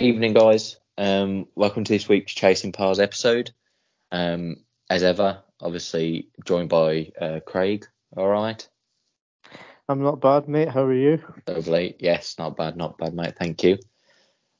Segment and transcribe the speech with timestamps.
[0.00, 0.78] Evening, guys.
[0.98, 3.52] Um, welcome to this week's Chasing Pars episode.
[4.12, 4.56] Um,
[4.90, 7.86] as ever, obviously joined by uh, Craig.
[8.14, 8.68] All right.
[9.88, 10.68] I'm not bad, mate.
[10.68, 11.22] How are you?
[11.46, 11.96] Lovely.
[11.98, 13.36] Yes, not bad, not bad, mate.
[13.38, 13.78] Thank you.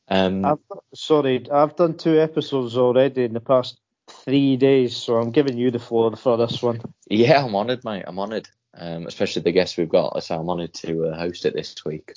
[0.09, 0.59] Um, I've,
[0.95, 3.79] sorry, I've done two episodes already in the past
[4.09, 6.81] three days, so I'm giving you the floor for this one.
[7.11, 8.05] yeah, I'm honoured, mate.
[8.07, 10.23] I'm honoured, um, especially the guests we've got.
[10.23, 12.15] So I'm honoured to uh, host it this week.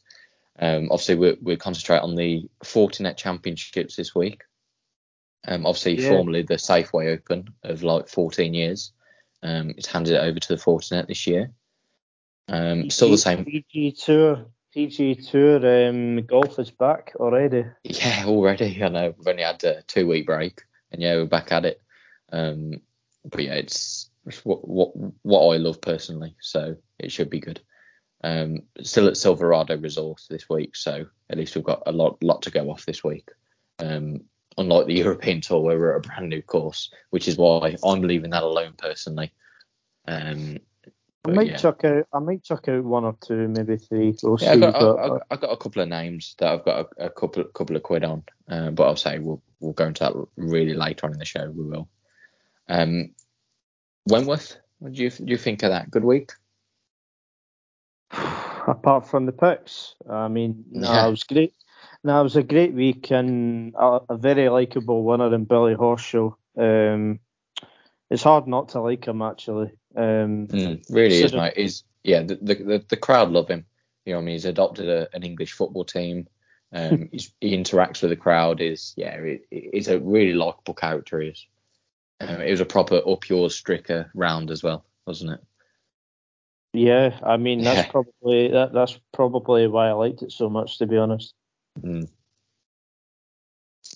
[0.60, 4.44] Um, obviously, we we concentrate on the Fortinet Championships this week.
[5.48, 6.10] Um, obviously, Yeah.
[6.10, 8.92] formerly the Safeway Open of like 14 years.
[9.42, 11.52] Um, it's handed it over to the Fortinet this year.
[12.50, 13.46] Um, still the same.
[13.46, 17.66] PG Tour, PG Tour um, golf is back already.
[17.84, 18.84] Yeah, already.
[18.84, 21.82] I know we've only had a two week break, and yeah, we're back at it.
[22.34, 22.82] Um,
[23.24, 24.92] but yeah, it's, it's what, what
[25.22, 27.62] what I love personally, so it should be good.
[28.22, 32.42] Um, still at Silverado Resort this week, so at least we've got a lot lot
[32.44, 33.30] to go off this week.
[33.80, 34.22] Um,
[34.58, 38.02] unlike the European Tour, where we're at a brand new course, which is why I'm
[38.02, 39.32] leaving that alone personally.
[40.08, 40.58] Um,
[41.26, 41.58] I might yeah.
[41.58, 44.16] chuck out, I might chuck out one or two, maybe three.
[44.24, 46.66] We'll Yeah, I've got, but, I've, I've- I've got a couple of names that I've
[46.66, 49.86] got a, a couple couple of quid on, uh, but I'll say we'll we'll go
[49.86, 51.50] into that really later on in the show.
[51.50, 51.90] We will.
[52.68, 53.12] Um,
[54.08, 55.92] Wentworth, what do you do you think of that?
[55.92, 56.32] Good week.
[58.70, 61.08] Apart from the picks, I mean, no, Yeah.
[61.08, 61.54] it was great.
[62.04, 66.36] No, it was a great week and a, a very likable winner in Billy Horschel.
[66.58, 67.20] Um,
[68.10, 69.72] it's hard not to like him actually.
[69.96, 71.54] Um, Mm, really is, mate.
[71.58, 73.66] Is yeah, the, the the crowd love him.
[74.06, 76.28] You know, I mean, he's adopted a, an English football team.
[76.72, 78.62] Um, he's, he interacts with the crowd.
[78.62, 81.20] Is yeah, it, he's a really likable character.
[81.20, 81.48] He is.
[82.22, 85.40] Um, it was a proper up yours Stricker round as well, wasn't it?
[86.74, 87.92] Yeah, I mean that's Yeah.
[87.92, 91.34] probably that, that's probably why I liked it so much, to be honest.
[91.82, 92.08] Mm.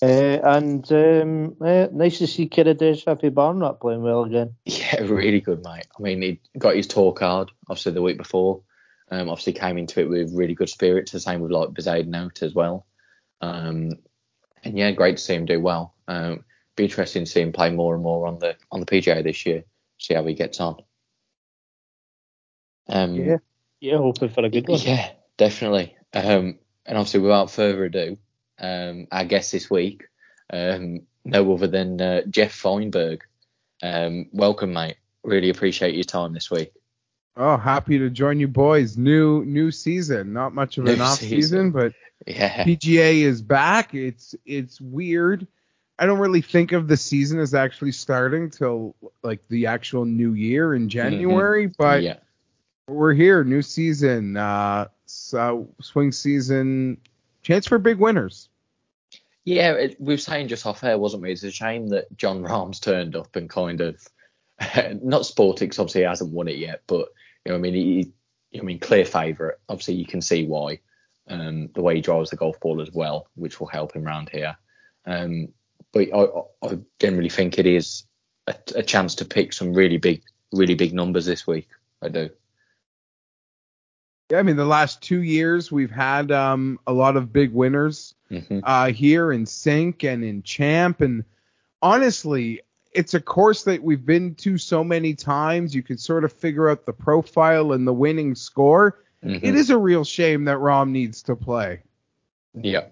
[0.01, 4.55] Uh, and um, uh, nice to see Kiradech Aphibarnrat playing well again.
[4.65, 5.85] Yeah, really good, mate.
[5.97, 8.61] I mean, he got his tour card obviously the week before.
[9.11, 11.11] Um, obviously came into it with really good spirits.
[11.11, 12.87] The same with like Bezuidenhout as well.
[13.41, 13.91] Um,
[14.63, 15.93] and yeah, great to see him do well.
[16.07, 16.43] Um,
[16.75, 19.45] be interesting to see him play more and more on the on the PGA this
[19.45, 19.63] year.
[19.99, 20.77] See how he gets on.
[22.87, 23.37] Um, Yeah,
[23.79, 24.79] yeah, hoping for a good one.
[24.81, 25.95] yeah, definitely.
[26.13, 28.17] Um, and obviously, without further ado,
[28.59, 30.07] um, our guest this week,
[30.51, 33.21] um, no other than uh, Jeff Feinberg.
[33.81, 34.97] Um, welcome, mate.
[35.23, 36.73] Really appreciate your time this week.
[37.35, 38.97] Oh, happy to join you boys.
[38.97, 40.33] New new season.
[40.33, 41.37] Not much of an off season.
[41.41, 41.93] season, but
[42.27, 43.93] Yeah, PGA is back.
[43.95, 45.47] It's it's weird.
[45.97, 50.33] I don't really think of the season as actually starting till like the actual new
[50.33, 52.05] year in January, but Mm-hmm.
[52.05, 52.17] yeah,
[52.87, 53.43] we're here.
[53.43, 54.37] New season.
[54.37, 56.97] Uh, so swing season.
[57.41, 58.49] Chance for big winners.
[59.45, 59.71] yeah.
[59.73, 61.31] It, we were saying just off air, wasn't we?
[61.31, 63.95] It's a shame that Jon Rahm's turned up and kind of
[65.01, 67.09] not 'cause obviously he hasn't won it yet, but
[67.45, 68.11] you know, I mean, he,
[68.57, 69.55] I mean, clear favourite.
[69.67, 70.79] Obviously, you can see why.
[71.29, 74.29] Um, the way he drives the golf ball as well, which will help him round
[74.29, 74.57] here.
[75.05, 75.49] Um,
[75.93, 78.03] but I, I- I generally think it is
[78.47, 80.21] a, a chance to pick some really big,
[80.53, 81.67] really big numbers this week.
[82.01, 82.29] I do.
[84.31, 88.15] Yeah, I mean the last two years we've had um, a lot of big winners.
[88.29, 91.01] hmm uh, here in Cink and in Champ.
[91.01, 91.23] And
[91.81, 92.61] honestly,
[92.93, 95.75] it's a course that we've been to so many times.
[95.75, 98.99] You can sort of figure out the profile and the winning score.
[99.23, 99.45] Mm-hmm.
[99.45, 101.81] It is a real shame that Rahm needs to play.
[102.55, 102.85] Yeah.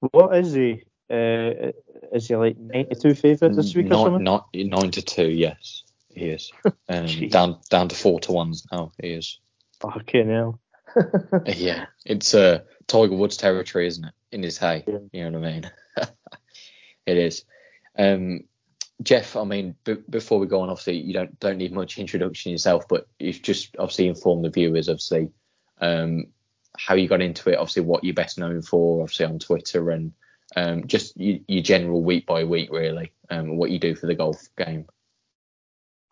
[0.00, 0.82] What is he?
[1.10, 1.72] Uh,
[2.12, 4.24] is he like 92 favourite this week or Nine, something?
[4.24, 5.84] nine, nine to two, yes,
[6.14, 6.52] he is.
[6.88, 8.92] Um, down down to four to ones now.
[9.00, 9.38] He is.
[9.80, 10.60] Fucking hell.
[11.46, 14.12] Yeah, it's uh, Tiger Woods territory, isn't it?
[14.32, 14.98] In his hay, Yeah.
[15.12, 15.70] you know what I mean?
[17.06, 17.44] it is.
[17.98, 18.40] Um,
[19.02, 22.52] Jeff, I mean, b- before we go on, obviously you don't don't need much introduction
[22.52, 25.30] yourself, but you've just obviously informed the viewers, obviously,
[25.80, 26.26] um,
[26.76, 30.12] how you got into it, obviously what you're best known for, obviously on Twitter, and
[30.54, 34.14] um, just your, your general week by week, really, um, what you do for the
[34.14, 34.86] golf game.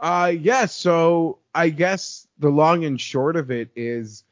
[0.00, 4.24] Uh, yeah, so I guess the long and short of it is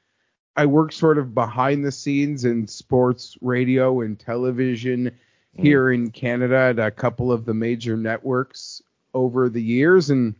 [0.56, 5.12] I work sort of behind the scenes in sports radio and television
[5.54, 8.82] here in Canada at a couple of the major networks
[9.14, 10.34] over the years and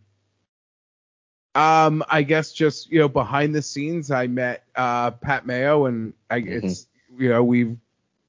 [1.54, 6.12] um I guess just you know behind the scenes I met uh Pat Mayo and
[6.30, 6.86] I it's
[7.18, 7.76] you know we've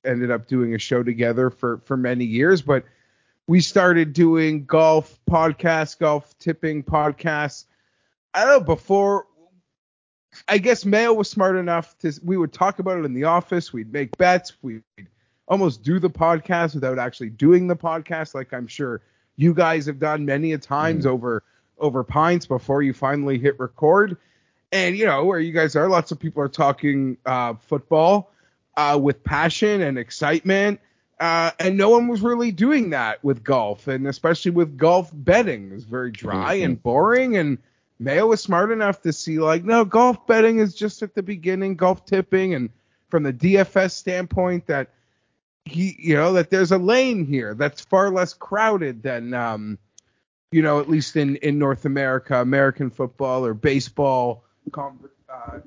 [0.03, 2.83] ended up doing a show together for for many years but
[3.47, 7.65] we started doing golf podcasts, golf tipping podcasts.
[8.33, 9.27] I don't know before.
[10.47, 12.13] I guess Mayo was smart enough to.
[12.23, 13.73] We would talk about it in the office.
[13.73, 14.53] We'd make bets.
[14.61, 14.83] We'd
[15.47, 19.01] almost do the podcast without actually doing the podcast, like I'm sure
[19.35, 21.13] you guys have done many a times mm-hmm.
[21.13, 21.43] over
[21.77, 24.17] over pints before you finally hit record.
[24.71, 28.31] And you know where you guys are, lots of people are talking uh, football
[28.77, 30.79] uh, with passion and excitement.
[31.19, 35.69] Uh, and no one was really doing that with golf, and especially with golf betting.
[35.71, 36.65] It was very dry mm-hmm.
[36.65, 37.37] and boring.
[37.37, 37.57] And
[38.01, 41.75] Mayo was smart enough to see, like, no, golf betting is just at the beginning,
[41.75, 42.71] golf tipping, and
[43.09, 44.89] from the DFS standpoint, that
[45.65, 49.77] he, you know, that there's a lane here that's far less crowded than, um,
[50.51, 55.59] you know, at least in in North America, American football or baseball uh,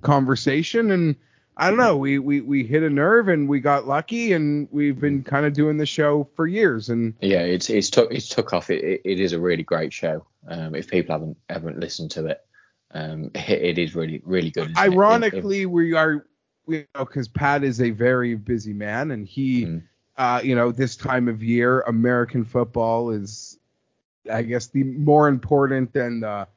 [0.00, 1.14] conversation, and
[1.58, 1.96] I don't know.
[1.96, 5.54] We, we we hit a nerve and we got lucky and we've been kind of
[5.54, 6.90] doing the show for years.
[6.90, 8.68] And yeah, it's it's took it's took off.
[8.68, 10.26] It, it, it is a really great show.
[10.48, 12.44] Um, if people haven't haven't listened to it,
[12.92, 14.76] um, it, it is really really good.
[14.76, 16.26] Ironically, it, we are
[16.68, 19.82] you know because Pat is a very busy man and he, mm.
[20.18, 23.58] uh, you know, this time of year, American football is,
[24.30, 26.48] I guess, the more important than the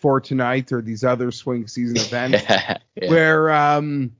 [0.00, 2.78] Fortinet or these other swing season events yeah.
[3.08, 4.12] where um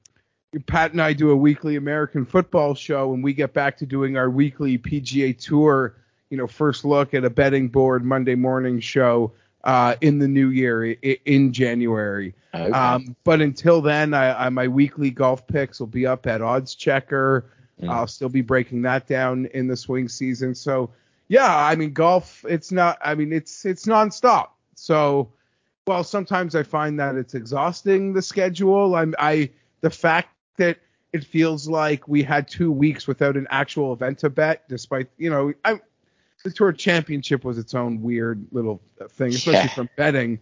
[0.66, 4.16] Pat and I do a weekly American football show, and we get back to doing
[4.16, 5.96] our weekly PGA Tour,
[6.30, 9.32] you know, first look at a betting board Monday morning show
[9.64, 12.34] uh, in the new year in January.
[12.54, 12.70] Okay.
[12.70, 16.74] Um, but until then, I, I, my weekly golf picks will be up at Odds
[16.74, 17.50] Checker.
[17.82, 17.90] Mm.
[17.90, 20.54] I'll still be breaking that down in the swing season.
[20.54, 20.90] So
[21.28, 22.44] yeah, I mean golf.
[22.48, 22.98] It's not.
[23.04, 24.48] I mean it's it's nonstop.
[24.74, 25.32] So
[25.86, 28.94] well, sometimes I find that it's exhausting the schedule.
[28.94, 29.50] I'm I
[29.80, 30.78] the fact that
[31.12, 35.30] it feels like we had two weeks without an actual event to bet, despite you
[35.30, 35.80] know, I,
[36.44, 38.80] the tour championship was its own weird little
[39.10, 39.74] thing, especially yeah.
[39.74, 40.40] from betting.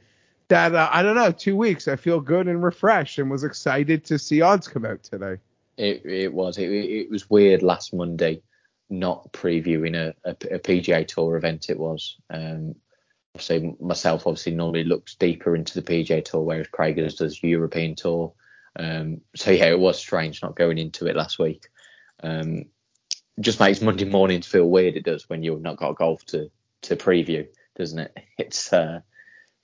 [0.49, 1.89] That uh, I don't know, two weeks.
[1.89, 5.39] I feel good and refreshed, and was excited to see odds come out today.
[5.77, 8.43] It it was it, it was weird last Monday,
[8.91, 11.71] not previewing a, a, a PGA Tour event.
[11.71, 12.17] It was.
[12.31, 12.75] Um,
[13.35, 18.33] obviously myself obviously normally looks deeper into the PGA Tour, whereas Craig does European Tour.
[18.79, 21.69] Um, so yeah, it was strange not going into it last week.
[22.23, 22.67] Um,
[23.41, 24.97] just makes Monday mornings feel weird.
[24.97, 26.51] It does when you've not got golf to
[26.83, 28.17] to preview, doesn't it?
[28.39, 29.01] It's uh,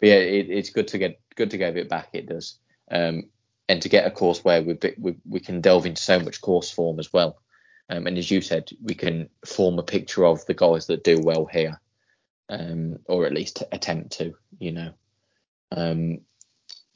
[0.01, 2.09] but yeah, it, it's good to get good to get it back.
[2.13, 2.59] It does,
[2.91, 3.25] um,
[3.69, 6.71] and to get a course where we, we we can delve into so much course
[6.71, 7.41] form as well.
[7.89, 11.19] Um, and as you said, we can form a picture of the guys that do
[11.21, 11.81] well here,
[12.49, 14.93] um, or at least attempt to, you know.
[15.73, 16.21] Um,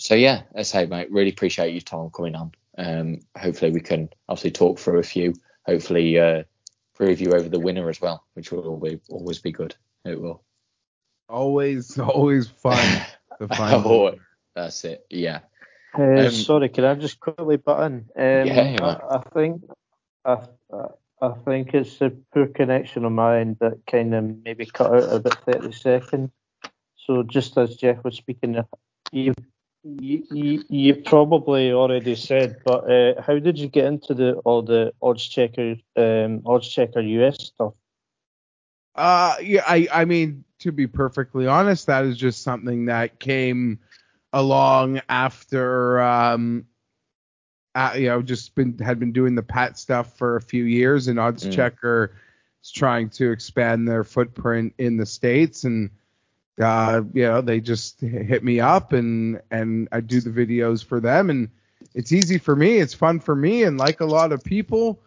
[0.05, 2.53] so yeah, as I say, mate, really appreciate your time coming on.
[2.77, 5.33] Um, hopefully we can obviously talk through a few.
[5.65, 6.43] Hopefully uh,
[6.95, 9.75] preview over the winner as well, which will always always be good.
[10.05, 10.43] It will.
[11.27, 12.77] Always, always fun
[13.41, 13.87] to find.
[13.87, 14.15] oh,
[14.55, 15.07] that's it.
[15.09, 15.41] Yeah.
[15.99, 17.95] Uh, um, sorry, can I just quickly butt in?
[18.15, 19.63] Um, yeah, I, I, think
[20.27, 20.39] I,
[21.23, 25.15] I think it's a poor connection on my end that kind of maybe cut out
[25.15, 26.31] about 30 seconds.
[27.07, 28.63] So just as Jeff was speaking,
[29.11, 29.33] you
[29.85, 34.93] you, you, probably already said, but uh, how did you get into the all the
[35.03, 37.75] odds checker um, odds checker US stuff?
[38.95, 43.81] Uh, yeah, I I mean to be perfectly honest, that is just something that came
[44.33, 46.67] along after um,
[47.75, 51.09] uh, you know, just been had been doing the pat stuff for a few years,
[51.09, 51.53] and odds mm.
[51.53, 52.17] checker
[52.63, 55.91] is trying to expand their footprint in the states and
[56.61, 61.01] uh, you know, they just hit me up and and I do the videos for
[61.01, 61.49] them and
[61.95, 65.01] it's easy for me, it's fun for me and like a lot of people,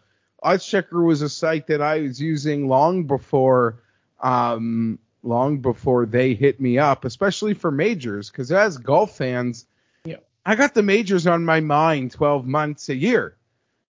[0.44, 3.80] OddsChecker was a site that I was using long before
[4.20, 9.66] um long before they hit me up, especially for majors cuz as golf fans,
[10.04, 10.16] yeah.
[10.44, 13.36] I got the majors on my mind 12 months a year.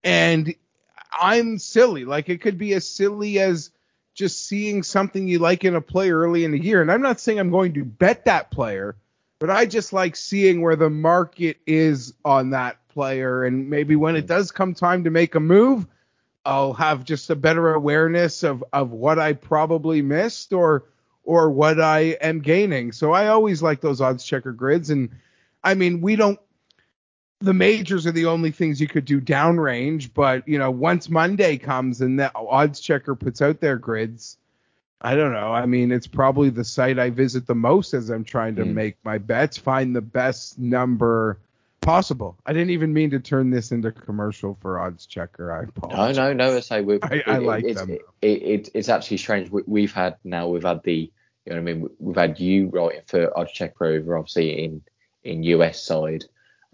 [0.05, 0.55] And
[1.13, 3.71] I'm silly, like it could be as silly as
[4.15, 6.83] just seeing something you like in a player early in the year.
[6.83, 8.97] And I'm not saying I'm going to bet that player,
[9.39, 13.45] but I just like seeing where the market is on that player.
[13.45, 15.87] And maybe when it does come time to make a move,
[16.45, 20.85] I'll have just a better awareness of, of what I probably missed or
[21.25, 22.91] or what I am gaining.
[22.91, 24.91] So I always like those odds checker grids.
[24.91, 25.11] And
[25.63, 26.41] I mean, we don't
[27.43, 31.59] the majors are the only things you could do downrange, but you know, once Monday
[31.59, 34.39] comes and the odds checker puts out their grids,
[35.01, 35.53] I don't know.
[35.53, 38.73] I mean, it's probably the site I visit the most as I'm trying to mm.
[38.73, 41.39] make my bets, find the best number
[41.81, 42.39] possible.
[42.47, 45.53] I didn't even mean to turn this into commercial for odds checker.
[45.53, 46.17] I apologize.
[46.17, 46.61] No, no, no.
[46.61, 47.91] Say we I, I like it's, them.
[47.91, 49.51] It, it, it's actually strange.
[49.51, 51.11] We, have had now we've had the
[51.45, 51.91] you know what I mean.
[51.99, 54.83] We've had you writing for odds checker over obviously in
[55.25, 56.25] in US side.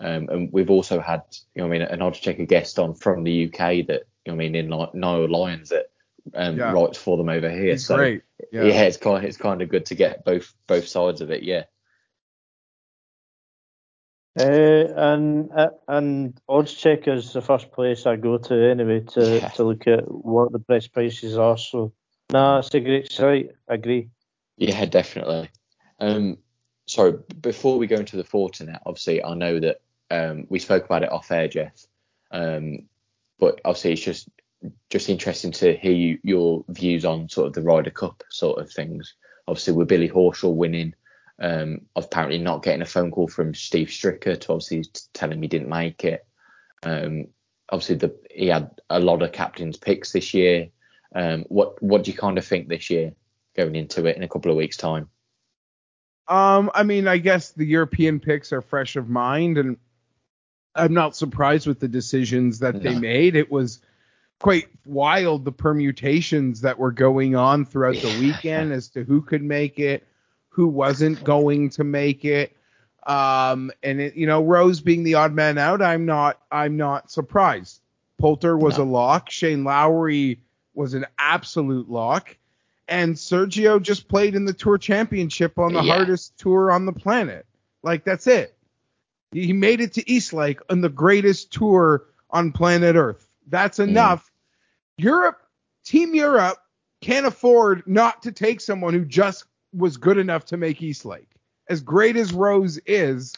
[0.00, 1.22] Um, and we've also had,
[1.54, 4.34] you know, I mean, an odds checker guest on from the UK that You know
[4.34, 4.54] I mean?
[4.54, 5.90] In like Niall Lyons that
[6.34, 6.72] um, yeah.
[6.72, 7.72] writes for them over here.
[7.72, 8.22] He's so great.
[8.52, 8.64] Yeah.
[8.64, 11.42] yeah, it's kind of, it's kind of good to get both both sides of it.
[11.42, 11.64] Yeah.
[14.38, 19.48] Uh, and uh, and Oddschecker is the first place I go to anyway to, yeah.
[19.48, 21.58] to look at what the best prices are.
[21.58, 21.92] So,
[22.32, 23.50] nah, it's a great site.
[23.68, 24.10] I agree.
[24.56, 25.50] Yeah, definitely.
[25.98, 26.38] Um,
[26.86, 31.02] sorry, before we go into the Fortinet, obviously I know that um, we spoke about
[31.02, 31.86] it off air, Jeff.
[32.30, 32.88] Um,
[33.38, 34.28] but obviously it's just
[34.90, 38.70] just interesting to hear you, your views on sort of the Ryder Cup sort of
[38.70, 39.14] things.
[39.46, 40.94] Obviously with Billy Horschel winning
[41.40, 45.48] um, apparently not getting a phone call from Steve Stricker to obviously tell him he
[45.48, 46.26] didn't make it.
[46.82, 47.28] Um,
[47.68, 50.68] obviously, the, he had a lot of captains' picks this year.
[51.14, 53.12] Um, what what do you kind of think this year
[53.56, 55.08] going into it in a couple of weeks' time?
[56.26, 59.76] Um, I mean, I guess the European picks are fresh of mind, and
[60.78, 62.80] I'm not surprised with the decisions that no.
[62.80, 63.36] they made.
[63.36, 63.80] It was
[64.38, 69.42] quite wild the permutations that were going on throughout the weekend as to who could
[69.42, 70.06] make it,
[70.50, 72.56] who wasn't going to make it.
[73.06, 77.10] Um, and it, you know, Rose being the odd man out, I'm not, I'm not
[77.10, 77.80] surprised.
[78.18, 78.84] Poulter was no.
[78.84, 79.30] a lock.
[79.30, 80.40] Shane Lowry
[80.74, 82.36] was an absolute lock.
[82.86, 85.94] And Sergio just played in the Tour Championship on the yeah.
[85.94, 87.46] hardest tour on the planet.
[87.82, 88.56] Like that's it.
[89.32, 93.28] He made it to East Lake on the greatest tour on planet Earth.
[93.46, 93.88] That's mm.
[93.88, 94.24] enough.
[94.24, 95.04] Mm.
[95.04, 95.40] Europe,
[95.84, 96.58] Team Europe
[97.00, 101.28] can't afford not to take someone who just was good enough to make East Lake.
[101.68, 103.34] As great as Rose is,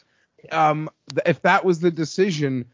[0.52, 0.88] um,
[1.26, 2.64] if that was the decision,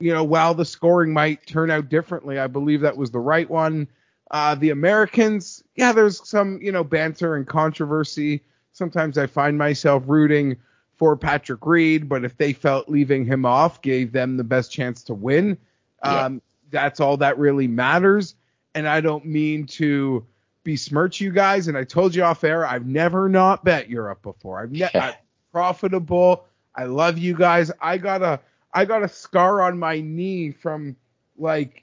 [0.00, 3.48] you know, while the scoring might turn out differently, I believe that was the right
[3.48, 3.88] one.
[4.30, 8.42] Uh, the Americans, yeah, there's some, you know, banter and controversy.
[8.72, 10.56] Sometimes I find myself rooting
[11.00, 15.02] for Patrick Reed, but if they felt leaving him off gave them the best chance
[15.04, 15.56] to win,
[16.02, 18.34] um, that's all that really matters.
[18.74, 20.26] And I don't mean to
[20.62, 24.60] besmirch you guys, and I told you off air, I've never not bet Europe before.
[24.60, 25.16] I've never
[25.52, 26.44] profitable.
[26.74, 27.72] I love you guys.
[27.80, 28.38] I got a
[28.74, 30.96] I got a scar on my knee from
[31.38, 31.82] like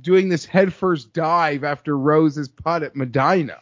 [0.00, 3.60] doing this headfirst dive after Rose's putt at Medinah.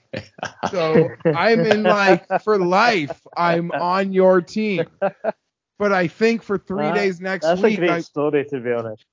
[0.71, 3.21] So I'm in like for life.
[3.37, 4.87] I'm on your team.
[5.79, 7.79] But I think for three days next that's week.
[7.79, 9.05] That's a great I, story, to be honest.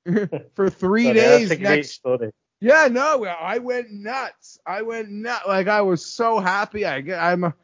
[0.56, 1.75] for three Sorry, days that's a next.
[1.75, 2.32] Great story.
[2.60, 4.60] Yeah, no, I went nuts.
[4.66, 5.48] I went nuts.
[5.48, 6.86] Like I was so happy.
[6.86, 7.56] I I'm a,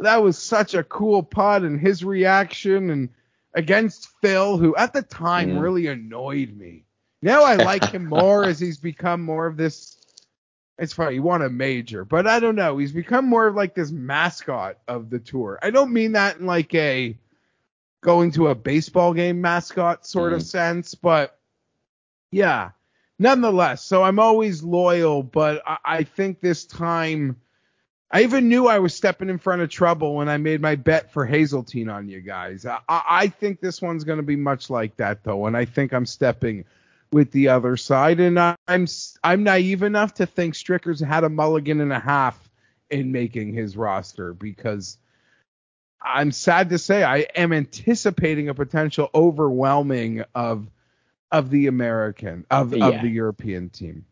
[0.00, 3.10] that was such a cool putt and his reaction and
[3.54, 5.60] against Phil, who at the time mm.
[5.60, 6.84] really annoyed me.
[7.22, 9.96] Now I like him more as he's become more of this.
[10.78, 12.78] It's funny, you want a major, but I don't know.
[12.78, 15.58] He's become more of like this mascot of the tour.
[15.60, 17.18] I don't mean that in like a
[18.00, 20.36] going to a baseball game mascot sort mm.
[20.36, 21.36] of sense, but
[22.30, 22.70] yeah
[23.18, 27.36] nonetheless, so I'm always loyal, but I, I, think this time
[28.10, 31.12] I even knew I was stepping in front of trouble when I made my bet
[31.12, 32.64] for Hazeltine on you guys.
[32.64, 35.92] I, I think this one's going to be much like that though, and I think
[35.92, 36.64] I'm stepping
[37.12, 38.86] with the other side, and I'm
[39.24, 42.50] I'm naive enough to think Stricker's had a mulligan and a half
[42.90, 44.98] in making his roster because.
[46.00, 50.70] I'm sad to say I am anticipating a potential overwhelming of
[51.30, 52.88] of the American of, yeah.
[52.88, 54.04] of the European team.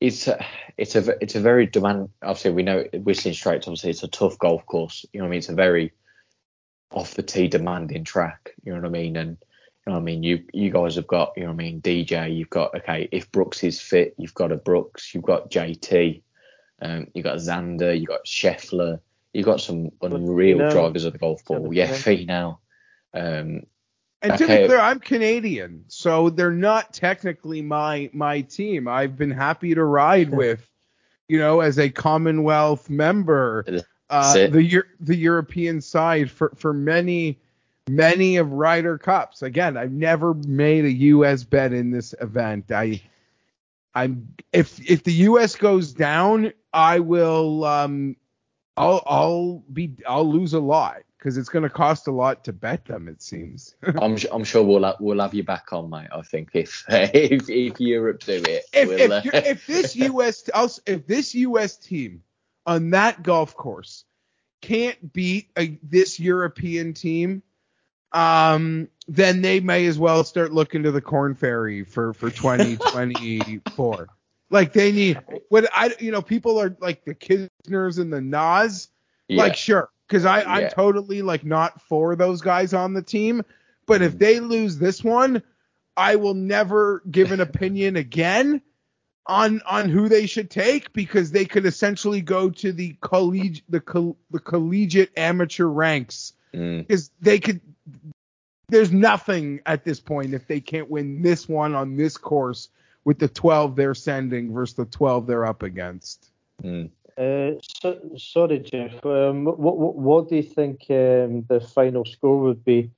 [0.00, 0.44] It's a,
[0.78, 2.08] it's a it's a very demand.
[2.22, 3.66] Obviously, we know Whistling Straits.
[3.66, 5.04] Obviously, it's a tough golf course.
[5.12, 5.38] You know what I mean?
[5.38, 5.92] It's a very
[6.90, 8.54] off the tee demanding track.
[8.64, 9.16] You know what I mean?
[9.16, 9.36] And
[9.90, 10.22] you know what I mean?
[10.22, 11.80] You you guys have got you know what I mean?
[11.80, 12.36] DJ.
[12.36, 13.08] You've got okay.
[13.10, 15.12] If Brooks is fit, you've got a Brooks.
[15.12, 16.22] You've got JT.
[16.80, 17.98] Um, you've got Xander.
[17.98, 19.00] You've got Scheffler.
[19.32, 21.74] You've got some unreal drivers of the golf ball.
[21.74, 22.58] Yeah, Finau.
[23.12, 23.62] Um,
[24.22, 28.86] and to be clear, I'm Canadian, so they're not technically my my team.
[28.86, 30.70] I've been happy to ride with,
[31.26, 33.64] you know, as a Commonwealth member,
[34.08, 37.40] uh, the the European side for for many
[37.90, 39.42] many of Ryder Cups.
[39.42, 41.44] Again, I've never made a U.S.
[41.44, 42.70] bet in this event.
[42.70, 43.02] I
[43.94, 45.56] I'm if if the U.S.
[45.56, 48.16] goes down, I will um
[48.76, 52.52] I'll I'll be I'll lose a lot because it's going to cost a lot to
[52.52, 53.08] bet them.
[53.08, 53.74] It seems.
[54.00, 56.08] I'm I'm sure we'll have, we'll have you back on, mate.
[56.12, 59.42] I think if if, if Europe do it, if we'll, if, uh...
[59.44, 60.48] if this US
[60.86, 62.22] if this US team
[62.66, 64.04] on that golf course
[64.60, 67.42] can't beat a, this European team,
[68.12, 74.08] um, then they may as well start looking to the Korn Ferry for for 2024.
[74.50, 78.88] like they need what I you know people are like the Kisners and the Nas.
[79.28, 79.42] Yeah.
[79.42, 83.42] Like sure, because I I'm totally like not for those guys on the team.
[83.86, 84.18] But if mm.
[84.18, 85.42] they lose this one,
[85.96, 88.60] I will never give an opinion again
[89.26, 94.14] on on who they should take because they could essentially go to the collegiate the,
[94.30, 97.10] the collegiate amateur ranks because Mm.
[97.20, 97.60] they could
[98.68, 102.68] there's nothing at this point if they can't win this one on this course
[103.04, 106.30] with the 12 they're sending versus the 12 they're up against.
[106.62, 106.90] Mm.
[107.18, 109.04] Uh, so, sorry, Jeff.
[109.04, 112.90] Um, what, what, what do you think um, the final score would be?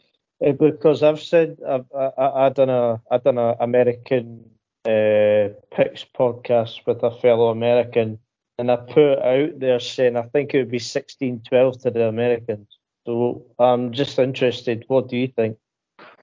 [0.45, 4.45] Uh, because I've said I've I, I done a I done a American
[4.85, 8.19] uh, picks podcast with a fellow American,
[8.59, 12.79] and I put out there saying I think it would be 16-12 to the Americans.
[13.07, 14.85] So I'm just interested.
[14.89, 15.59] What do you think?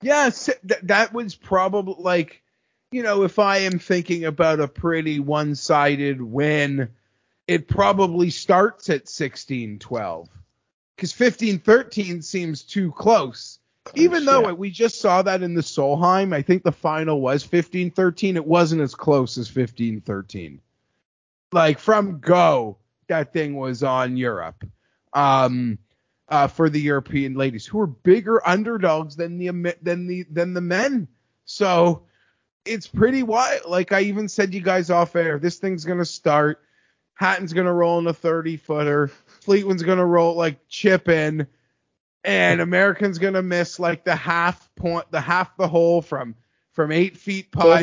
[0.01, 2.41] Yeah, s- th- that was probably like,
[2.91, 6.89] you know, if I am thinking about a pretty one sided win,
[7.47, 10.29] it probably starts at 16 12.
[10.95, 13.59] Because 15 13 seems too close.
[13.95, 17.91] Even though we just saw that in the Solheim, I think the final was 15
[17.91, 18.35] 13.
[18.35, 20.61] It wasn't as close as 15 13.
[21.51, 24.63] Like from go, that thing was on Europe.
[25.13, 25.79] Um,
[26.29, 30.61] uh, for the European ladies who are bigger underdogs than the than the than the
[30.61, 31.07] men.
[31.45, 32.03] So
[32.65, 33.65] it's pretty wild.
[33.65, 36.61] Like I even said, you guys off air, this thing's gonna start.
[37.15, 39.07] Hatton's gonna roll in a 30 footer.
[39.41, 41.47] Fleetwood's gonna roll like chip in,
[42.23, 46.35] and American's gonna miss like the half point, the half the hole from
[46.73, 47.81] from eight feet putt.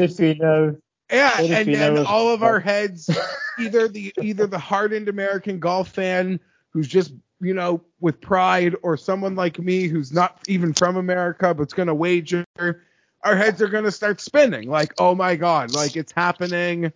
[1.11, 3.11] Yeah, and then all of our heads,
[3.59, 8.97] either the either the hardened American golf fan who's just you know with pride, or
[8.97, 13.91] someone like me who's not even from America but's gonna wager, our heads are gonna
[13.91, 14.69] start spinning.
[14.69, 16.93] Like, oh my god, like it's happening,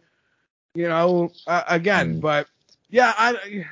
[0.75, 2.17] you know, uh, again.
[2.17, 2.21] Mm.
[2.21, 2.47] But
[2.89, 3.67] yeah, I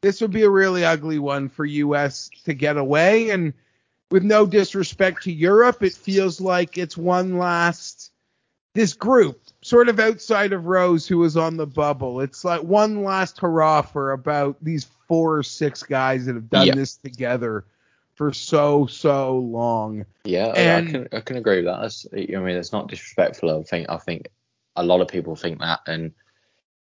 [0.00, 2.30] this would be a really ugly one for U.S.
[2.44, 3.52] to get away, and
[4.10, 8.12] with no disrespect to Europe, it feels like it's one last
[8.74, 12.20] this group, sort of outside of Rose, who was on the bubble.
[12.20, 16.66] It's like one last hurrah for about these four or six guys that have done
[16.68, 16.74] Yeah.
[16.74, 17.64] this together
[18.14, 20.06] for so so long.
[20.24, 21.80] Yeah, I- And- I can I can agree with that.
[21.82, 23.58] That's, I mean, it's not disrespectful.
[23.58, 24.28] I think I think
[24.74, 26.12] a lot of people think that, and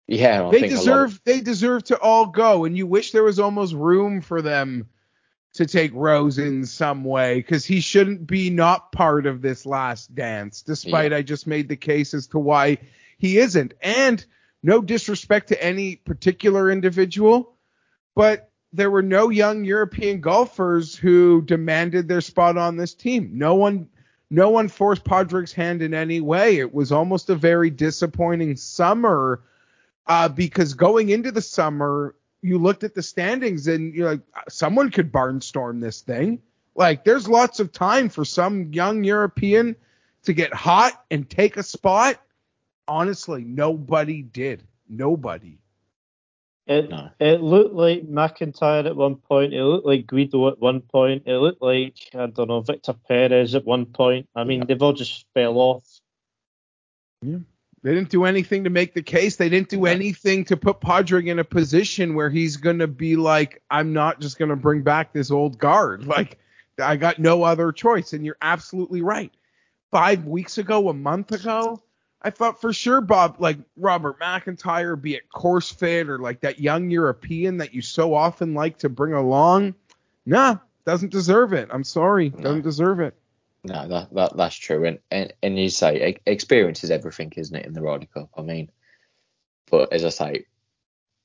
[0.08, 3.40] yeah, I they deserve of- they deserve to all go, and you wish there was
[3.40, 4.88] almost room for them
[5.54, 10.16] to take Rose in some way because he shouldn't be not part of this last
[10.16, 10.62] dance.
[10.62, 12.78] Despite I just made the case as to why
[13.18, 14.24] he isn't, and
[14.64, 17.58] no disrespect to any particular individual,
[18.16, 23.32] but there were no young European golfers who demanded their spot on this team.
[23.34, 23.88] No one
[24.30, 26.58] no one forced Padraig's hand in any way.
[26.58, 29.44] It was almost a very disappointing summer
[30.08, 34.90] uh, because going into the summer, you looked at the standings and you're like, someone
[34.90, 36.42] could barnstorm this thing.
[36.76, 39.76] Like, there's lots of time for some young European
[40.24, 42.22] to get hot and take a spot.
[42.88, 44.64] Honestly, nobody did.
[44.88, 45.58] Nobody.
[46.68, 47.10] It, No.
[47.20, 49.54] it looked like McIntyre at one point.
[49.54, 51.24] It looked like Guido at one point.
[51.26, 54.30] It looked like I don't know Victor Perez at one point.
[54.36, 54.66] I mean, Yeah.
[54.66, 55.88] they've all just fell off.
[57.22, 57.40] Yeah.
[57.84, 59.38] They didn't do anything to make the case.
[59.38, 59.86] They didn't do No.
[59.86, 64.22] anything to put Padraig in a position where he's going to be like, I'm not
[64.22, 66.06] just going to bring back this old guard.
[66.12, 66.38] Like,
[66.80, 68.14] I got no other choice.
[68.14, 69.32] And you're absolutely right.
[69.92, 71.82] Five weeks ago, a month ago,
[72.22, 76.60] I thought for sure Bob, like Robert McIntyre, be it course fit or like that
[76.60, 79.74] young European that you so often like to bring along.
[80.26, 81.70] Nah, doesn't deserve it.
[81.72, 82.30] I'm sorry.
[82.30, 82.44] No.
[82.44, 83.16] Doesn't deserve it.
[83.64, 87.66] No, that, that that's true, and, and and you say experience is everything, isn't it,
[87.66, 88.30] in the Ryder Cup?
[88.36, 88.72] I mean,
[89.70, 90.46] but as I say,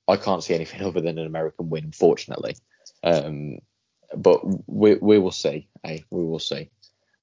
[0.06, 2.56] I can't see anything other than an American win, unfortunately.
[3.02, 3.58] Um,
[4.14, 5.68] but we we will see.
[5.84, 6.00] Eh?
[6.10, 6.70] We will see.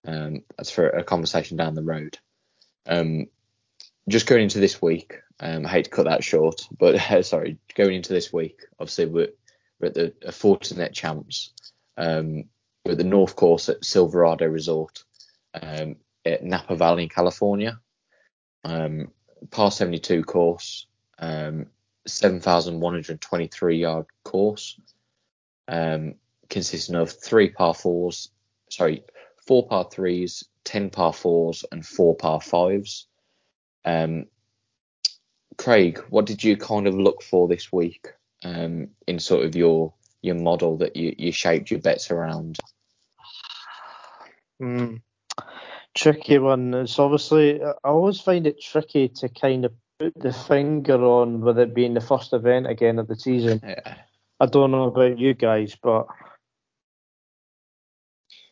[0.06, 2.18] Um, that's for a conversation down the road.
[2.88, 3.28] Um,
[4.10, 7.96] just going into this week, um, I hate to cut that short, but sorry, going
[7.96, 9.30] into this week, obviously we're,
[9.80, 11.52] we're at the uh, Fortinet Champs.
[11.98, 12.46] Um,
[12.86, 15.04] we're at the North Course at Silverado Resort
[15.62, 17.80] um, at Napa Valley in California.
[18.64, 19.12] Um,
[19.52, 20.88] par 72 course,
[21.20, 21.68] um,
[22.08, 24.80] 7,123 yard course,
[25.68, 26.16] um,
[26.50, 28.30] consisting of three par fours,
[28.70, 29.04] sorry,
[29.46, 33.08] four par threes, 10 par fours, and four par fives.
[33.86, 34.26] Um,
[35.58, 38.08] Craig, what did you kind of look for this week
[38.44, 42.58] um, in sort of your your model that you, you shaped your bets around?
[44.60, 44.96] Hmm.
[45.96, 46.74] Tricky one.
[46.74, 51.60] It's obviously I always find it tricky to kind of put the finger on with
[51.60, 53.62] it being the first event again of the season.
[53.68, 53.96] Yeah.
[54.40, 56.08] I don't know about you guys, but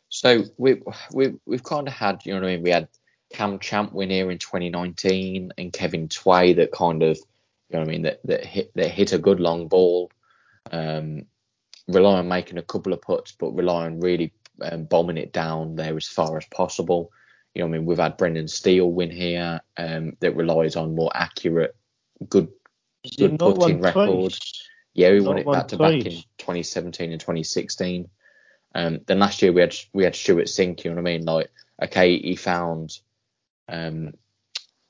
[0.10, 0.82] So we
[1.14, 2.64] we we've kind of had, you know what I mean?
[2.64, 2.90] We had
[3.34, 7.88] Cam Champ win here in 2019 and Kevin Tway that kind of, you know what
[7.88, 10.12] I mean, that, that hit that hit a good long ball.
[10.72, 11.26] Um,
[11.88, 15.76] rely on making a couple of putts, but rely on really um, bombing it down
[15.76, 17.12] there as far as possible.
[17.54, 20.96] You know, what I mean, we've had Brendan Steele win here um, that relies on
[20.96, 21.76] more accurate,
[22.30, 22.50] good,
[23.18, 24.38] good putting record.
[24.94, 28.10] Yeah, we not won it back to back in 2017 and 2016.
[28.74, 30.84] Um, then last year we had we had Stewart Cink.
[30.84, 31.26] You know what I mean?
[31.26, 33.00] Like, okay, he found
[33.68, 34.14] um,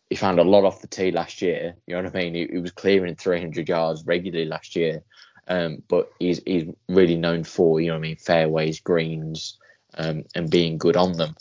[0.10, 1.76] he found a lot off the tee last year.
[1.88, 2.36] You know what I mean?
[2.36, 5.04] He, he was clearing 300 yards regularly last year.
[5.48, 9.58] Um, but he's he's really known for you know what I mean fairways, greens,
[9.96, 11.36] um, and being good on them.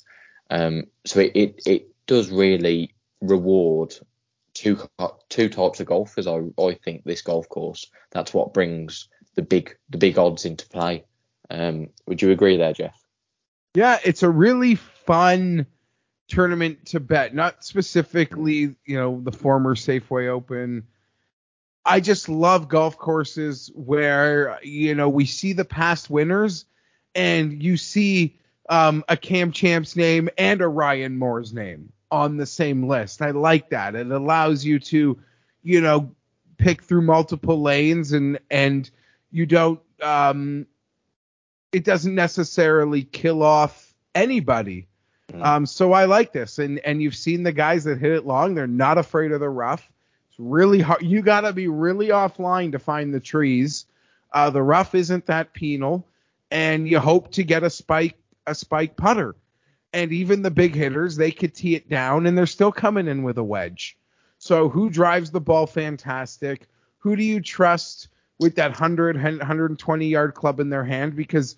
[0.51, 3.95] Um, so it, it, it does really reward
[4.55, 4.79] two
[5.29, 6.27] two types of golfers.
[6.27, 10.69] I I think this golf course that's what brings the big the big odds into
[10.69, 11.05] play.
[11.51, 13.01] Um, would you agree there, Jeff?
[13.75, 15.67] Yeah, it's a really fun
[16.31, 17.35] tournament to bet.
[17.35, 20.87] Not specifically, you know, the former Safeway Open.
[21.85, 26.65] I just love golf courses where you know we see the past winners
[27.15, 28.39] and you see
[28.69, 33.23] um, a Cam Champ's name and a Ryan Moore's name on the same list.
[33.23, 33.95] I like that.
[33.95, 35.19] It allows you to,
[35.63, 36.15] you know,
[36.59, 38.91] pick through multiple lanes and and
[39.31, 40.67] you don't um
[41.73, 44.89] it doesn't necessarily kill off anybody.
[45.33, 45.45] Mm.
[45.45, 48.55] Um so I like this and and you've seen the guys that hit it long,
[48.55, 49.89] they're not afraid of the rough.
[50.31, 53.87] It's really hard you got to be really offline to find the trees.
[54.33, 56.07] Uh the rough isn't that penal
[56.51, 58.17] and you hope to get a spike
[58.47, 59.37] a spike putter.
[59.93, 63.23] And even the big hitters, they could tee it down and they're still coming in
[63.23, 63.97] with a wedge.
[64.39, 66.69] So who drives the ball fantastic?
[66.99, 71.17] Who do you trust with that 100, 120 yard club in their hand?
[71.17, 71.57] Because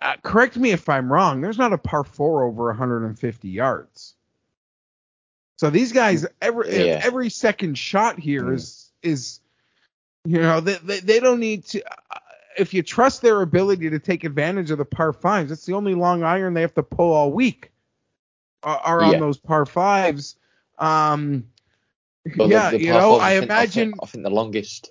[0.00, 4.14] uh, correct me if I'm wrong, there's not a par four over 150 yards.
[5.56, 7.00] So these guys, every yeah.
[7.02, 9.40] every second shot here is is
[10.26, 11.82] you know they, they, they don't need to
[12.58, 15.94] if you trust their ability to take advantage of the par fives, it's the only
[15.94, 17.70] long iron they have to pull all week
[18.62, 20.36] are, are on those par fives.
[20.78, 21.44] Um,
[22.24, 23.88] yeah, the, the you know, I, I imagine.
[23.88, 24.90] I think, I think, the longest.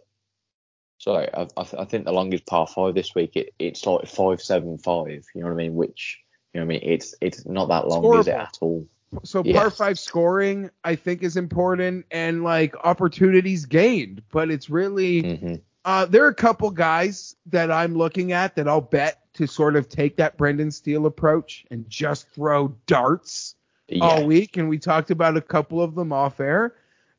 [0.98, 4.78] Sorry, I, I, think the longest par five this week it, it's like five seven
[4.78, 5.26] five.
[5.36, 5.76] You know what I mean?
[5.76, 6.20] Which
[6.54, 6.90] you know what I mean?
[6.90, 8.88] It's it's not that long, is it at all?
[9.24, 9.60] So yeah.
[9.60, 15.24] par five scoring, I think, is important and like opportunities gained, but it's really.
[15.24, 15.56] Mm-hmm
[15.86, 19.76] uh, there are a couple guys that I'm looking at that I'll bet to sort
[19.76, 23.56] of take that Brendan Steele approach and just throw darts
[23.88, 24.04] yeah.
[24.04, 24.58] all week.
[24.58, 26.74] And we talked about a couple of them off air,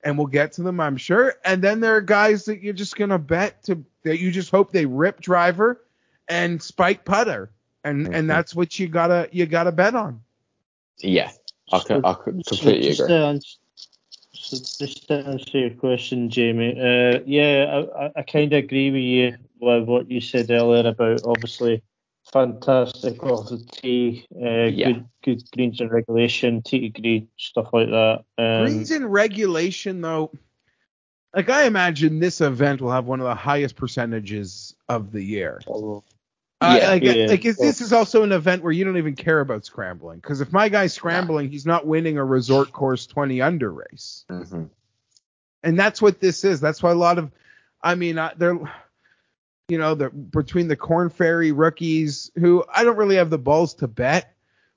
[0.06, 1.34] and we'll get to them, I'm sure.
[1.44, 4.70] And then there are guys that you're just gonna bet to that you just hope
[4.70, 5.84] they rip driver
[6.28, 7.50] and spike putter,
[7.82, 8.14] and mm-hmm.
[8.14, 10.22] and that's what you gotta you gotta bet on.
[10.98, 11.32] Yeah,
[11.72, 12.94] I, can, I completely agree.
[12.94, 13.38] So
[14.32, 19.36] just to answer your question, Jamie, uh, yeah, I, I kind of agree with you
[19.58, 21.82] with what you said earlier about obviously
[22.32, 24.92] fantastic off the tee, uh, yeah.
[24.92, 28.24] good good greens in regulation, tee to green, stuff like that.
[28.38, 30.32] Um, greens in regulation though,
[31.34, 35.60] like I imagine this event will have one of the highest percentages of the year.
[35.66, 36.02] Oh,
[36.60, 37.26] uh, yeah, like, yeah.
[37.26, 40.52] like this is also an event where you don't even care about scrambling because if
[40.52, 44.24] my guy's scrambling, he's not winning a resort course 20 under race.
[44.30, 44.64] Mm-hmm.
[45.62, 46.60] And that's what this is.
[46.60, 47.30] That's why a lot of,
[47.82, 48.58] I mean, uh, they're,
[49.68, 53.74] you know, the between the Korn Ferry rookies who I don't really have the balls
[53.74, 54.34] to bet,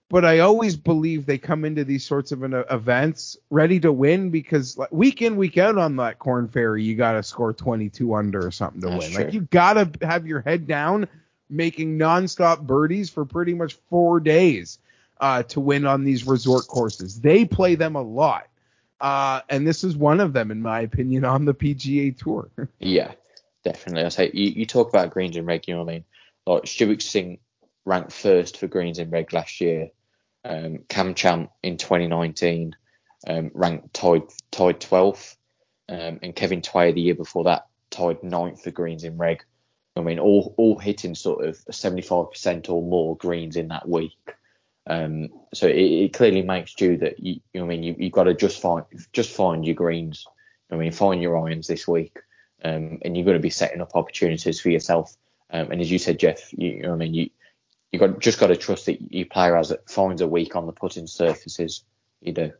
[0.09, 3.91] but I always believe they come into these sorts of an, uh, events ready to
[3.91, 7.53] win because like, week in week out on that Korn Ferry, you got to score
[7.53, 9.13] 22 under or something to that's win.
[9.13, 9.23] True.
[9.25, 11.07] Like you got to have your head down
[11.51, 14.79] making nonstop birdies for pretty much four days
[15.19, 17.21] uh, to win on these resort courses.
[17.21, 18.47] They play them a lot.
[19.01, 22.49] Uh, and this is one of them, in my opinion, on the PGA Tour.
[22.79, 23.13] yeah,
[23.63, 24.03] definitely.
[24.03, 26.05] I say you, you talk about greens and reg, you know what I mean?
[26.45, 27.39] Like Stewart Cink
[27.85, 29.89] ranked first for greens and reg last year.
[30.45, 32.75] Um, Cam Champ in 2019
[33.27, 35.35] um, ranked tied tied 12th,
[35.89, 39.43] um, and Kevin Tway the year before that tied ninth for greens in reg.
[39.95, 44.17] I mean, all all hitting sort of 75% or more greens in that week.
[44.87, 48.11] Um, so it, it, clearly makes you that you, you know, I mean, you have
[48.11, 50.25] got to just find just find your greens.
[50.71, 52.17] I mean, find your irons this week,
[52.63, 55.15] um, and you're going to be setting up opportunities for yourself.
[55.51, 57.29] Um, and as you said, Jeff, you, you know, I mean, you
[57.91, 60.71] you got just got to trust that your player has finds a week on the
[60.71, 61.83] putting surfaces.
[62.21, 62.51] You do.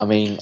[0.00, 0.38] I mean,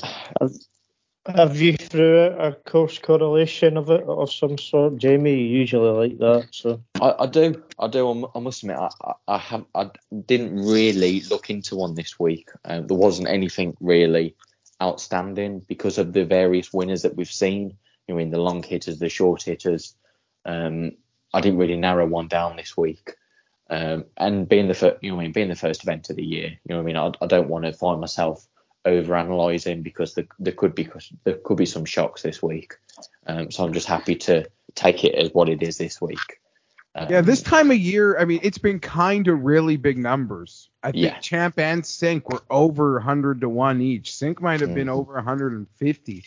[1.26, 5.34] Have you threw a course correlation of it of some sort, Jamie?
[5.34, 8.30] You usually like that, so I, I do, I do.
[8.34, 9.90] I must admit, I, I have, I
[10.26, 12.50] didn't really look into one this week.
[12.62, 14.36] Uh, there wasn't anything really
[14.84, 17.76] outstanding because of the various winners that we've seen.
[18.06, 19.94] You mean the long hitters, the short hitters.
[20.44, 20.92] Um,
[21.32, 23.14] I didn't really narrow one down this week.
[23.70, 26.24] Um, and being the first, you know, I mean, being the first event of the
[26.24, 28.46] year, you know, I mean, I, I don't want to find myself
[28.84, 30.88] over analysing because there, there could be
[31.24, 32.74] there could be some shocks this week.
[33.26, 34.44] Um, so I'm just happy to
[34.74, 36.40] take it as what it is this week.
[36.96, 40.70] Yeah, this time of year, I mean, it's been kind of really big numbers.
[40.82, 41.18] I think yeah.
[41.18, 44.12] Champ and Cink were over 100 to one each.
[44.12, 44.74] Cink might have mm.
[44.74, 46.24] been over 150.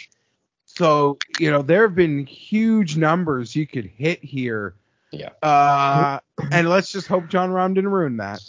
[0.66, 4.76] So you know there have been huge numbers you could hit here.
[5.12, 5.30] Yeah.
[5.42, 6.20] Uh,
[6.52, 8.42] and let's just hope Jon Rahm didn't ruin that.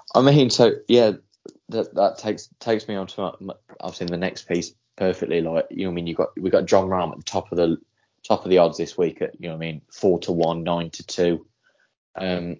[0.14, 1.12] I mean, so yeah,
[1.68, 3.32] that that takes takes me on to
[3.80, 5.40] obviously the next piece perfectly.
[5.40, 7.56] Like you know, I mean, you got we got Jon Rahm at the top of
[7.56, 7.78] the
[8.26, 10.90] top of the odds this week at you know, I mean, four to one, nine
[10.90, 11.46] to two.
[12.16, 12.58] Um,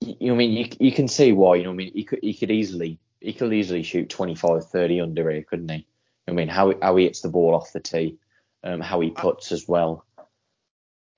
[0.00, 1.56] you know, I mean, you you can see why.
[1.56, 5.00] You know, I mean, he could he could easily he could easily shoot 25, 30
[5.00, 5.86] under here, couldn't he?
[6.26, 8.18] I mean, how how he hits the ball off the tee,
[8.64, 10.04] um, how he puts as well.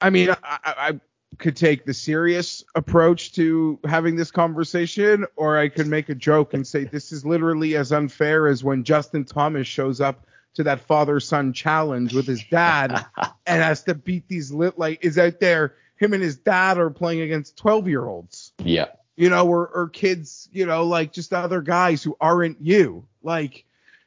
[0.01, 1.01] I mean, I, I,
[1.39, 6.53] could take the serious approach to having this conversation, or I could make a joke
[6.53, 10.81] and say this is literally as unfair as when Justin Thomas shows up to that
[10.81, 13.07] father son challenge with his dad
[13.47, 15.75] and has to beat these lit like is out there.
[16.03, 18.53] Him and his dad are playing against 12 year olds.
[18.59, 18.89] Yeah.
[19.17, 23.07] You know, or, or kids, you know, like just other guys who aren't you.
[23.23, 23.65] Like,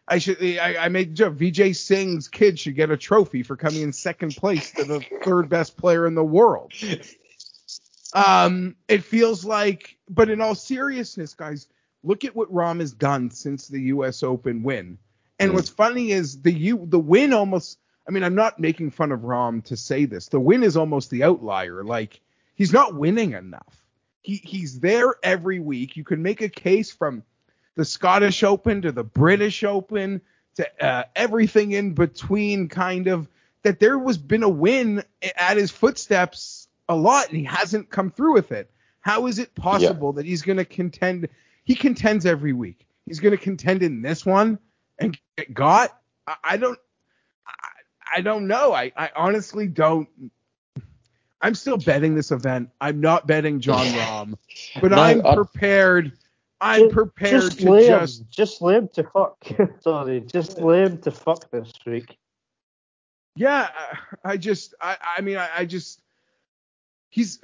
[0.08, 1.36] I should I, I made the joke.
[1.36, 5.49] Vijay Singh's kid should get a trophy for coming in second place to the third
[5.49, 6.73] best player in the world.
[8.13, 11.67] Um, it feels like, but in all seriousness, guys,
[12.01, 14.23] look at what Rahm has done since the U.S.
[14.23, 14.97] Open win.
[15.38, 15.55] And mm.
[15.55, 17.77] what's funny is the U the win almost.
[18.08, 20.28] I mean, I'm not making fun of Rahm to say this.
[20.28, 21.84] The win is almost the outlier.
[21.84, 22.22] Like
[22.56, 23.84] he's not winning enough.
[24.22, 25.96] He he's there every week.
[25.96, 27.24] You can make a case from
[27.76, 30.22] the Scottish Open to the British Open
[30.56, 33.28] to uh, everything in between, kind of
[33.63, 35.04] that there was been a win
[35.38, 38.70] at his footsteps a lot, and he hasn't come through with it.
[39.02, 40.18] How is it possible yeah.
[40.18, 41.28] that he's going to contend?
[41.63, 42.88] He contends every week.
[43.06, 44.60] He's going to contend in this one
[45.00, 46.00] and get got.
[46.28, 46.80] I, I don't.
[48.13, 48.74] I, don't know.
[48.74, 50.08] I, I honestly don't.
[51.41, 52.70] I'm still betting this event.
[52.82, 54.36] I'm not betting Jon Rahm,
[54.82, 56.13] but no, I'm uh, prepared.
[56.62, 59.38] I'm just, prepared just to lame, just just lame to fuck.
[59.82, 62.18] Sorry, just lame to fuck this week.
[63.36, 63.70] Yeah,
[64.24, 66.02] I just I I mean I, I just
[67.10, 67.39] he's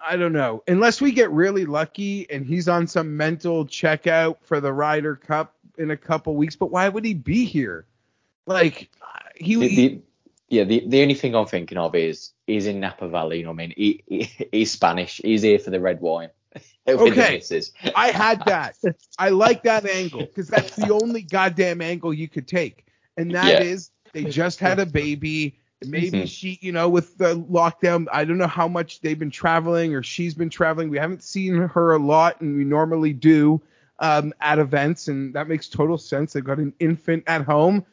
[0.00, 4.60] I don't know unless we get really lucky and he's on some mental checkout for
[4.60, 6.56] the Ryder Cup in a couple weeks.
[6.56, 7.86] But why would he be here?
[8.46, 8.90] Like
[9.38, 9.54] he.
[9.56, 10.02] The, the,
[10.48, 13.38] yeah, the, the only thing I'm thinking of is is in Napa Valley.
[13.38, 15.20] You know, what I mean, he, he, he's Spanish.
[15.22, 16.30] He's here for the red wine.
[16.88, 17.42] okay,
[17.94, 18.76] I had that.
[19.18, 23.46] I like that angle because that's the only goddamn angle you could take, and that
[23.46, 23.60] yeah.
[23.60, 25.60] is they just had a baby.
[25.86, 26.26] Maybe mm-hmm.
[26.26, 30.02] she, you know, with the lockdown, I don't know how much they've been traveling or
[30.02, 30.90] she's been traveling.
[30.90, 33.60] We haven't seen her a lot, and we normally do
[34.00, 36.32] um, at events, and that makes total sense.
[36.32, 37.84] They've got an infant at home,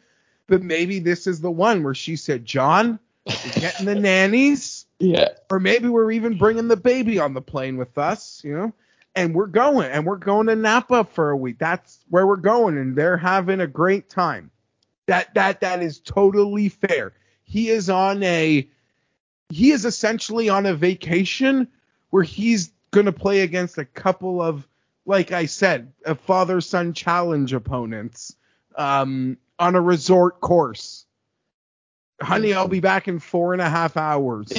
[0.47, 5.27] but maybe this is the one where she said, "Jon, we're getting the nannies." Yeah.
[5.51, 8.73] Or maybe we're even bringing the baby on the plane with us, you know,
[9.13, 11.60] and we're going, and we're going to Napa for a week.
[11.60, 14.51] That's where we're going, and they're having a great time.
[15.08, 17.12] That that that is totally fair.
[17.43, 18.67] He is on a
[19.49, 21.67] he is essentially on a vacation
[22.10, 24.67] where he's going to play against a couple of
[25.05, 28.36] like I said, a father son challenge opponents
[28.77, 31.05] um, on a resort course.
[32.21, 34.51] Honey, I'll be back in four and a half hours.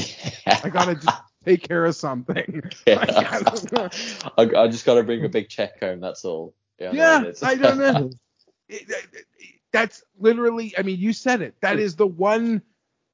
[0.47, 2.63] I gotta just take care of something.
[2.87, 3.05] Yeah.
[3.09, 3.91] I,
[4.37, 6.01] I, I, just gotta bring a big check home.
[6.01, 6.55] That's all.
[6.79, 8.11] Yeah, yeah I don't know.
[8.69, 9.27] It, it,
[9.71, 10.75] that's literally.
[10.77, 11.55] I mean, you said it.
[11.61, 12.63] That is the one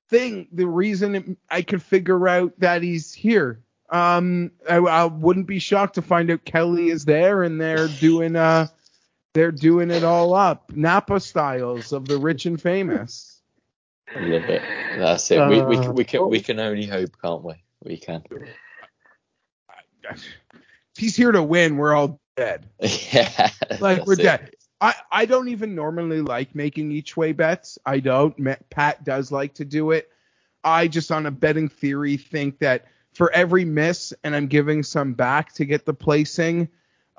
[0.08, 0.48] thing.
[0.50, 3.60] The reason I could figure out that he's here.
[3.90, 8.34] Um, I, I, wouldn't be shocked to find out Kelley is there and they're doing
[8.34, 8.68] uh,
[9.34, 13.40] they're doing it all up, Napa styles of the rich and famous.
[14.14, 14.62] Love it.
[14.98, 15.38] That's it.
[15.38, 17.54] Uh, we, we, we can we can only hope, can't we?
[17.82, 18.22] We can.
[20.96, 21.76] He's here to win.
[21.76, 22.68] We're all dead.
[23.12, 23.50] Yeah.
[23.80, 24.22] Like we're it.
[24.22, 24.54] dead.
[24.80, 27.78] I, I don't even normally like making each way bets.
[27.86, 28.36] I don't.
[28.68, 30.08] Pat does like to do it.
[30.64, 35.12] I just on a betting theory think that for every miss, and I'm giving some
[35.14, 36.68] back to get the placing.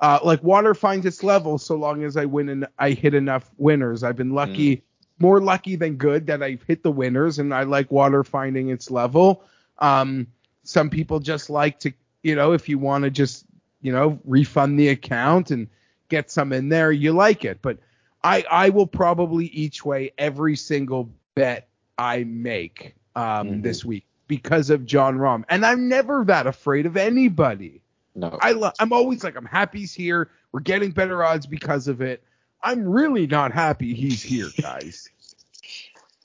[0.00, 3.50] Uh, like water finds its level so long as I win and I hit enough
[3.56, 4.02] winners.
[4.02, 4.82] I've been lucky mm.
[5.18, 8.90] more lucky than good that I've hit the winners, and I like water finding its
[8.90, 9.44] level.
[9.78, 10.26] Um,
[10.64, 13.44] some people just like to, you know, if you want to just,
[13.82, 15.68] you know, refund the account and
[16.08, 17.60] get some in there, you like it.
[17.62, 17.78] But
[18.22, 23.60] I, I will probably each way every single bet I make um, mm-hmm.
[23.60, 27.82] this week because of Jon Rahm, and I'm never that afraid of anybody.
[28.14, 30.30] No, I lo- I'm always like I'm happy he's here.
[30.52, 32.22] We're getting better odds because of it.
[32.62, 35.08] I'm really not happy he's here, guys.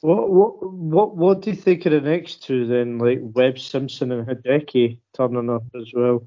[0.02, 4.14] What what what what do you think of the next two then, like Webb Simpson
[4.14, 6.26] and Hideki turning up as well?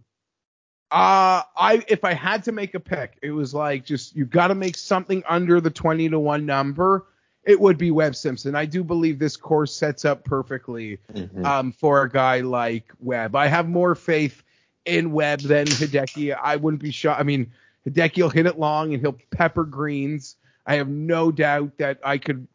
[0.90, 4.48] Uh I if I had to make a pick, it was like just you got
[4.48, 7.07] to make something under the 20 to 1 number.
[7.44, 8.55] It would be Webb Simpson.
[8.55, 11.42] I do believe this course sets up perfectly mm-hmm.
[11.46, 13.35] um, for a guy like Webb.
[13.35, 14.42] I have more faith
[14.85, 16.37] in Webb than Hideki.
[16.40, 17.21] I wouldn't be shocked.
[17.21, 17.51] I mean,
[17.87, 20.37] Hideki will hit it long and he'll pepper greens.
[20.66, 22.47] I have no doubt that I could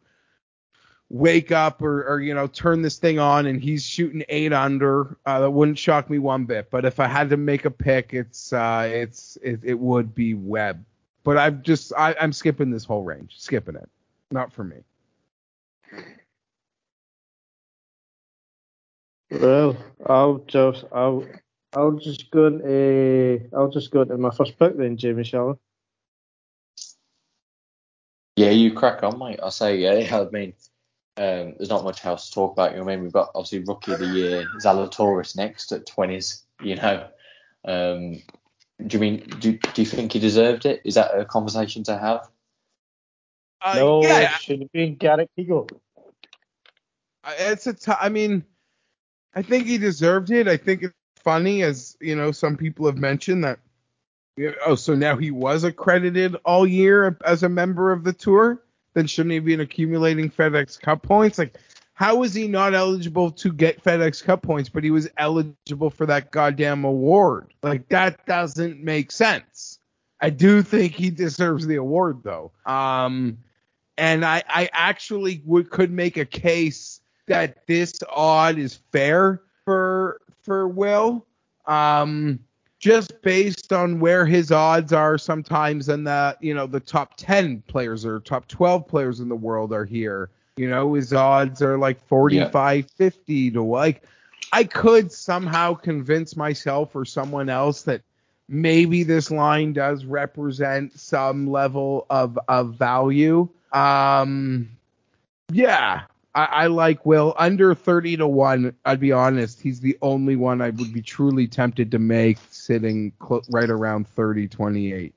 [1.10, 5.16] wake up or, or you know turn this thing on and he's shooting eight under.
[5.26, 6.70] Uh, that wouldn't shock me one bit.
[6.70, 10.34] But if I had to make a pick, it's uh, it's it, it would be
[10.34, 10.84] Webb.
[11.24, 13.88] But I've just I, I'm skipping this whole range, skipping it.
[14.30, 14.76] Not for me.
[19.30, 21.26] Well, I'll just I'll
[21.78, 25.60] I'll just go into I'll just go into my first pick then, Jamie Shallow.
[28.34, 29.38] Yeah, you crack on, mate.
[29.40, 30.16] I say yeah.
[30.20, 30.54] I mean,
[31.16, 32.72] um, there's not much else to talk about.
[32.72, 36.42] You know, I mean, we've got obviously rookie of the year Zalatoris next at 20s.
[36.62, 37.06] You know,
[37.64, 38.22] um,
[38.84, 40.82] do you mean do, do you think he deserved it?
[40.84, 42.28] Is that a conversation to have?
[43.62, 44.22] Uh, no, yeah.
[44.22, 45.68] it should have been Garrick Higgo.
[47.38, 48.44] It's a t- I mean,
[49.34, 50.48] I think he deserved it.
[50.48, 50.94] I think it's
[51.28, 53.58] funny, as you know, some people have mentioned that.
[54.64, 58.62] Oh, so now he was accredited all year as a member of the tour.
[58.94, 61.36] Then shouldn't he be accumulating FedEx Cup points?
[61.36, 61.58] Like,
[61.92, 66.06] how is he not eligible to get FedEx Cup points, but he was eligible for
[66.06, 67.52] that goddamn award?
[67.62, 69.80] Like, that doesn't make sense.
[70.22, 72.52] I do think he deserves the award though.
[72.64, 73.36] Um,
[73.98, 80.22] and I, I actually would could make a case that this odd is fair for
[80.48, 81.26] for Will.
[81.66, 82.40] Um,
[82.78, 87.62] just based on where his odds are sometimes and the you know the top 10
[87.66, 91.76] players or top 12 players in the world are here you know his odds are
[91.76, 92.82] like 45 yeah.
[92.96, 94.04] 50 to like
[94.52, 98.00] i could somehow convince myself or someone else that
[98.48, 104.68] maybe this line does represent some level of of value um
[105.52, 106.02] yeah
[106.38, 108.72] I, I, like Will under 30 to 1.
[108.84, 109.60] I'd be honest.
[109.60, 114.06] He's the only one I would be truly tempted to make sitting cl- right around
[114.06, 115.14] 30 28.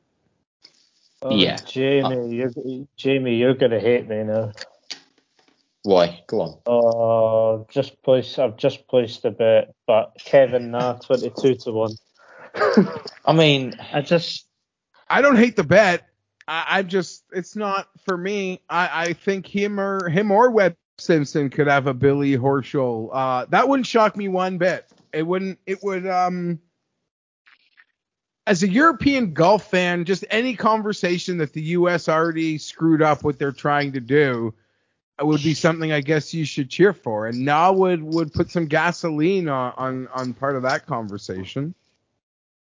[1.22, 1.58] Oh, yeah.
[1.58, 4.52] Jamie, uh, you're, Jamie, you're going to hate me now.
[5.84, 6.24] Why?
[6.26, 6.58] Go on.
[6.66, 8.40] Oh, uh, just placed.
[8.40, 11.92] I've just placed a bet, but Kevin Na 22 to 1.
[13.26, 14.48] I mean, I just.
[15.08, 16.08] I don't hate the bet.
[16.48, 18.62] I, I just, it's not for me.
[18.68, 23.10] I, I think him or him or Webb Simpson could have a Billy Horschel.
[23.12, 24.88] Uh, that wouldn't shock me one bit.
[25.14, 25.60] It wouldn't.
[25.66, 26.08] It would.
[26.08, 26.60] Um,
[28.48, 32.10] as a European golf fan, just any conversation that the U.S.
[32.10, 34.54] already screwed up what they're trying to do
[35.20, 37.28] would be something I guess you should cheer for.
[37.28, 41.76] And Na would would put some gasoline on on, on part of that conversation.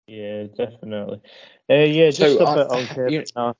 [0.08, 1.22] Yeah, definitely.
[1.70, 3.56] Uh, yeah, just so, a bit on you know,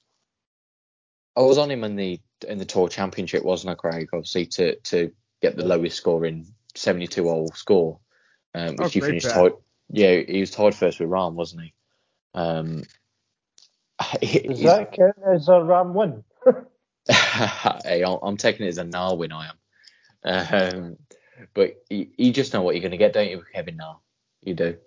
[1.36, 4.10] I was on him in the in the tour championship, wasn't I, Craig?
[4.14, 8.00] Obviously to to get the lowest score in 72 hole score,
[8.54, 9.54] um, which oh, he finished tied.
[9.90, 11.74] Yeah, he was tied first with Rahm, wasn't he?
[12.34, 12.84] Um,
[14.22, 16.24] Does that count as a Rahm win?
[17.84, 19.32] hey, I'm taking it as a Na win.
[19.32, 19.58] I am.
[20.24, 20.98] Um,
[21.54, 23.96] but you, you, just know what you're going to get, don't you, with Kevin Na?
[24.44, 24.78] You do.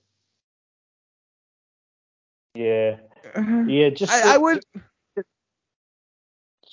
[2.54, 2.96] Yeah.
[3.34, 3.64] Uh-huh.
[3.66, 4.12] Yeah, just.
[4.12, 4.64] I, I would.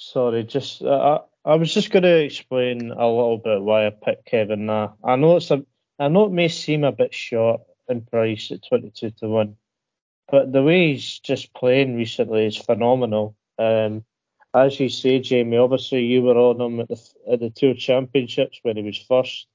[0.01, 4.25] Sorry, just uh, I was just going to explain a little bit why I picked
[4.25, 4.93] Kevin Na.
[5.03, 5.63] I know it's a,
[5.99, 9.57] I know it may seem a bit short in price at 22 to one,
[10.27, 13.36] but the way he's just playing recently is phenomenal.
[13.59, 14.03] Um,
[14.55, 16.99] as you say, Jamie, obviously you were on him at the
[17.32, 19.45] at the Tour Championships when he was first.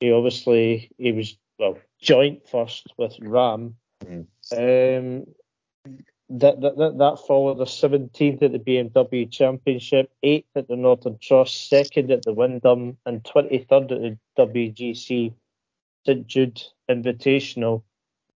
[0.00, 3.74] He obviously he was well joint first with Rahm.
[4.04, 4.26] Mm.
[4.50, 5.26] Um,
[6.30, 11.18] that, that, that, that followed the 17th at the BMW Championship, 8th at the Northern
[11.20, 15.32] Trust, 2nd at the Wyndham, and 23rd at the WGC
[16.04, 17.82] St Jude Invitational.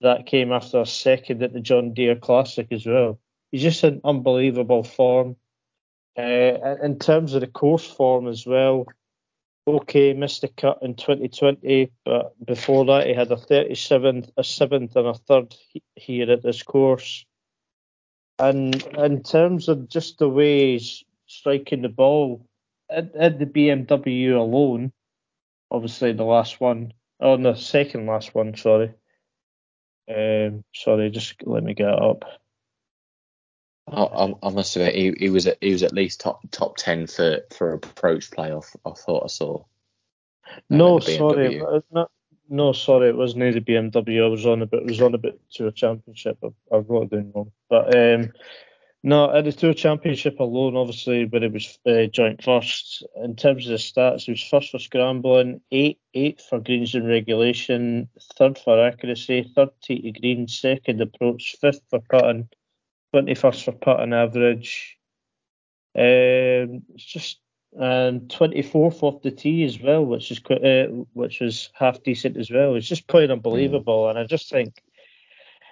[0.01, 3.21] That came after a second at the John Deere Classic as well.
[3.51, 5.37] He's just in unbelievable form.
[6.19, 8.87] Uh, in terms of the course form as well,
[9.67, 14.97] okay, missed the cut in 2020, but before that he had a 37th, a 7th,
[14.97, 15.55] and a 3rd
[15.95, 17.25] here at this course.
[18.39, 22.47] And in terms of just the way he's striking the ball,
[22.91, 24.93] at, at the BMW alone,
[25.71, 28.93] obviously the last one, oh, the second last one, sorry.
[30.09, 32.25] Um, sorry, just let me get it up.
[33.91, 37.07] I, I, must admit, he, he was at, he was at least top top ten
[37.07, 38.75] for for approach playoff.
[38.87, 39.65] I thought I saw.
[40.71, 41.61] No, sorry,
[41.91, 42.09] no,
[42.53, 44.25] no, sorry, it wasn't the BMW.
[44.25, 46.39] I was on a bit, was on a bit to a championship.
[46.45, 48.31] I, I wrote it down wrong, but um,
[49.03, 53.05] no, at the Tour Championship alone, obviously, where it was uh, joint first.
[53.17, 57.07] In terms of the stats, he was first for scrambling, eight, eighth for greens in
[57.07, 62.49] regulation, third for accuracy, third tee to green, second approach, fifth for putting,
[63.15, 64.99] 21st for putting average.
[65.97, 67.41] Um, it's just
[67.79, 72.51] and 24th off the tee as well, which is uh, which was half decent as
[72.51, 72.75] well.
[72.75, 74.11] It's just quite unbelievable, mm.
[74.11, 74.83] and I just think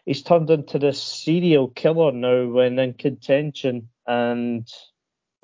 [0.07, 3.88] he's turned into this serial killer now when in contention.
[4.07, 4.68] And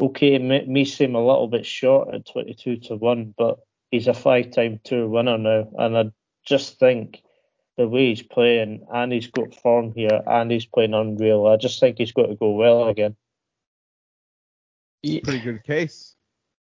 [0.00, 3.58] okay, may, may seem a little bit short at 22 to 1, but
[3.90, 5.68] he's a five time tour winner now.
[5.78, 6.04] And I
[6.44, 7.22] just think
[7.76, 11.78] the way he's playing, and he's got form here, and he's playing unreal, I just
[11.78, 13.16] think he's got to go well again.
[15.02, 16.15] Pretty good case.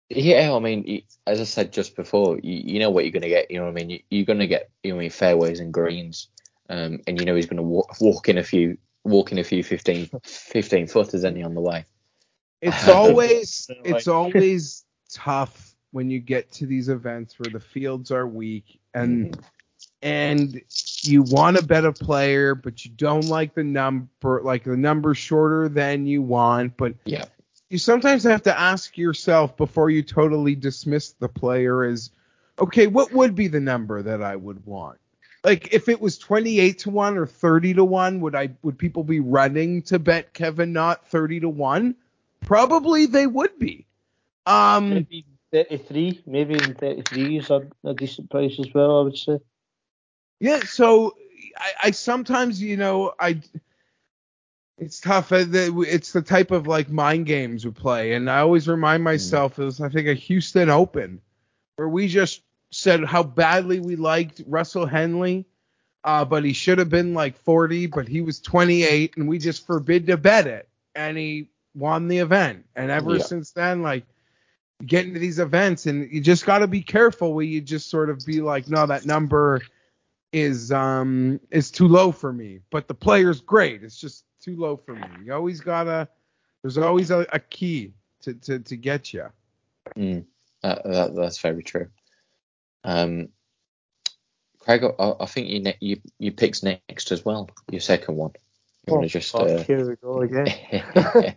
[0.09, 3.29] Yeah, I mean, as I said just before, you, you know what you're going to
[3.29, 3.51] get.
[3.51, 3.99] You know what I mean?
[4.09, 6.29] You, are going to get, you know, I mean, fairways and greens
[6.69, 9.43] um, and you know he's going to walk, walk in a few walk in a
[9.43, 11.85] few 15, 15 footers, any on the way.
[12.61, 18.27] It's always it's always tough when you get to these events where the fields are
[18.27, 19.41] weak and mm-hmm.
[20.01, 20.61] and
[21.03, 25.69] you want a better player, but you don't like the number like the number shorter
[25.69, 27.25] than you want, but yeah.
[27.69, 32.11] You sometimes have to ask yourself before you totally dismiss the player as
[32.59, 34.99] okay, what would be the number that I would want?
[35.43, 39.03] like if it was 28 to 1 or 30 to 1 would i would people
[39.03, 41.95] be running to bet kevin not 30 to 1
[42.41, 43.85] probably they would be.
[44.45, 49.17] Um maybe 33 maybe in 33 is a, a decent price as well i would
[49.17, 49.39] say.
[50.39, 51.15] Yeah so
[51.57, 53.41] i, I sometimes you know i
[54.77, 55.31] it's tough.
[55.31, 59.05] Uh, it's the type of like mind games we play, and I always remind hmm.
[59.05, 61.21] myself it was I think a Houston Open
[61.75, 65.45] where we just said how badly we liked Russell Henley,
[66.03, 69.65] uh, but he should have been like 40, but he was 28, and we just
[69.65, 72.65] forbid to bet it, and he won the event.
[72.75, 73.23] And ever yeah.
[73.23, 74.05] since then, like
[74.85, 78.09] getting to these events, and you just got to be careful where you just sort
[78.09, 79.61] of be like, no, that number
[80.33, 83.83] is um is too low for me, but the player's great.
[83.83, 85.07] It's just too low for me.
[85.23, 86.07] You always gotta.
[86.61, 89.27] There's always a, a key to, to to get you.
[89.95, 90.25] Mm,
[90.63, 91.87] that, that, that's very true.
[92.83, 93.29] Um,
[94.59, 97.49] Craig, I, I think you, ne- you you picked next as well.
[97.71, 98.31] Your second one.
[98.87, 99.63] You oh, just, uh...
[99.63, 100.47] here we go again.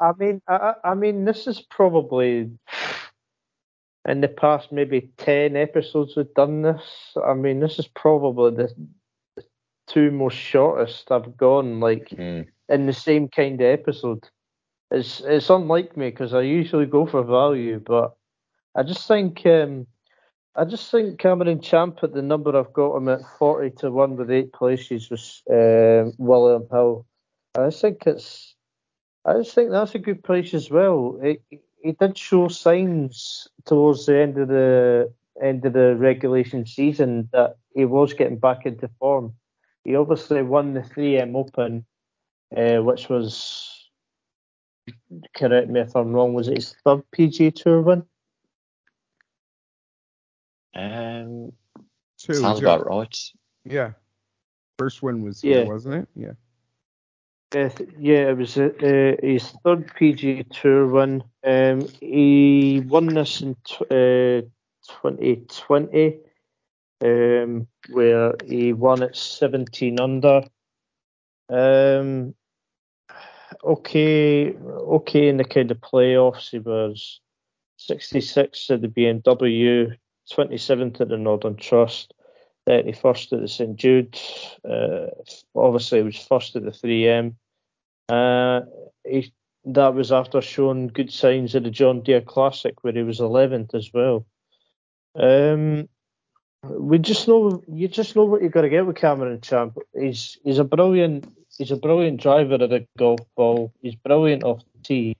[0.00, 2.50] I mean, I, I mean, this is probably
[4.08, 6.82] in the past maybe ten episodes we've done this.
[7.24, 8.86] I mean, this is probably the, the
[9.86, 12.46] two most shortest I've gone like mm.
[12.68, 14.28] in the same kind of episode.
[14.90, 18.14] It's it's unlike me because I usually go for value, but
[18.74, 19.86] I just think um,
[20.54, 24.16] I just think Cameron Champ at the number I've got him at 40 to 1
[24.16, 27.06] with eight places was uh, William Hill.
[27.56, 28.54] I just think it's,
[29.24, 31.18] I just think that's a good price as well.
[31.22, 31.38] He,
[31.82, 35.12] he did show signs towards the end of the
[35.42, 39.34] end of the regulation season that he was getting back into form.
[39.84, 41.84] He obviously won the 3M Open,
[42.56, 43.90] uh, which was,
[45.34, 48.04] correct me if I'm wrong, was it his third PG Tour win?
[50.74, 51.52] Um,
[52.18, 53.16] Two, sounds about right.
[53.64, 53.92] Yeah.
[54.78, 55.68] First one was here, yeah.
[55.68, 56.08] wasn't it?
[56.16, 56.32] Yeah.
[57.54, 57.68] Uh,
[57.98, 61.22] yeah, it was uh, his third PG Tour win.
[61.44, 64.42] Um, he won this in t- uh,
[65.02, 66.18] 2020,
[67.02, 70.42] um, where he won at 17 under.
[71.48, 72.34] Um,
[73.64, 77.20] okay, okay in the kind of playoffs, he was
[77.78, 79.96] 66 at the BMW,
[80.30, 82.14] 27th at the Northern Trust,
[82.68, 84.18] 31st at the St Jude.
[84.68, 85.06] Uh,
[85.54, 87.34] obviously, he was first at the 3M.
[88.08, 88.60] Uh,
[89.04, 89.32] he,
[89.64, 93.74] that was after showing good signs at the John Deere Classic, where he was 11th
[93.74, 94.26] as well.
[95.14, 95.88] Um,
[96.64, 99.76] we just know you just know what you've got to get with Cameron Champ.
[99.98, 103.72] He's he's a brilliant he's a brilliant driver of the golf ball.
[103.82, 105.16] He's brilliant off the tee.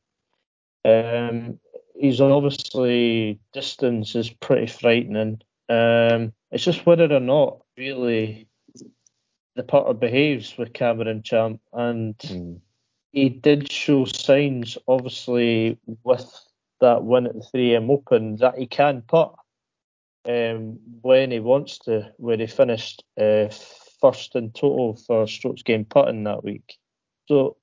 [0.84, 1.58] Um,
[1.96, 5.40] he's obviously distance is pretty frightening.
[5.68, 8.48] Um, it's just whether or not really
[9.54, 12.60] the putter behaves with Cameron Champ, and mm.
[13.12, 16.30] he did show signs, obviously, with
[16.80, 19.34] that win at the 3M Open that he can putt
[20.28, 23.48] um, when he wants to, where he finished uh,
[24.00, 26.78] first in total for strokes gained putting that week.
[27.28, 27.56] So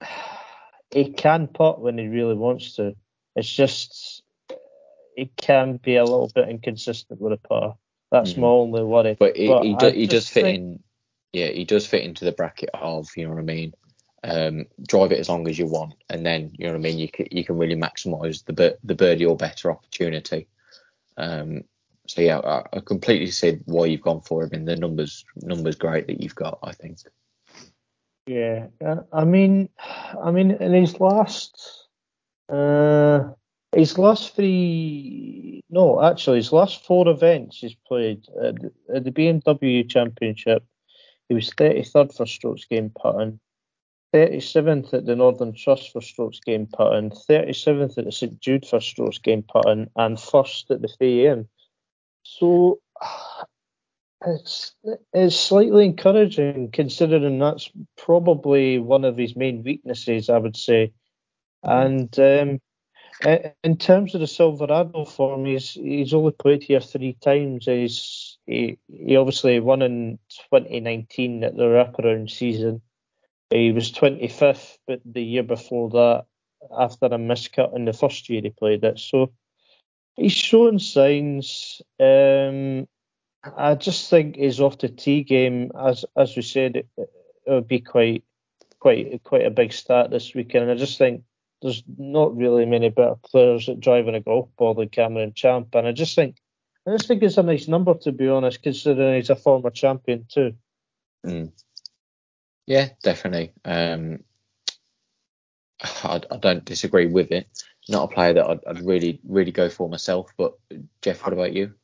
[0.90, 2.94] he can putt when he really wants to.
[3.36, 4.22] It's just
[5.16, 7.74] he can be a little bit inconsistent with a putter.
[8.10, 8.42] That's mm-hmm.
[8.42, 9.16] my only worry.
[9.18, 10.58] But he, but he, do, he does fit think...
[10.58, 10.80] in.
[11.32, 13.74] Yeah, he does fit into the bracket of you know what I mean.
[14.22, 16.98] Um, drive it as long as you want, and then you know what I mean.
[16.98, 20.46] You can you can really maximise the the birdie or better opportunity.
[21.16, 21.62] Um,
[22.06, 25.76] so yeah, I, I, completely see why you've gone for him, and the numbers numbers
[25.76, 26.58] great that you've got.
[26.62, 26.98] I think.
[28.26, 28.68] Yeah,
[29.12, 29.68] I mean,
[30.22, 31.86] I mean, in his last,
[32.48, 33.30] uh,
[33.72, 38.56] his last three, no, actually, his last four events he's played at
[38.88, 40.64] the, BMW Championship,
[41.28, 43.40] he was 33rd for strokes gained putting,
[44.14, 48.80] 37th at the Northern Trust for strokes gained putting, 37th at the St Jude for
[48.80, 51.48] strokes gained putting, and first at the 3M.
[52.22, 52.78] So
[54.24, 54.72] it's
[55.12, 60.92] it's slightly encouraging considering that's probably one of his main weaknesses, I would say.
[61.64, 62.60] And um,
[63.62, 67.66] in terms of the Silverado form, he's he's only played here three times.
[67.66, 70.18] He's he, he obviously won in
[70.50, 72.80] 2019 at the wraparound season.
[73.50, 76.24] He was 25th, but the year before that,
[76.76, 78.98] after a miscut in the first year he played it.
[78.98, 79.32] So
[80.16, 81.82] he's showing signs.
[82.00, 82.88] Um,
[83.56, 87.10] I just think he's off the tee game, as as we said, it, it
[87.46, 88.24] would be quite
[88.80, 90.64] quite quite a big start this weekend.
[90.64, 91.22] And I just think
[91.60, 95.86] there's not really many better players at driving a golf ball than Cameron Champ, and
[95.86, 96.36] I just think
[96.86, 100.26] I just think it's a nice number to be honest, considering he's a former champion
[100.28, 100.54] too.
[101.26, 101.52] Mm.
[102.66, 103.52] Yeah, definitely.
[103.64, 104.20] Um,
[105.82, 107.46] I, I, don't disagree with it.
[107.88, 110.32] Not a player that I'd, I'd really really go for myself.
[110.36, 110.54] But
[111.02, 111.74] Jeff, what about you?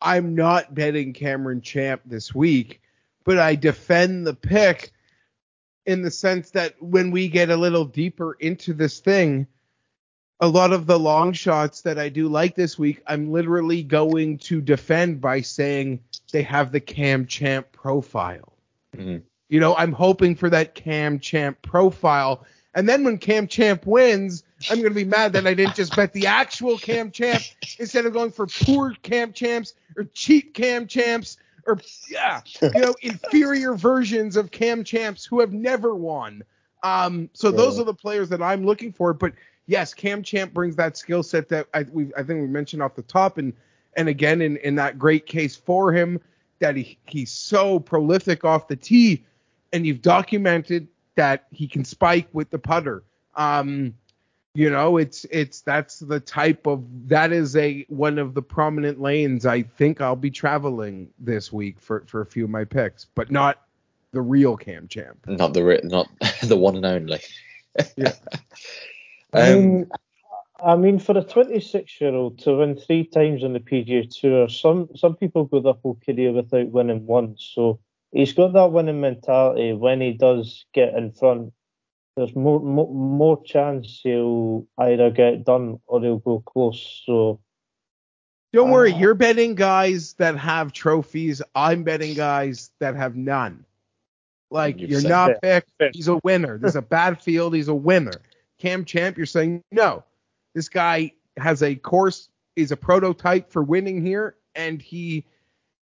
[0.00, 2.80] I'm not betting Cameron Champ this week,
[3.24, 4.92] but I defend the pick
[5.86, 9.46] in the sense that when we get a little deeper into this thing,
[10.40, 14.38] a lot of the long shots that I do like this week, I'm literally going
[14.38, 16.00] to defend by saying
[16.32, 18.52] they have the Cam Champ profile.
[18.96, 19.18] Mm-hmm.
[19.52, 22.46] You know, I'm hoping for that Cam Champ profile.
[22.74, 25.94] And then when Cam Champ wins, I'm going to be mad that I didn't just
[25.94, 27.42] bet the actual Cam Champ
[27.78, 31.36] instead of going for poor Cam Champs or cheap Cam Champs
[31.66, 31.78] or
[32.10, 36.42] yeah, you know, inferior versions of Cam Champs who have never won.
[36.82, 39.12] Um, so those are the players that I'm looking for.
[39.12, 39.34] But
[39.66, 42.94] yes, Cam Champ brings that skill set that I, we, I think we mentioned off
[42.94, 43.52] the top, and
[43.98, 46.20] and again in, in that great case for him
[46.60, 49.24] that he he's so prolific off the tee,
[49.72, 53.02] and you've documented that he can spike with the putter.
[53.34, 53.94] Um,
[54.54, 59.00] you know, it's it's that's the type of that is a one of the prominent
[59.00, 63.06] lanes I think I'll be traveling this week for for a few of my picks,
[63.14, 63.62] but not
[64.12, 65.18] the real Cam Champ.
[65.26, 66.08] Not the not
[66.42, 67.20] the one and only.
[67.96, 68.12] yeah.
[69.34, 69.90] Um, I mean,
[70.62, 74.46] I mean, for a 26 year old to win three times on the PGA Tour,
[74.48, 77.50] some some people go their whole career without winning once.
[77.54, 77.80] So
[78.12, 81.52] he's got that winning mentality when he does get in front
[82.16, 87.02] there's more, more more chance he'll either get done or he'll go close.
[87.06, 87.40] So
[88.52, 91.40] don't uh, worry, you're betting guys that have trophies.
[91.54, 93.64] I'm betting guys that have none.
[94.50, 95.70] Like you're not picked.
[95.94, 96.58] He's a winner.
[96.58, 97.54] There's a bad field.
[97.54, 98.20] He's a winner.
[98.58, 100.04] Cam Champ, you're saying no.
[100.54, 102.28] This guy has a course.
[102.54, 105.24] Is a prototype for winning here, and he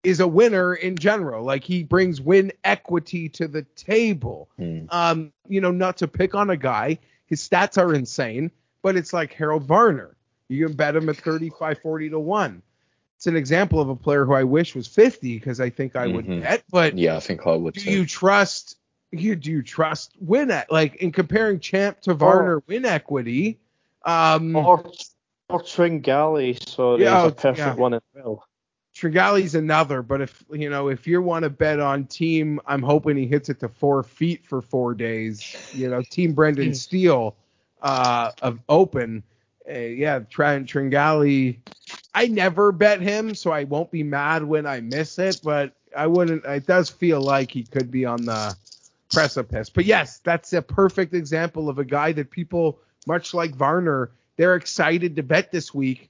[0.04, 1.44] is a winner in general.
[1.44, 4.50] Like he brings win equity to the table.
[4.58, 4.86] Hmm.
[4.90, 9.14] Um, you know, not to pick on a guy, his stats are insane, but it's
[9.14, 10.16] like Harold Varner.
[10.48, 12.62] You can bet him at 35, 40 to 1.
[13.18, 16.08] It's an example of a player who I wish was 50 because I think I
[16.08, 16.42] would mm-hmm.
[16.42, 17.74] bet, but yeah, I think I would.
[17.74, 17.92] Do too.
[17.92, 18.78] you trust?
[19.12, 23.60] You do you trust win at like in comparing Champ to Varner or, win equity?
[24.06, 24.90] Um, or
[25.50, 27.74] or Tringale, so yeah, there's a perfect yeah.
[27.74, 28.48] one as well.
[29.00, 33.16] Tringale's another, but if you know if you want to bet on team, I'm hoping
[33.18, 35.56] he hits it to four feet for four days.
[35.74, 37.36] You know, team Brendan Steele
[37.82, 39.24] uh, of Open,
[39.70, 41.58] uh, yeah, Trent Tringale.
[42.14, 46.08] I never bet him, so I won't be mad when I miss it, but I
[46.08, 46.44] wouldn't.
[46.46, 48.56] It does feel like he could be on the
[49.12, 49.70] precipice.
[49.70, 54.56] But yes, that's a perfect example of a guy that people much like Varner, they're
[54.56, 56.10] excited to bet this week.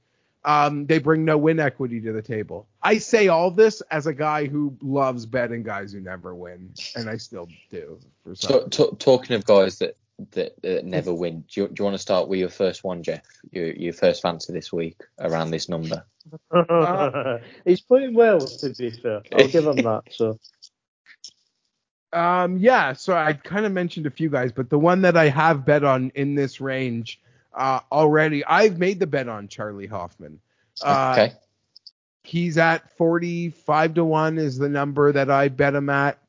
[0.49, 2.67] Um, they bring no win equity to the table.
[2.81, 7.07] I say all this as a guy who loves betting guys who never win, and
[7.07, 7.99] I still do.
[8.23, 9.95] For some t- t- talking of guys that,
[10.31, 13.03] that, that never win, do you, do you, want to start with your first one,
[13.03, 13.21] Jeff?
[13.51, 16.03] Your, your first fancy this week around this number?
[16.49, 19.21] Uh, He's playing well, to be fair.
[19.31, 20.01] I'll give him that.
[20.09, 20.39] So
[22.11, 25.29] um, yeah, so I kind of mentioned a few guys, but the one that I
[25.29, 27.21] have bet on in this range
[27.53, 30.39] uh, already, I've made the bet on Charley Hoffman.
[30.81, 31.33] Uh, okay.
[32.23, 36.19] He's at 45 to 1 is the number that I bet him at.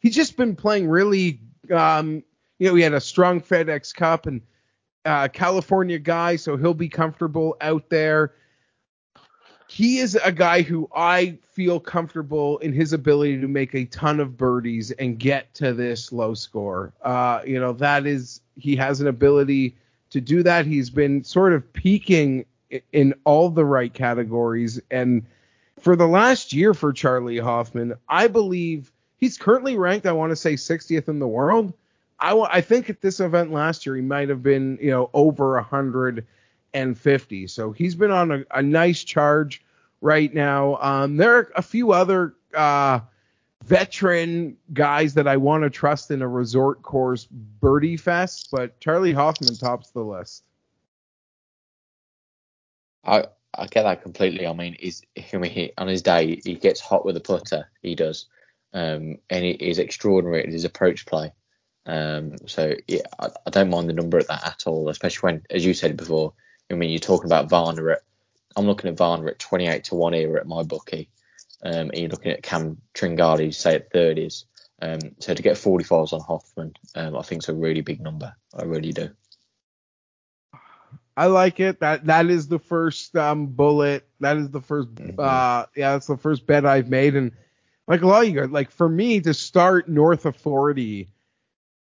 [0.00, 1.40] He's just been playing really,
[1.70, 2.22] um,
[2.58, 4.40] you know, he had a strong FedEx Cup and
[5.04, 8.32] uh, California guy, so he'll be comfortable out there
[9.70, 14.18] he is a guy who I feel comfortable in his ability to make a ton
[14.18, 16.92] of birdies and get to this low score.
[17.02, 19.76] Uh, you know, that is, he has an ability
[20.10, 20.66] to do that.
[20.66, 22.44] He's been sort of peaking
[22.92, 24.80] in all the right categories.
[24.90, 25.26] And
[25.80, 30.36] for the last year for Charley Hoffman, I believe he's currently ranked, I want to
[30.36, 31.72] say 60th in the world.
[32.18, 35.54] I, I think at this event last year, he might have been, you know, over
[35.54, 37.46] 150.
[37.46, 39.64] So he's been on a, a nice charge
[40.00, 40.76] right now.
[40.76, 43.00] Um, there are a few other uh,
[43.64, 49.12] veteran guys that I want to trust in a resort course birdie fest, but Charley
[49.12, 50.44] Hoffman tops the list.
[53.04, 54.46] I I get that completely.
[54.46, 57.70] I mean, he's he, on his day he gets hot with a putter.
[57.82, 58.26] He does,
[58.72, 61.32] um, and he, he's extraordinary at his approach play.
[61.86, 65.42] Um, so yeah, I, I, don't mind the number at that at all, especially when,
[65.50, 66.34] as you said before,
[66.70, 68.02] I mean, you're talking about Varner at,
[68.54, 71.08] I'm looking at Varner at 28 to 1 here at my bookie.
[71.62, 74.44] Um, and you're looking at Cam Tringale, say at 30s.
[74.82, 78.34] Um, so to get 45s on Hoffman, um, I think it's a really big number.
[78.54, 79.10] I really do.
[81.16, 81.80] I like it.
[81.80, 84.08] That that is the first um, bullet.
[84.20, 85.20] That is the 1st mm-hmm.
[85.20, 87.14] uh, yeah, that's the first bet I've made.
[87.14, 87.32] And
[87.86, 91.10] like a lot of you guys, like for me to start north of 40,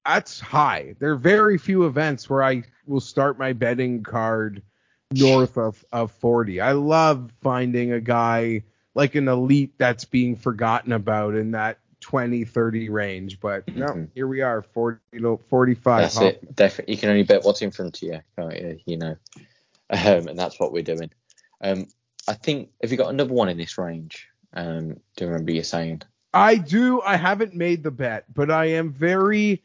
[0.06, 0.94] that's high.
[0.98, 4.62] There are very few events where I will start my betting card
[5.12, 6.60] north of, of 40.
[6.60, 8.62] I love finding a guy
[8.96, 13.38] like an elite that's being forgotten about in that 20, 30 range.
[13.38, 14.04] But no, mm-hmm.
[14.14, 16.02] here we are, 40 to 45.
[16.02, 16.56] That's it.
[16.56, 16.94] Definitely.
[16.94, 18.78] You can only bet what's in front of you, can't you?
[18.86, 19.16] You know,
[19.90, 21.10] um, and that's what we're doing.
[21.60, 21.86] Um,
[22.26, 24.28] I think, have you got another one in this range?
[24.54, 26.02] Um, do you remember you saying?
[26.32, 27.02] I do.
[27.02, 29.62] I haven't made the bet, but I am very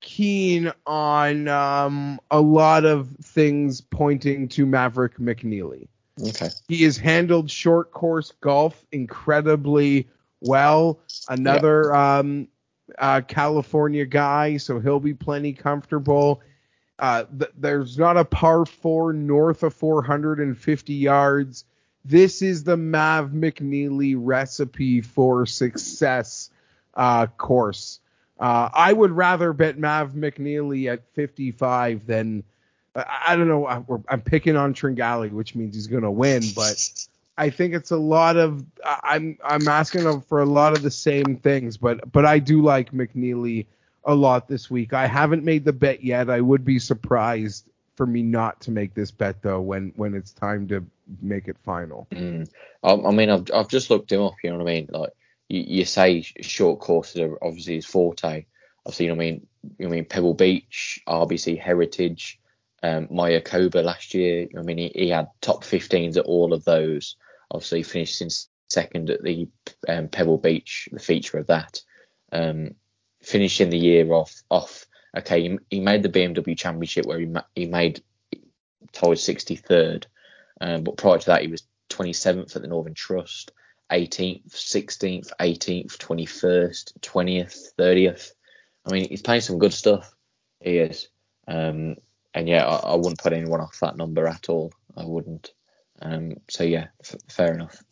[0.00, 5.88] keen on um, a lot of things pointing to Maverick McNealy.
[6.22, 6.48] Okay.
[6.68, 10.08] He has handled short course golf incredibly
[10.40, 11.00] well.
[11.28, 12.48] Another um,
[12.98, 16.40] uh, California guy, so he'll be plenty comfortable.
[16.98, 21.64] Uh, th- there's not a par four north of 450 yards.
[22.04, 26.50] This is the Mav McNealy recipe for success
[26.94, 28.00] uh, course.
[28.38, 32.44] Uh, I would rather bet Mav McNealy at 55 than
[32.96, 33.66] I don't know.
[34.08, 37.96] I'm picking on Tringale, which means he's going to win, but I think it's a
[37.96, 42.38] lot of I'm I'm asking for a lot of the same things, but but I
[42.38, 43.66] do like McNealy
[44.04, 44.92] a lot this week.
[44.92, 46.30] I haven't made the bet yet.
[46.30, 47.66] I would be surprised
[47.96, 50.84] for me not to make this bet though when when it's time to
[51.20, 52.06] make it final.
[52.12, 52.48] Mm.
[52.82, 54.34] I, I, mean, I've I've just looked him up.
[54.42, 54.88] You know what I mean?
[54.90, 55.12] Like
[55.48, 58.46] you, you say short courses are obviously his forte.
[58.86, 59.46] I've seen, I mean,
[59.82, 62.38] I mean Pebble Beach, RBC Heritage,
[62.82, 64.48] um, Mayakoba last year.
[64.56, 67.16] I mean, he, he, had top 15s at all of those.
[67.50, 68.28] Obviously, finished in
[68.68, 69.48] second at the
[69.88, 71.80] um, Pebble Beach, the feature of that.
[72.32, 72.74] Um,
[73.22, 74.86] finishing the year off off.
[75.16, 78.02] Okay, he, he made the BMW Championship where he he made
[78.92, 80.04] towards 63rd,
[80.60, 83.52] um, but prior to that he was 27th at the Northern Trust.
[83.90, 88.32] 18th, 16th, 18th, 21st, 20th, 30th.
[88.84, 90.12] I mean, he's playing some good stuff.
[90.60, 91.08] He is.
[91.46, 91.96] Um,
[92.36, 94.72] and yeah, I, I, wouldn't put anyone off that number at all.
[94.94, 95.52] I wouldn't.
[96.02, 97.82] Um, so yeah, f- fair enough.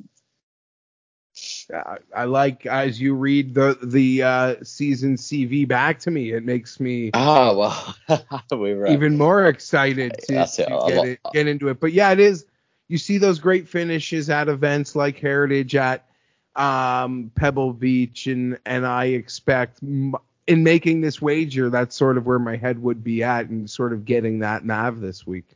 [1.75, 6.45] I, I like as you read the the uh, season CV back to me, it
[6.45, 11.69] makes me ah well we were, even more excited to, to get, it, get into
[11.69, 11.81] it.
[11.81, 12.45] But yeah, it is
[12.87, 16.07] you see those great finishes at events like Heritage at
[16.55, 20.17] um, Pebble Beach, and and I expect m-
[20.47, 23.93] in making this wager, that's sort of where my head would be at, and sort
[23.93, 25.47] of getting that nav this week.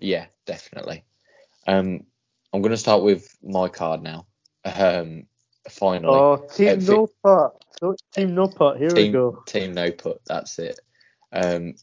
[0.00, 1.04] Yeah, definitely.
[1.66, 2.04] Um,
[2.52, 4.26] I'm going to start with my card now.
[4.64, 5.26] Um,
[5.68, 6.14] finally.
[6.14, 7.98] Oh, team uh, no put.
[8.12, 8.78] Team no put.
[8.78, 9.42] Here team, we go.
[9.46, 10.24] Team no put.
[10.26, 10.80] That's it.
[11.32, 11.74] Um,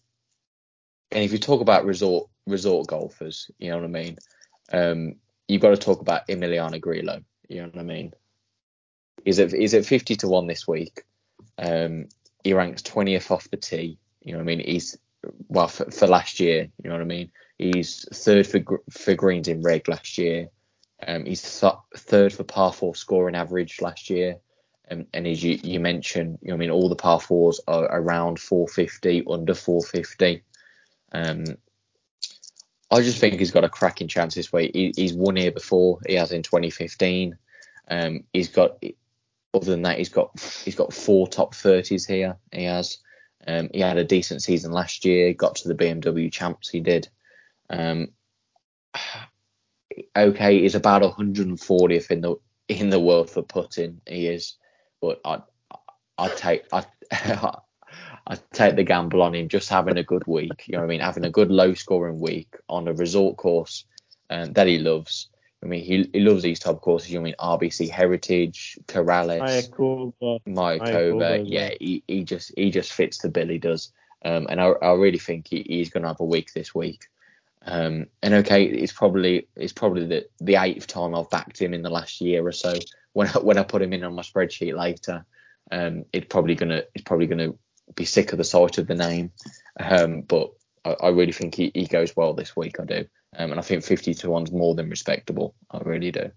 [1.11, 4.17] and if you talk about resort resort golfers, you know what I mean.
[4.71, 5.15] Um,
[5.47, 7.21] you've got to talk about Emiliano Grillo.
[7.47, 8.13] You know what I mean.
[9.25, 11.03] Is it is it fifty to one this week?
[11.59, 12.07] Um,
[12.43, 13.99] he ranks twentieth off the tee.
[14.21, 14.59] You know what I mean.
[14.59, 14.97] He's
[15.49, 16.69] well for, for, last year.
[16.81, 17.31] You know what I mean.
[17.57, 20.49] He's third for for greens in reg last year.
[21.05, 24.37] Um, he's th- third for par four scoring average last year.
[24.91, 27.85] Um, and as you, you mentioned, you know, I mean, all the par fours are
[27.85, 30.43] around 450, under 450.
[31.11, 31.43] Um,
[32.91, 34.71] I just think he's got a cracking chance this way.
[34.73, 35.99] He, he's won here before.
[36.07, 37.37] He has in 2015.
[37.87, 38.83] Um, he's got,
[39.53, 40.31] other than that, he's got
[40.63, 42.37] he's got four top 30s here.
[42.51, 42.97] He has.
[43.47, 45.33] Um, he had a decent season last year.
[45.33, 46.69] Got to the BMW champs.
[46.69, 47.07] He did.
[47.69, 48.09] Um,
[50.15, 52.35] okay, he's about 140th in the
[52.67, 54.01] in the world for putting.
[54.07, 54.55] He is,
[55.01, 55.41] but I
[56.17, 60.67] I take I I take the gamble on him just having a good week.
[60.67, 60.99] You know what I mean?
[60.99, 63.85] Having a good low scoring week on a resort course
[64.29, 65.29] um, that he loves.
[65.61, 67.11] I mean, he, he loves these top courses.
[67.11, 69.39] You know I mean RBC Heritage, Corales,
[70.47, 71.43] Mayakoba.
[71.45, 73.47] Yeah, he, he just he just fits the bill.
[73.47, 73.91] He does.
[74.23, 77.07] Um, and I, I really think he, he's going to have a week this week.
[77.65, 81.81] Um, and okay, it's probably it's probably the, the eighth time I've backed him in
[81.81, 82.73] the last year or so.
[83.13, 85.25] When I, when I put him in on my spreadsheet later,
[85.71, 87.53] um, it's probably gonna it's probably gonna
[87.95, 89.31] be sick of the sight of the name.
[89.79, 90.51] Um, but
[90.85, 92.79] I, I, really think he, he goes well this week.
[92.79, 93.05] I do,
[93.37, 95.55] um, and I think 50 to one's more than respectable.
[95.71, 96.31] I really do.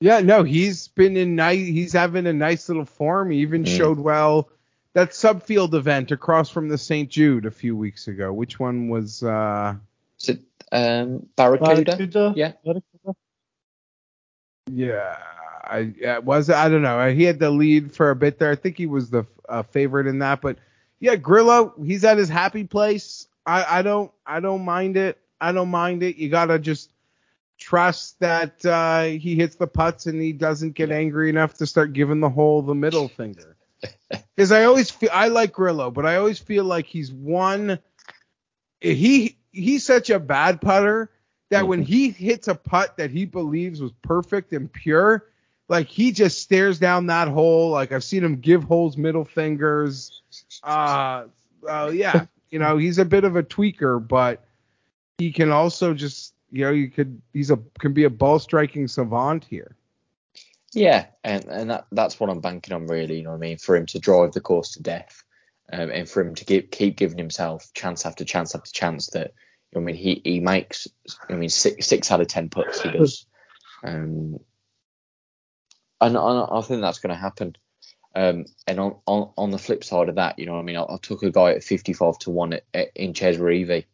[0.00, 1.66] Yeah, no, he's been in nice.
[1.66, 3.30] He's having a nice little form.
[3.30, 3.76] He even mm.
[3.76, 4.48] showed well
[4.94, 7.10] that subfield event across from the St.
[7.10, 8.32] Jude a few weeks ago.
[8.32, 9.22] Which one was?
[9.22, 9.74] uh
[10.18, 10.40] Is it
[10.72, 11.84] um, Barracuda?
[11.84, 12.32] Barracuda?
[12.34, 12.52] Yeah.
[12.64, 13.14] Barracuda.
[14.70, 15.16] Yeah.
[15.70, 17.12] I was I don't know.
[17.12, 18.50] He had the lead for a bit there.
[18.50, 20.56] I think he was the uh, favorite in that, but
[20.98, 23.28] yeah, Grillo, he's at his happy place.
[23.46, 25.19] I, I don't I don't mind it.
[25.40, 26.16] I don't mind it.
[26.16, 26.90] You gotta just
[27.60, 31.92] trust that uh, he hits the putts and he doesn't get angry enough to start
[31.92, 33.56] giving the hole the middle finger.
[34.34, 37.78] Because I always feel I like Grillo, but I always feel like he's one.
[38.80, 41.10] He he's such a bad putter
[41.50, 41.68] that mm-hmm.
[41.68, 45.26] when he hits a putt that he believes was perfect and pure,
[45.68, 47.70] like he just stares down that hole.
[47.70, 50.22] Like I've seen him give holes middle fingers.
[50.62, 51.26] Uh,
[51.68, 54.44] uh yeah, you know, he's a bit of a tweaker, but
[55.20, 58.88] he can also just, you know, you could, he's a, can be a ball striking
[58.88, 59.76] savant here.
[60.72, 63.16] Yeah, and and that that's what I'm banking on really.
[63.16, 63.58] You know what I mean?
[63.58, 65.24] For him to drive the course to death,
[65.72, 69.34] um, and for him to keep keep giving himself chance after chance after chance that.
[69.74, 70.86] I mean, he he makes.
[71.28, 73.26] I mean, six six out of ten putts he does.
[73.82, 74.38] Um,
[76.00, 77.56] and, I think that's going to happen.
[78.14, 80.76] Um, and on, on, on the flip side of that, you know I mean?
[80.76, 83.84] I, I took a guy at 55 to 1 at, at, in Chez Reavie.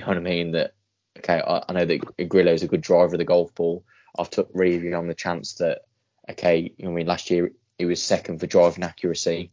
[0.00, 0.52] You know what I mean?
[0.52, 0.74] That,
[1.18, 3.84] okay, I, I know that Grillo is a good driver of the golf ball.
[4.18, 5.82] I've took Reavie on the chance that,
[6.30, 7.06] okay, you know I mean?
[7.06, 9.52] Last year he was second for driving accuracy.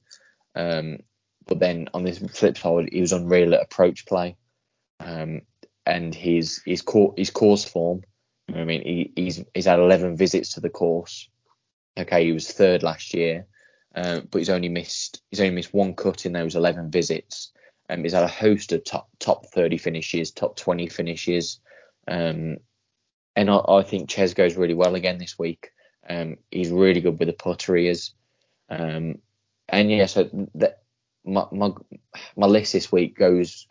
[0.56, 1.00] Um,
[1.46, 4.38] but then on this flip side, he was unreal at approach play.
[5.00, 5.42] Um,
[5.86, 8.04] and his his, cor- his course form,
[8.48, 8.82] you know I mean?
[8.82, 11.30] He, he's, he's had 11 visits to the course
[11.98, 13.48] Okay, he was third last year,
[13.96, 17.52] uh, but he's only missed he's only missed one cut in those 11 visits.
[17.90, 21.60] Um, he's had a host of top top 30 finishes, top 20 finishes,
[22.08, 22.58] um,
[23.36, 25.72] and I, I, think Chez goes really well again this week.
[26.10, 28.12] Um, he's really good with the putter he is,
[28.70, 29.20] um,
[29.70, 30.30] and yeah, so
[31.26, 31.72] my, my
[32.36, 33.68] my list this week goes,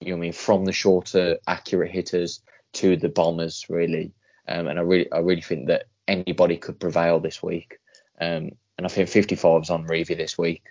[0.00, 2.40] you know, I mean, from the shorter, accurate hitters
[2.74, 4.12] to the bombers really,
[4.48, 7.78] um, and I really I really think that anybody could prevail this week.
[8.20, 10.64] Um, and I think 55s on Reavie this week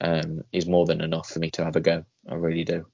[0.00, 2.04] um, is more than enough for me to have a go.
[2.28, 2.86] I really do.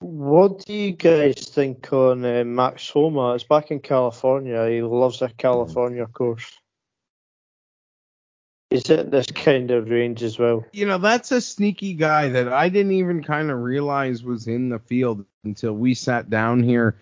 [0.00, 3.34] What do you guys think on uh, Max Homa?
[3.34, 4.68] It's back in California.
[4.68, 6.56] He loves a California course.
[8.70, 10.64] Is it this kind of range as well?
[10.72, 14.68] You know, that's a sneaky guy that I didn't even kind of realize was in
[14.68, 16.96] the field until we sat down here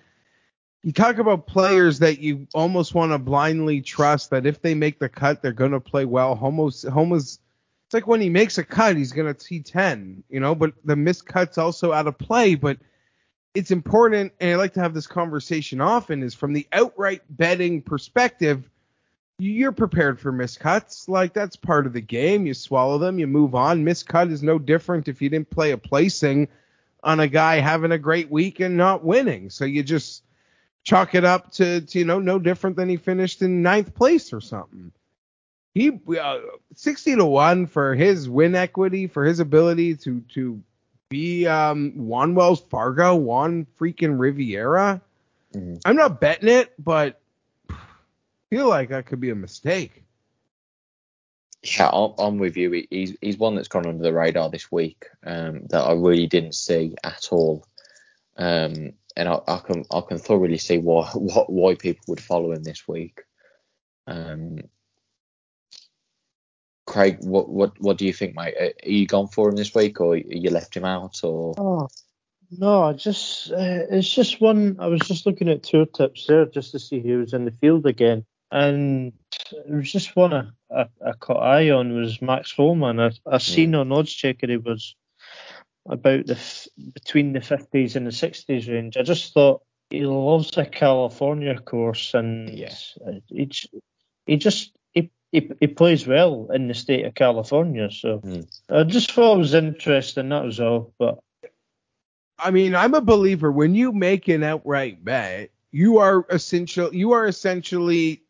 [0.86, 5.01] you talk about players that you almost want to blindly trust that if they make
[5.01, 6.36] the cut, they're going to play well.
[6.36, 7.40] Homa's, Homa's,
[7.87, 11.26] it's like when he makes a cut, he's to T10, you know, but the missed
[11.26, 12.57] cut's also out of play.
[12.57, 12.78] But
[13.55, 17.82] it's important, and I like to have this conversation often, is from the outright betting
[17.82, 18.68] perspective,
[19.39, 21.09] you're prepared for miscuts.
[21.09, 22.45] Like that's part of the game.
[22.45, 23.84] You swallow them, you move on.
[23.84, 26.49] Miscut is no different if you didn't play a placing
[27.05, 29.49] on a guy having a great week and not winning.
[29.49, 30.24] So you just
[30.82, 34.32] chalk it up to, to, you know no different than he finished in ninth place
[34.32, 34.91] or something.
[35.77, 36.39] He uh,
[36.74, 40.62] 60 to one for his win equity, for his ability to to
[41.11, 45.03] be um, won Wells Fargo, won freaking Riviera.
[45.55, 45.74] Mm-hmm.
[45.85, 47.20] I'm not betting it, but
[47.68, 47.77] I
[48.49, 50.03] feel like that could be a mistake.
[51.62, 52.87] Yeah, I'm, with you.
[52.89, 56.55] He's he's one that's gone under the radar this week um, that I really didn't
[56.55, 57.66] see at all,
[58.39, 62.62] um, and I, I, can I can thoroughly see why why people would follow him
[62.62, 63.20] this week.
[64.07, 64.61] Um,
[66.97, 68.55] Craig, what what what do you think, mate?
[68.59, 71.55] Are you gone for him this week, or you left him out, or?
[71.59, 71.88] Oh,
[72.51, 74.78] no, I just uh, it's just one.
[74.78, 77.51] I was just looking at tour tips there just to see who was in the
[77.51, 79.12] field again, and
[79.53, 82.94] it was just one I, I, I caught eye on was Max Homa.
[82.94, 83.80] I, I seen yeah.
[83.80, 84.97] on Oddschecker he was
[85.86, 86.40] about the
[86.94, 88.97] between the 50s and the 60s range.
[88.97, 92.72] I just thought he loves the California course, and yeah.
[93.28, 93.51] he,
[94.24, 94.72] he just
[95.37, 97.91] he, he plays well in the state of California.
[97.91, 98.47] So mm.
[98.70, 100.30] I just thought it was interesting.
[100.30, 100.95] That was all.
[100.99, 101.18] But
[102.39, 103.53] I mean, I'm a believer.
[103.53, 106.95] When you make an outright bet, you are essential.
[106.95, 108.22] You are essentially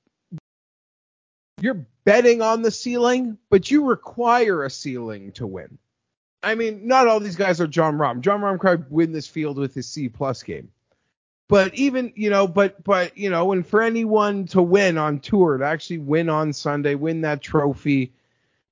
[1.61, 5.79] you're betting on the ceiling, but you require a ceiling to win.
[6.43, 8.21] I mean, not all these guys are Jon Rahm.
[8.21, 10.71] Jon Rahm could win this field with his C plus game.
[11.49, 15.59] But even, you know, but but you know, and for anyone to win on tour,
[15.59, 18.13] to actually win on Sunday, win that trophy,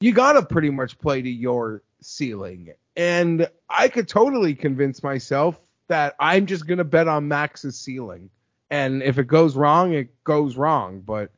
[0.00, 2.72] you gotta pretty much play to your ceiling.
[2.96, 8.30] And I could totally convince myself that I'm just gonna bet on Max's ceiling.
[8.70, 11.00] And if it goes wrong, it goes wrong.
[11.00, 11.30] But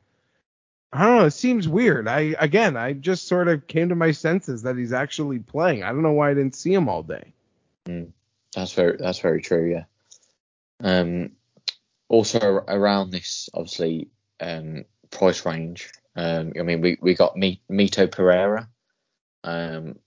[0.91, 1.25] I don't know.
[1.25, 2.07] It seems weird.
[2.07, 5.83] I again, I just sort of came to my senses that he's actually playing.
[5.83, 7.33] I don't know why I didn't see him all day.
[7.85, 8.11] Mm,
[8.55, 9.69] that's very that's very true.
[9.69, 9.83] Yeah.
[10.83, 11.31] Um,
[12.09, 14.09] also around this, obviously,
[14.39, 15.91] um, price range.
[16.15, 18.67] Um, I mean, we, we got Mito Pereira.
[19.43, 19.99] Um,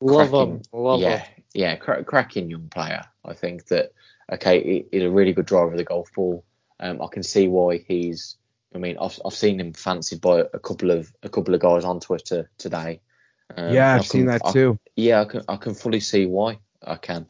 [0.00, 0.62] love cracking, him.
[0.72, 1.44] Love yeah, him.
[1.54, 3.04] yeah, cra- cracking young player.
[3.24, 3.92] I think that
[4.32, 6.44] okay, he's a really good driver of the golf ball.
[6.80, 8.36] Um, I can see why he's.
[8.74, 11.84] I mean, I've, I've seen him fancied by a couple of a couple of guys
[11.84, 13.00] on Twitter today.
[13.56, 14.78] Um, yeah, I've can, seen that I, too.
[14.96, 16.58] Yeah, I can I can fully see why.
[16.84, 17.28] I can.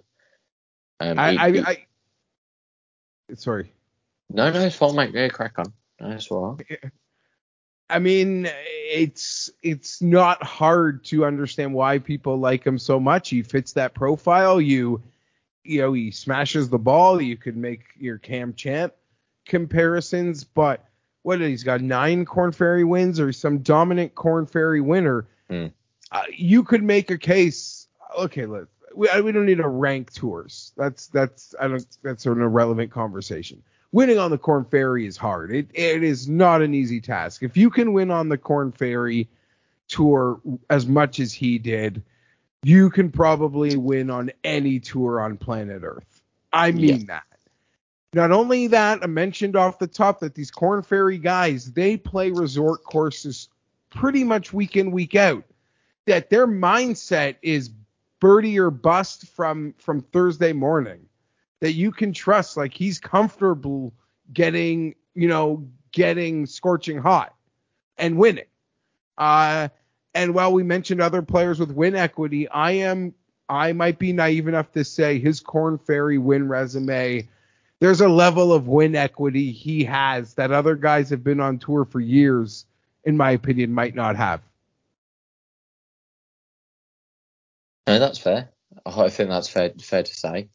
[0.98, 1.86] Um, I, he, I, I,
[3.34, 3.72] Sorry.
[4.30, 5.14] No, no, it's fine, mate.
[5.14, 5.72] Yeah, crack on.
[6.00, 6.80] No, it's all right.
[7.88, 13.28] I mean, it's it's not hard to understand why people like him so much.
[13.28, 14.60] He fits that profile.
[14.60, 15.02] You
[15.62, 17.20] you know, he smashes the ball.
[17.20, 18.92] You could make your Cam Champ
[19.46, 20.84] comparisons, but
[21.22, 25.26] what he's got nine Korn Ferry wins or some dominant Korn Ferry winner.
[25.50, 25.72] Mm.
[26.12, 27.88] Uh, you could make a case.
[28.16, 28.64] Okay, let
[28.96, 30.72] we, we don't need to rank tours.
[30.76, 33.62] That's that's I don't that's an irrelevant conversation.
[33.92, 35.54] Winning on the Korn Ferry is hard.
[35.54, 37.42] It it is not an easy task.
[37.42, 39.28] If you can win on the Korn Ferry
[39.88, 40.40] tour
[40.70, 42.02] as much as he did,
[42.62, 46.22] you can probably win on any tour on planet Earth.
[46.52, 47.06] I mean yeah.
[47.06, 47.24] that.
[48.12, 52.30] Not only that, I mentioned off the top that these Korn Ferry guys, they play
[52.30, 53.48] resort courses
[53.90, 55.44] pretty much week in, week out.
[56.06, 57.70] That their mindset is
[58.26, 61.06] birdie or bust from from Thursday morning
[61.60, 62.56] that you can trust.
[62.56, 63.94] Like he's comfortable
[64.32, 67.36] getting, you know, getting scorching hot
[67.96, 68.46] and winning.
[69.16, 69.68] Uh,
[70.12, 73.14] and while we mentioned other players with win equity, I am
[73.48, 77.28] I might be naive enough to say his Korn Ferry win resume.
[77.78, 81.84] There's a level of win equity he has that other guys have been on tour
[81.84, 82.64] for years,
[83.04, 84.40] in my opinion, might not have.
[87.86, 88.50] No, that's fair.
[88.84, 90.48] I think that's fair fair to say.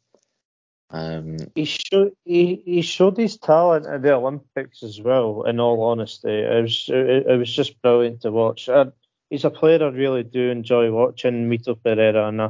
[0.90, 5.44] Um, he showed he, he showed his talent at the Olympics as well.
[5.44, 8.68] In all honesty, it was it, it was just brilliant to watch.
[8.68, 8.88] I,
[9.30, 12.50] he's a player I really do enjoy watching, Mito Pereira, and I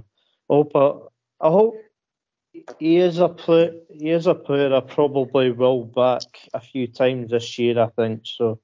[0.49, 1.75] hope I, I hope
[2.79, 3.73] he is a player.
[3.91, 7.79] He is a player I probably will back a few times this year.
[7.79, 8.59] I think so.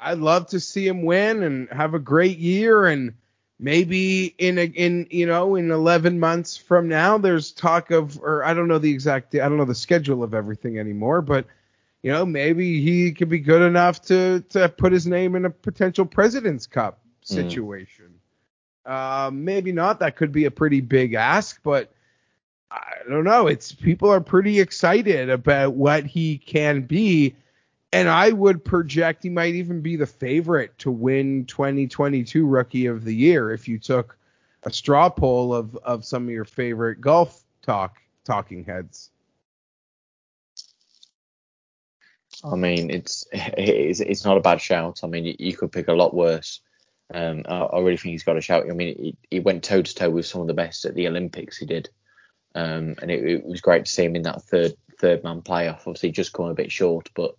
[0.00, 3.14] I'd love to see him win and have a great year and
[3.58, 8.44] maybe in a, in you know in 11 months from now there's talk of or
[8.44, 11.46] I don't know the exact I don't know the schedule of everything anymore but
[12.02, 15.50] you know maybe he could be good enough to to put his name in a
[15.50, 17.34] potential president's cup hmm.
[17.34, 18.14] situation
[18.86, 18.90] mm.
[18.90, 21.92] uh, maybe not that could be a pretty big ask but
[22.70, 27.36] I don't know it's people are pretty excited about what he can be
[27.94, 33.04] and I would project he might even be the favorite to win 2022 Rookie of
[33.04, 34.18] the Year if you took
[34.64, 39.10] a straw poll of of some of your favorite golf talk talking heads.
[42.42, 45.00] I mean, it's it's, it's not a bad shout.
[45.04, 46.60] I mean, you, you could pick a lot worse
[47.14, 48.64] Um, I, I, really think he's got a shout.
[48.68, 51.06] I mean, he, he went toe to toe with some of the best at the
[51.06, 51.58] Olympics.
[51.58, 51.88] He did,
[52.56, 55.86] um, and it, it, was great to see him in that third third man playoff.
[55.86, 57.36] Obviously, just come a bit short, but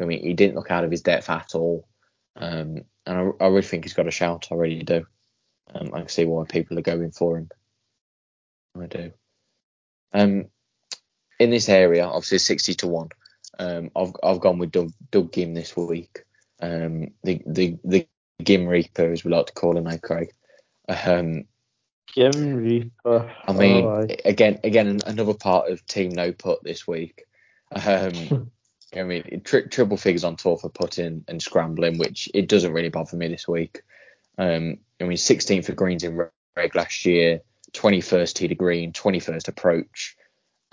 [0.00, 1.86] I mean, he didn't look out of his depth at all.
[2.36, 4.48] Um, and I, I, really think he's got a shout.
[4.50, 5.06] I really do.
[5.72, 7.50] Um, I can see why people are going for him.
[8.80, 9.12] I do.
[10.12, 10.46] Um,
[11.38, 13.08] in this area, obviously, sixty to one.
[13.58, 16.24] Um, I've I've gone with Doug, Doug Ghim this week.
[16.60, 18.08] Um, the the the
[18.42, 20.32] Ghim Reaper, as we like to call him, now, Craig.
[20.88, 21.44] Um,
[22.16, 23.32] Ghim Reaper.
[23.46, 27.24] I mean, oh, again, again, another part of Team No Put this week.
[27.72, 28.50] Um,
[28.96, 32.90] I mean, tri- triple figures on tour for putting and scrambling, which it doesn't really
[32.90, 33.82] bother me this week.
[34.38, 36.16] Um, I mean, 16th for greens in
[36.56, 37.40] reg last year,
[37.72, 40.16] 21st tee to green, 21st approach,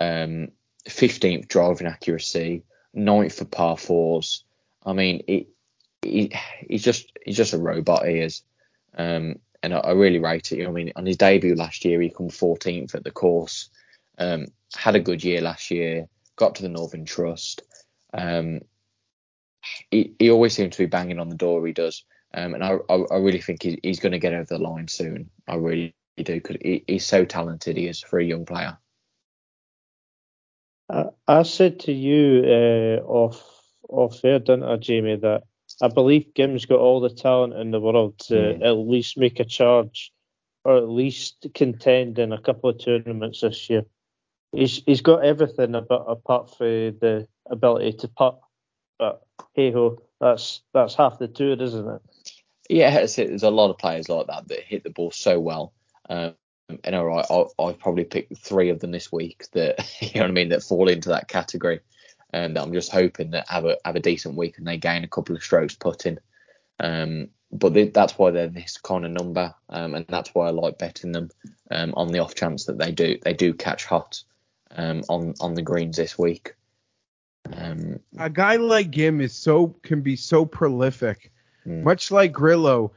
[0.00, 0.48] um,
[0.88, 2.62] 15th driving accuracy,
[2.96, 4.44] 9th for par fours.
[4.84, 5.48] I mean, it,
[6.02, 6.32] it,
[6.68, 8.06] he's just he's just a robot.
[8.06, 8.42] He is,
[8.96, 10.66] um, and I, I, really rate it.
[10.66, 13.70] I mean, on his debut last year, he come 14th at the course.
[14.18, 16.08] Um, had a good year last year.
[16.36, 17.62] Got to the Northern Trust.
[18.12, 18.60] Um,
[19.90, 21.66] he, he always seems to be banging on the door.
[21.66, 22.04] He does,
[22.34, 24.88] um, and I, I, I really think he, he's going to get over the line
[24.88, 25.30] soon.
[25.46, 27.76] I really do because he, he's so talented.
[27.76, 28.78] He is for a young player.
[30.90, 33.42] I, I said to you uh, off
[33.88, 35.42] off air, didn't I, Jamie, that
[35.80, 38.64] I believe Ghim's got all the talent in the world to mm.
[38.64, 40.12] at least make a charge
[40.64, 43.84] or at least contend in a couple of tournaments this year.
[44.52, 48.40] He's he's got everything about apart from the ability to putt.
[48.98, 49.22] But
[49.54, 52.02] hey ho, that's that's half the tour, isn't it?
[52.68, 53.14] Yeah, it.
[53.14, 55.72] there's a lot of players like that that hit the ball so well.
[56.08, 56.34] Um,
[56.84, 60.22] and all right, I'll, I've probably picked three of them this week that you know
[60.22, 61.80] what I mean that fall into that category.
[62.34, 65.08] And I'm just hoping that have a have a decent week and they gain a
[65.08, 66.18] couple of strokes putting.
[66.80, 70.50] Um, but they, that's why they're this kind of number, um, and that's why I
[70.50, 71.28] like betting them
[71.70, 74.22] um, on the off chance that they do they do catch hot
[74.74, 76.54] um, on on the greens this week.
[77.50, 81.32] Um, a guy like him is so can be so prolific,
[81.66, 81.82] mm.
[81.82, 82.92] much like Grillo.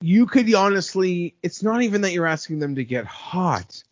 [0.00, 3.82] You could honestly, it's not even that you're asking them to get hot.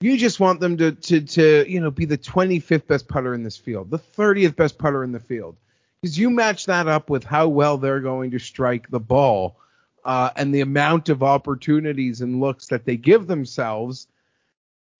[0.00, 3.42] You just want them to to to you know be the 25th best putter in
[3.42, 5.56] this field, the 30th best putter in the field,
[6.02, 9.56] because you match that up with how well they're going to strike the ball,
[10.04, 14.06] uh, and the amount of opportunities and looks that they give themselves.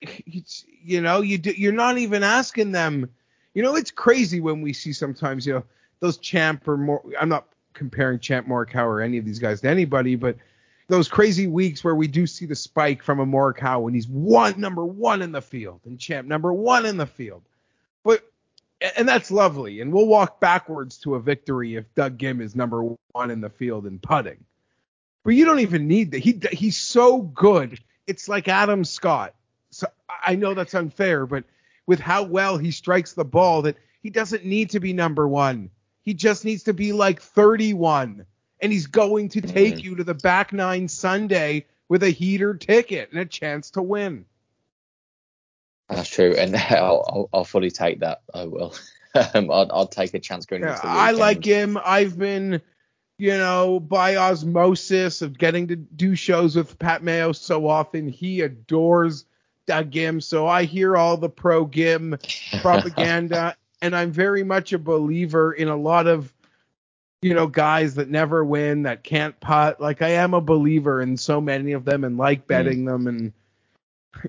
[0.01, 3.11] you know, you do, you're not even asking them
[3.55, 5.65] you know, it's crazy when we see sometimes, you know,
[6.01, 7.03] those champ or more.
[7.19, 10.37] I'm not comparing Champ Morikawa or any of these guys to anybody, but
[10.89, 14.61] those crazy weeks where we do see the spike from a Morikawa when he's one
[14.61, 17.43] number one in the field and Champ number one in the field.
[18.05, 18.23] But
[18.97, 22.85] and that's lovely, and we'll walk backwards to a victory if Doug Ghim is number
[23.13, 24.45] one in the field in putting.
[25.25, 26.21] But you don't even need that.
[26.21, 27.81] He he's so good.
[28.07, 29.35] It's like Adam Scott.
[29.71, 31.45] So I know that's unfair, but
[31.87, 35.71] with how well he strikes the ball that he doesn't need to be number one.
[36.03, 38.27] He just needs to be like 31.
[38.61, 39.85] And he's going to take mm-hmm.
[39.85, 44.27] you to the back nine Sunday with a heater ticket and a chance to win.
[45.89, 48.23] That's true, and I'll, I'll, I'll fully take that.
[48.33, 48.75] I will.
[49.35, 51.01] um, I'll, I'll, take a chance going yeah, into the weekend.
[51.01, 51.79] I like him.
[51.85, 52.63] I've been,
[53.19, 58.09] you know, by osmosis of getting to do shows with Pat Mayo so often.
[58.09, 59.25] He adores
[59.67, 62.19] Doug Ghim, so I hear all the pro Ghim
[62.61, 66.33] propaganda, and I'm very much a believer in a lot of
[67.23, 69.81] you know guys that never win, that can't putt.
[69.81, 72.49] Like I am a believer in so many of them, and like hmm.
[72.49, 72.87] betting mm.
[72.87, 73.33] them, and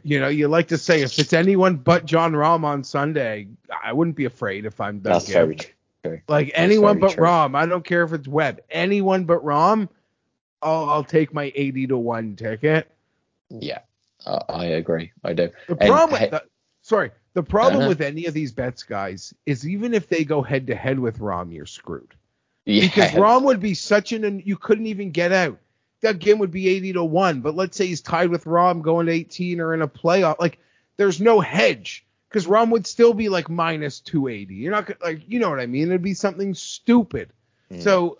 [0.03, 3.47] you know, you like to say if it's anyone but Jon Rahm on Sunday,
[3.83, 5.33] I wouldn't be afraid if I'm Doug That's Ghim.
[5.33, 6.21] Very true.
[6.27, 7.25] Like That's anyone but true.
[7.25, 9.89] Rahm, I don't care if it's Webb, anyone but Rahm,
[10.61, 12.89] I'll, I'll take my 80 to one ticket.
[13.49, 13.79] Yeah.
[14.25, 15.11] Uh, I agree.
[15.23, 15.49] I do.
[15.67, 16.43] The problem with the,
[16.81, 17.89] sorry, the problem uh-huh.
[17.89, 21.19] with any of these bets, guys, is even if they go head to head with
[21.19, 22.15] Rahm, you're screwed.
[22.65, 22.85] Yeah.
[22.85, 25.59] Because Rahm would be such an you couldn't even get out.
[26.01, 27.41] That game would be 80 to one.
[27.41, 30.39] But let's say he's tied with Rahm going to 18 or in a playoff.
[30.39, 30.59] Like
[30.97, 34.55] there's no hedge because Rahm would still be like minus 280.
[34.55, 35.89] You're not like you know what I mean.
[35.89, 37.31] It'd be something stupid.
[37.71, 37.81] Mm.
[37.81, 38.17] So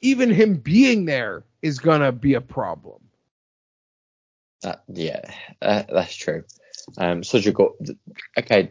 [0.00, 3.00] even him being there is gonna be a problem.
[4.62, 5.22] That yeah,
[5.62, 6.44] uh, that's true.
[6.96, 7.76] Um, such a go-
[8.36, 8.70] okay.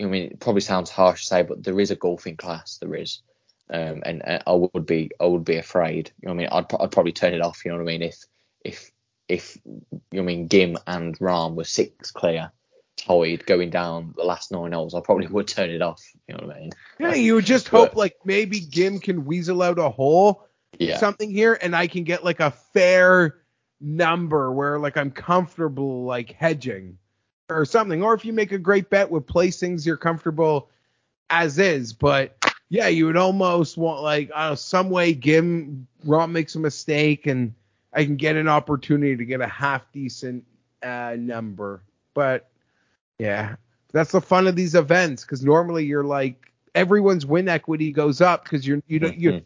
[0.00, 2.78] I mean, it probably sounds harsh to say, but there is a golfing class.
[2.78, 3.22] There is,
[3.72, 6.10] um, and, and I would be I would be afraid.
[6.20, 7.64] You know, what I mean, I'd, I'd probably turn it off.
[7.64, 8.02] You know what I mean?
[8.02, 8.24] If
[8.64, 8.90] if
[9.28, 9.80] if you
[10.12, 12.50] know, I mean Ghim and Rahm were six clear,
[12.96, 16.02] tied going down the last nine holes, I probably would turn it off.
[16.26, 16.70] You know what I mean?
[16.98, 20.46] Yeah, you would just but, hope like maybe Ghim can weasel out a hole
[20.78, 20.98] yeah.
[20.98, 23.38] something here and I can get like a fair
[23.80, 26.98] number where like I'm comfortable like hedging
[27.48, 28.02] or something.
[28.02, 30.68] Or if you make a great bet with placings, you're comfortable
[31.30, 31.92] as is.
[31.92, 32.36] But
[32.68, 37.54] yeah, you would almost want like uh, some way Ghim Rahm makes a mistake and
[37.92, 40.44] I can get an opportunity to get a half decent
[40.82, 41.82] uh, number.
[42.14, 42.48] But
[43.18, 43.56] yeah,
[43.92, 48.44] that's the fun of these events because normally you're like everyone's win equity goes up
[48.44, 49.44] because you're you don't you mm-hmm.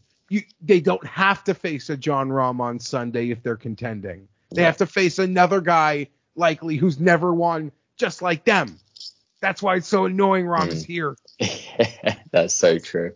[0.60, 4.28] They don't have to face a Jon Rahm on Sunday if they're contending.
[4.54, 8.78] They have to face another guy likely who's never won just like them.
[9.40, 10.68] That's why it's so annoying mm.
[10.68, 11.16] is here.
[12.30, 13.14] That's so true.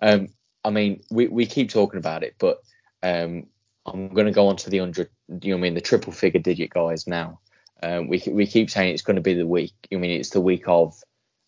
[0.00, 0.28] Um,
[0.64, 2.60] I mean, we, we keep talking about it, but
[3.02, 3.46] um,
[3.86, 5.10] I'm going to go on to the hundred.
[5.28, 7.40] You know, I mean, the triple figure digit guys now.
[7.82, 9.74] Um, we we keep saying it's going to be the week.
[9.92, 11.02] I mean, it's the week of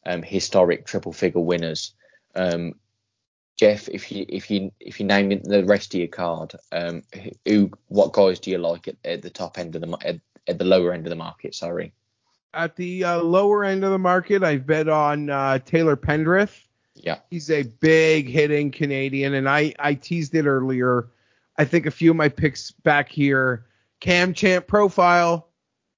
[0.06, 1.94] um, historic triple figure winners.
[2.34, 2.74] Um,
[3.62, 7.04] Jeff, if you if you if you name the rest of your card, um,
[7.46, 10.58] who what guys do you like at, at the top end of the at, at,
[10.58, 11.54] the lower end of the market?
[11.54, 11.92] Sorry.
[12.54, 16.66] At the uh, lower end of the market, I've bet on uh, Taylor Pendrith.
[16.96, 17.18] Yeah.
[17.30, 21.10] He's a big hitting Canadian, and I I teased it earlier.
[21.56, 23.66] I think a few of my picks back here.
[24.00, 25.50] Cam Champ profile,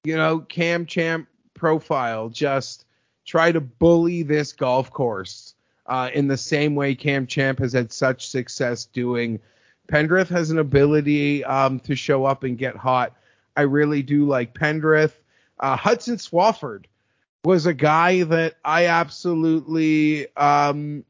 [0.03, 2.29] you know, Cam Champ profile.
[2.29, 2.85] Just
[3.25, 5.54] try to bully this golf course
[5.87, 9.39] uh, in the same way Cam Champ has had such success doing.
[9.87, 13.15] Pendrith has an ability um, to show up and get hot.
[13.55, 15.13] I really do like Pendrith.
[15.59, 16.85] Uh, Hudson Swafford
[17.43, 21.05] was a guy that I absolutely um,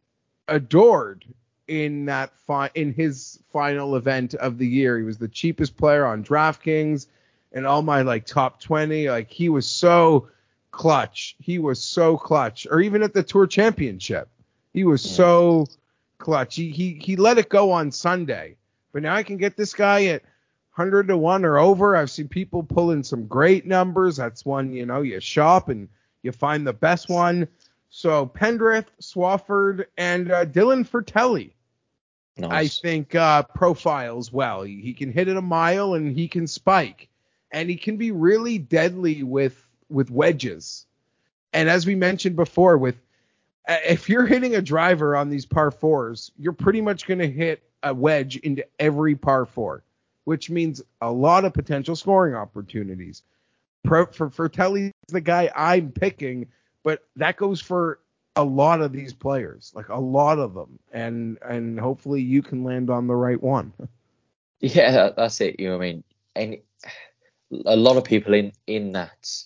[0.48, 1.26] adored
[1.68, 4.98] in that fi- in his final event of the year.
[4.98, 7.08] He was the cheapest player on DraftKings
[7.54, 9.10] and all my like top 20.
[9.10, 10.28] Like he was so
[10.72, 11.36] clutch.
[11.40, 12.68] He was so clutch.
[12.70, 14.28] Or even at the Tour Championship,
[14.76, 15.14] he was yeah.
[15.14, 15.68] so
[16.18, 16.56] clutch.
[16.56, 18.58] He, he he let it go on Sunday,
[18.92, 20.22] but now I can get this guy at
[20.76, 21.96] 100 to one or over.
[21.96, 24.18] I've seen people pulling some great numbers.
[24.18, 25.88] That's one you know you shop and
[26.24, 27.48] you find the best one.
[27.90, 31.54] So Pendrith, Swafford, and uh, Dylan Frittelli.
[32.38, 32.52] Nice.
[32.52, 34.64] I think uh, profiles well.
[34.64, 37.08] He, he, can hit it a mile and he can spike,
[37.50, 40.86] and he can be really deadly with with wedges.
[41.54, 42.98] And as we mentioned before, with
[43.68, 47.64] if you're hitting a driver on these par fours, you're pretty much going to hit
[47.84, 49.84] a wedge into every par four,
[50.26, 53.24] which means a lot of potential scoring opportunities.
[53.84, 56.48] Pro, for Frittelli's the guy I'm picking,
[56.84, 58.00] but that goes for
[58.36, 62.64] a lot of these players, like a lot of them, and and hopefully you can
[62.64, 63.74] land on the right one.
[64.62, 65.60] Yeah, that's it.
[65.60, 66.04] You know, I mean,
[66.36, 66.58] and
[67.66, 69.44] a lot of people in in that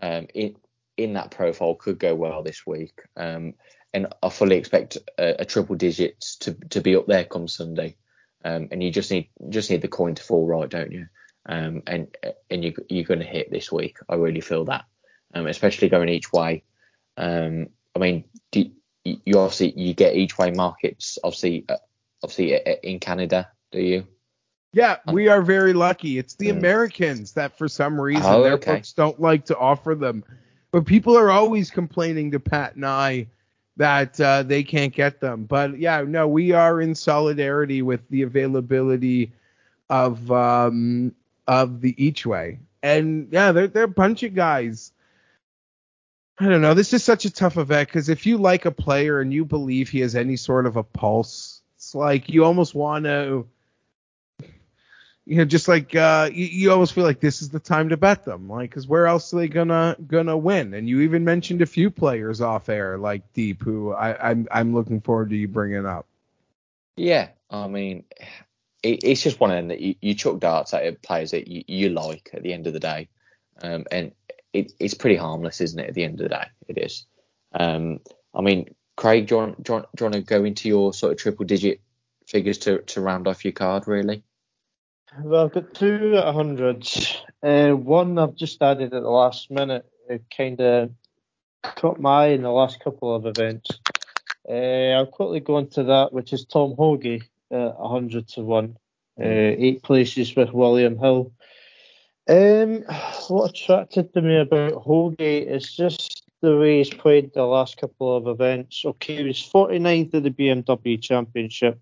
[0.00, 0.56] um in
[0.96, 3.00] in that profile could go well this week.
[3.16, 3.54] Um,
[3.94, 7.96] and I fully expect a, a, triple digits to to be up there come Sunday.
[8.44, 11.06] Um, and you just need just need the coin to fall right, don't you?
[11.46, 12.16] Um, and
[12.50, 13.98] and you you're going to hit this week.
[14.08, 14.84] I really feel that,
[15.34, 16.64] um, especially going each way.
[17.16, 18.70] Um, I mean, do,
[19.04, 21.76] you obviously you get each way markets, obviously, uh,
[22.22, 24.06] obviously uh, in Canada, do you?
[24.72, 26.16] Yeah, we are very lucky.
[26.18, 26.56] It's the mm.
[26.56, 28.76] Americans that for some reason oh, their okay.
[28.76, 30.24] books don't like to offer them.
[30.72, 33.28] But people are always complaining to Pat and I
[33.76, 35.44] that uh, they can't get them.
[35.44, 39.32] But yeah, no, we are in solidarity with the availability
[39.88, 41.14] of um,
[41.46, 42.58] of the each way.
[42.82, 44.92] And yeah, they're they're a bunch of guys.
[46.38, 46.74] I don't know.
[46.74, 49.90] This is such a tough event because if you like a player and you believe
[49.90, 53.46] he has any sort of a pulse, it's like you almost want to
[55.24, 57.96] you know, just like uh, you, you, almost feel like this is the time to
[57.96, 60.74] bet them, like, because where else are they gonna gonna win?
[60.74, 64.74] And you even mentioned a few players off air, like Deep, who I, I'm I'm
[64.74, 66.06] looking forward to you bringing up.
[66.96, 68.04] Yeah, I mean,
[68.82, 71.88] it, it's just one them that you, you chuck darts at players that you, you
[71.90, 73.08] like at the end of the day,
[73.62, 74.12] um, and
[74.52, 75.88] it, it's pretty harmless, isn't it?
[75.88, 77.06] At the end of the day, it is.
[77.54, 78.00] Um,
[78.34, 80.68] I mean, Craig, do you, want, do, you want, do you want to go into
[80.68, 81.80] your sort of triple digit
[82.26, 84.24] figures to to round off your card, really?
[85.20, 86.88] Well, I've got two at 100.
[87.42, 89.84] Uh, one I've just added at the last minute.
[90.08, 90.90] It kind of
[91.62, 93.68] caught my eye in the last couple of events.
[94.48, 94.52] Uh,
[94.96, 97.20] I'll quickly go into that, which is Tom Hoge
[97.50, 98.76] at 100 to 1.
[99.20, 101.32] Uh, eight places with William Hill.
[102.28, 102.82] Um,
[103.28, 108.16] what attracted to me about Hoge is just the way he's played the last couple
[108.16, 108.82] of events.
[108.84, 111.78] Okay, he was 49th of the BMW Championship,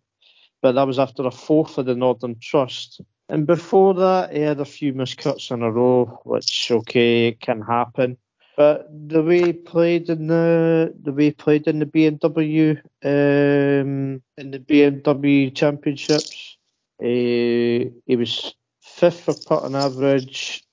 [0.61, 3.01] but that was after a fourth of the Northern Trust.
[3.31, 8.19] And before that, he had a few miscuts in a row, which okay, can happen.
[8.57, 14.21] But the way he played in the the way he played in the BMW um,
[14.37, 16.59] in the BMW championships,
[17.01, 20.65] Uh, he was fifth for putting average,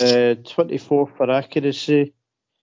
[0.00, 2.12] uh, 24 for accuracy,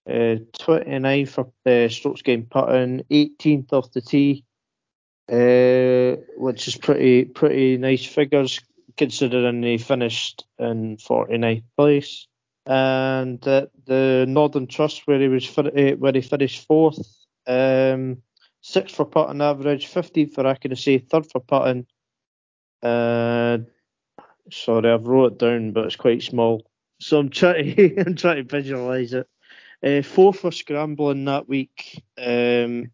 [0.10, 4.44] uh, 29 for uh, strokes gained putting, 18th off the tee,
[5.32, 8.60] uh, which is pretty pretty nice figures
[8.98, 12.28] considering he finished in 49th place.
[12.65, 16.99] And uh, the Northern Trust, where he was uh, where he finished fourth,
[17.45, 18.22] um,
[18.61, 21.86] sixth for putting average, 15th for accuracy, third for putting.
[22.82, 23.60] Uh,
[24.49, 26.65] sorry, I've wrote it down, but it's quite small.
[26.99, 29.28] So I'm trying to I'm trying to visualise it.
[29.84, 32.02] Uh, fourth for scrambling that week.
[32.18, 32.91] Um,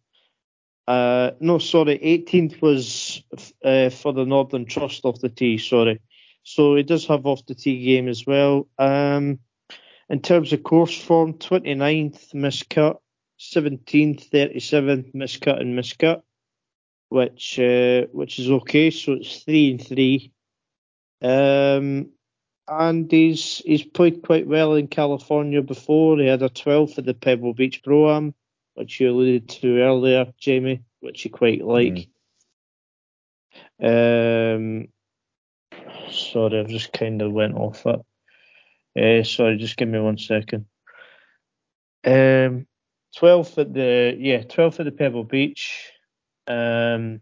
[0.86, 3.22] uh, no, sorry, 18th was
[3.64, 5.58] uh, for the Northern Trust off the tee.
[5.58, 6.00] Sorry,
[6.42, 8.68] so he does have off the tee game as well.
[8.78, 9.38] Um,
[10.08, 12.96] in terms of course form, 29th miscut,
[13.38, 16.22] 17th, 37th miscut and miscut,
[17.08, 18.90] which uh, which is okay.
[18.90, 20.32] So it's three and three.
[21.22, 22.10] Um,
[22.66, 26.18] and he's he's played quite well in California before.
[26.18, 28.34] He had a 12 at the Pebble Beach Pro Am,
[28.74, 32.08] which you alluded to earlier, Jamie, which you quite like.
[33.82, 34.86] Mm.
[34.86, 34.88] Um,
[36.10, 38.00] sorry, I've just kind of went off it.
[38.98, 40.66] Uh, sorry, just give me one second.
[42.04, 42.66] Um,
[43.16, 45.90] 12th at the yeah, 12th at the Pebble Beach.
[46.46, 47.20] Um,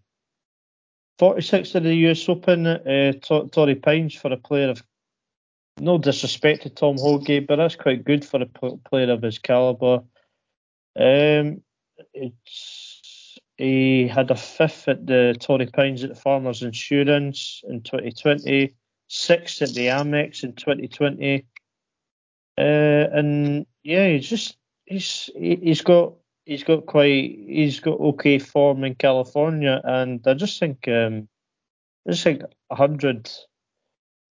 [1.18, 2.66] 46th at the US Open.
[2.66, 4.82] Uh, Torrey Pines for a player of
[5.80, 10.02] no disrespect to Tom Holgate, but that's quite good for a player of his caliber.
[10.98, 11.62] Um,
[12.12, 18.74] it's, he had a fifth at the Torrey Pines at the Farmers Insurance in 2020,
[19.08, 21.44] sixth at the Amex in 2020,
[22.58, 24.56] uh, and yeah, he's just
[24.86, 26.14] he's he's got
[26.44, 31.28] he's got quite he's got okay form in California, and I just think um,
[32.06, 32.42] I just think
[32.72, 33.30] hundred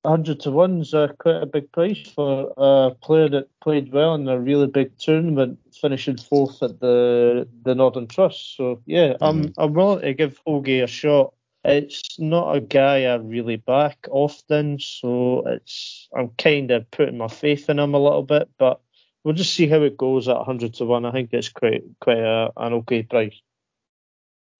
[0.03, 4.15] 100 to 1 is uh, quite a big price for a player that played well
[4.15, 8.55] in a really big tournament, finishing fourth at the the Northern Trust.
[8.55, 9.23] So yeah, mm-hmm.
[9.23, 11.33] I'm I'm willing to give Hoge a shot.
[11.65, 17.27] It's not a guy I really back often, so it's I'm kind of putting my
[17.27, 18.79] faith in him a little bit, but
[19.23, 21.05] we'll just see how it goes at 100 to 1.
[21.05, 23.41] I think it's quite quite a, an okay price.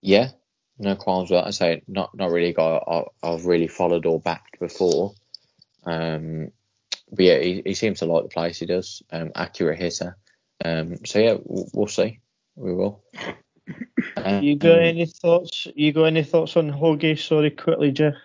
[0.01, 0.31] Yeah,
[0.77, 1.47] no qualms with that.
[1.47, 5.14] I say not not really got I've really followed or backed before.
[5.86, 6.52] Um,
[7.12, 9.02] but yeah, he, he, seems to like the place he does.
[9.12, 10.18] Um, accurate hitter.
[10.64, 12.20] Um, so yeah, we'll, we'll, see.
[12.56, 13.04] We will.
[14.18, 15.68] Um, you got any thoughts?
[15.76, 17.26] You got any thoughts on Hoge?
[17.26, 18.16] Sorry, quickly, Jeff.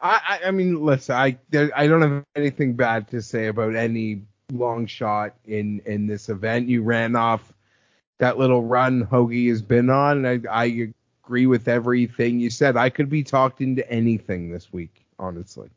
[0.00, 4.22] I, I, mean, listen, I there, I don't have anything bad to say about any
[4.52, 6.68] long shot in in this event.
[6.68, 7.52] You ran off
[8.18, 10.24] that little run Hoge has been on.
[10.24, 10.90] I, I
[11.24, 12.76] agree with everything you said.
[12.76, 15.70] I could be talked into anything this week, honestly.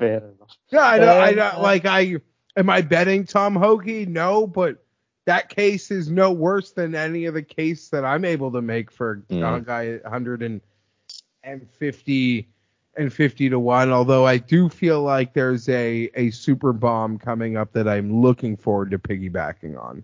[0.00, 0.56] Fair enough.
[0.70, 1.20] Yeah, I know.
[1.20, 1.60] I know.
[1.60, 2.16] Like, I
[2.56, 4.08] am I betting Tom Hoge?
[4.08, 4.82] No, but
[5.26, 8.90] that case is no worse than any of the case that I'm able to make
[8.90, 9.56] for mm.
[9.56, 12.48] a guy at 150
[12.96, 13.92] and 50 to one.
[13.92, 18.56] Although I do feel like there's a a super bomb coming up that I'm looking
[18.56, 20.02] forward to piggybacking on.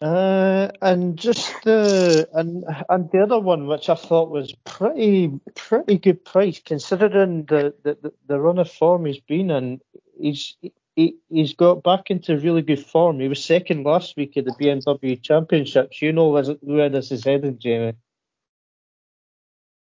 [0.00, 5.98] Uh, and just the and and the other one, which I thought was pretty pretty
[5.98, 9.80] good price considering the the, the run of form he's been in.
[10.20, 10.56] He's
[10.96, 13.20] he, he's got back into really good form.
[13.20, 16.02] He was second last week at the BMW Championships.
[16.02, 16.28] You know
[16.60, 17.94] where this is heading, Jamie.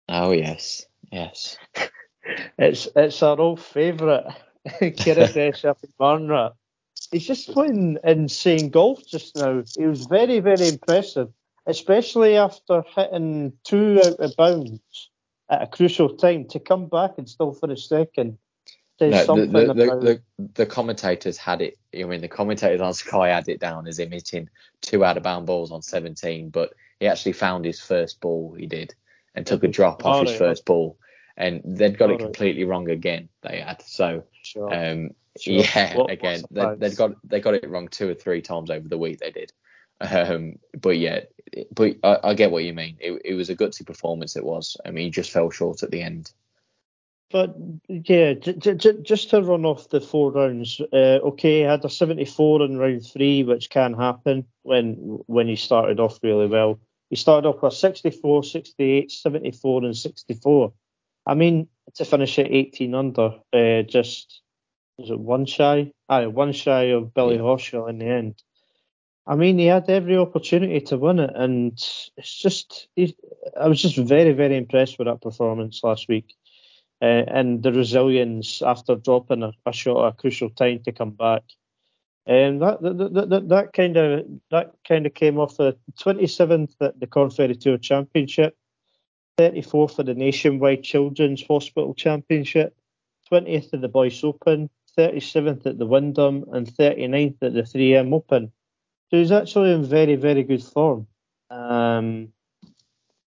[0.08, 1.58] Oh yes, yes.
[2.58, 4.36] it's it's our old favourite,
[4.68, 6.54] Kiradech Aphibarnrat
[7.12, 9.64] he's just playing insane golf just now.
[9.78, 11.30] He was very, very impressive,
[11.66, 15.10] especially after hitting two out of bounds
[15.50, 18.38] at a crucial time to come back and still finish second.
[19.02, 21.78] No, the, the, the, the, commentators had it.
[21.98, 24.50] I mean, the commentators on Sky had it down as him hitting
[24.82, 28.54] two out of bound balls on 17, but he actually found his first ball.
[28.58, 28.94] He did
[29.36, 30.98] and took a drop off his first ball,
[31.38, 33.30] and they'd got it completely wrong again.
[33.42, 34.24] They had so.
[34.42, 34.74] Sure.
[34.74, 35.54] Um, Sure.
[35.54, 38.88] Yeah, what, again, they, they got they got it wrong two or three times over
[38.88, 39.20] the week.
[39.20, 39.52] They did,
[40.02, 41.22] um, but yeah,
[41.72, 42.98] but I, I, get what you mean.
[43.00, 44.36] It, it was a gutsy performance.
[44.36, 44.76] It was.
[44.86, 46.32] I mean, he just fell short at the end.
[47.32, 47.56] But
[47.88, 51.90] yeah, j- j- just to run off the four rounds, uh, okay, he had a
[51.90, 54.96] 74 in round three, which can happen when
[55.28, 56.80] when he started off really well.
[57.12, 60.74] He started off with 64, 68, 74, and 64.
[61.26, 64.42] I mean, to finish at 18 under, uh, just
[65.00, 65.92] was it one shy?
[66.10, 67.42] Aye, one shy of Billy yeah.
[67.42, 68.44] Horschel in the end.
[69.26, 71.72] I mean, he had every opportunity to win it, and
[72.18, 73.14] it's just he's,
[73.60, 76.36] I was just very, very impressed with that performance last week.
[77.02, 81.12] Uh, and the resilience after dropping a, a shot at a crucial time to come
[81.12, 81.44] back.
[82.26, 87.00] And that that, that, that kind of that kind of came off the 27th at
[87.00, 88.58] the Korn Ferry Tour Championship,
[89.38, 92.76] 34th at the Nationwide Children's Hospital Championship,
[93.32, 94.70] 20th at the Boise Open,
[95.00, 98.52] 37th at the Wyndham, and 39th at the 3M Open.
[99.10, 101.08] So he's actually in very, very good form.
[101.50, 102.30] Um,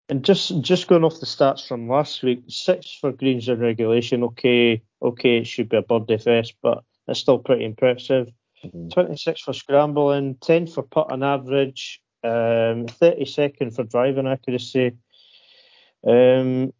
[0.08, 4.24] and just just going off the stats from last week, six for greens in regulation.
[4.24, 8.28] Okay, okay, it should be a birdie fest, but it's still pretty impressive.
[8.64, 8.88] Mm-hmm.
[8.88, 14.92] 26 for scrambling, 10 for putt on average, um, 32nd for driving accuracy,
[16.06, 16.72] um,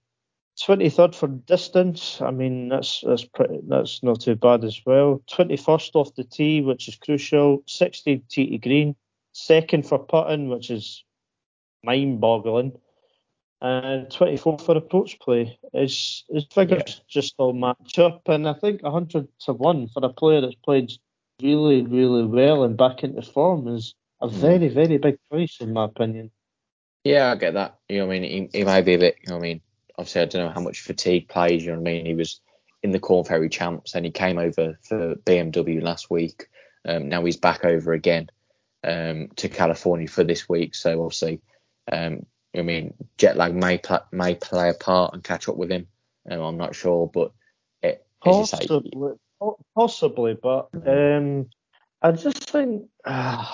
[0.60, 2.20] 23rd for distance.
[2.20, 5.22] I mean, that's that's pretty, that's not too bad as well.
[5.30, 7.62] 21st off the tee, which is crucial.
[7.66, 8.96] 16 tee to green.
[9.32, 11.04] Second for putting, which is
[11.84, 12.72] mind-boggling.
[13.62, 15.58] And 24th for approach play.
[15.72, 17.04] His his figures yeah.
[17.08, 20.92] just all match up, and I think 100 to one for a player that's played
[21.42, 24.40] really, really well and back into form is a hmm.
[24.40, 26.30] very, very big price in my opinion.
[27.04, 27.78] Yeah, I get that.
[27.88, 29.16] You know, what I mean, he, he may be a bit.
[29.22, 29.60] You know, what I mean,
[30.00, 31.62] obviously, I don't know how much fatigue plays.
[31.62, 32.06] You know what I mean?
[32.06, 32.40] He was
[32.82, 36.48] in the Korn Ferry Champs, and he came over for BMW last week.
[36.88, 38.30] Um, now he's back over again
[38.82, 40.74] um, to California for this week.
[40.74, 41.42] So obviously,
[41.92, 42.24] um,
[42.56, 45.86] I mean, jet lag may play, may play a part and catch up with him.
[46.30, 47.32] Um, I'm not sure, but
[47.82, 49.12] it, possibly,
[49.74, 51.50] possibly, but um,
[52.00, 53.44] I just think uh,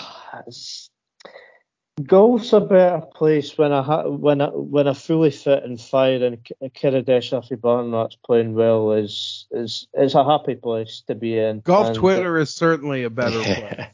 [2.05, 6.23] golf's a better place when I ha- when I when I fully fit and fire
[6.25, 6.45] and
[6.75, 11.61] Kiradech Aphibarnrat's playing well is is is a happy place to be in.
[11.61, 13.87] Golf and, Twitter is certainly a better place.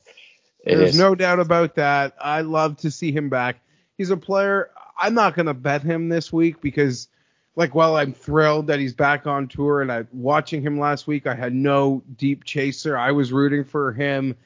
[0.64, 0.98] There's is.
[0.98, 2.14] no doubt about that.
[2.20, 3.60] I love to see him back.
[3.98, 4.70] He's a player.
[4.98, 7.08] I'm not gonna bet him this week because,
[7.54, 11.26] like, while I'm thrilled that he's back on tour and I watching him last week,
[11.26, 12.96] I had no deep chaser.
[12.96, 14.36] I was rooting for him.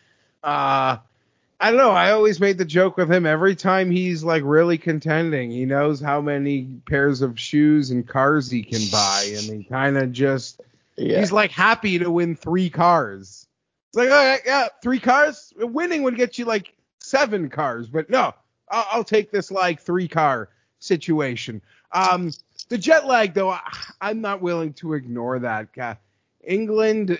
[0.42, 0.98] Uh,
[1.58, 1.90] I don't know.
[1.90, 5.50] I always made the joke with him every time he's like really contending.
[5.50, 9.96] He knows how many pairs of shoes and cars he can buy, and he kind
[9.96, 10.60] of just
[10.96, 11.18] yeah.
[11.18, 13.46] he's like happy to win three cars.
[13.88, 15.54] It's like, oh yeah, three cars.
[15.56, 18.34] Winning would get you like seven cars, but no,
[18.70, 21.62] I'll, I'll take this like three car situation.
[21.92, 22.32] Um,
[22.68, 23.62] the jet lag though, I,
[24.02, 25.68] I'm not willing to ignore that.
[25.78, 25.94] Uh,
[26.44, 27.18] England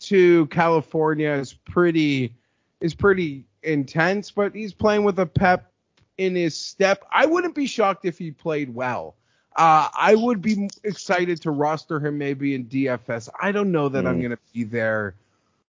[0.00, 2.34] to California is pretty
[2.80, 5.70] is pretty intense, but he's playing with a pep
[6.18, 7.04] in his step.
[7.10, 9.16] I wouldn't be shocked if he played well.
[9.56, 13.28] Uh, I would be excited to roster him maybe in DFS.
[13.40, 14.08] I don't know that mm.
[14.08, 14.20] I'm hmm.
[14.20, 15.14] going to be there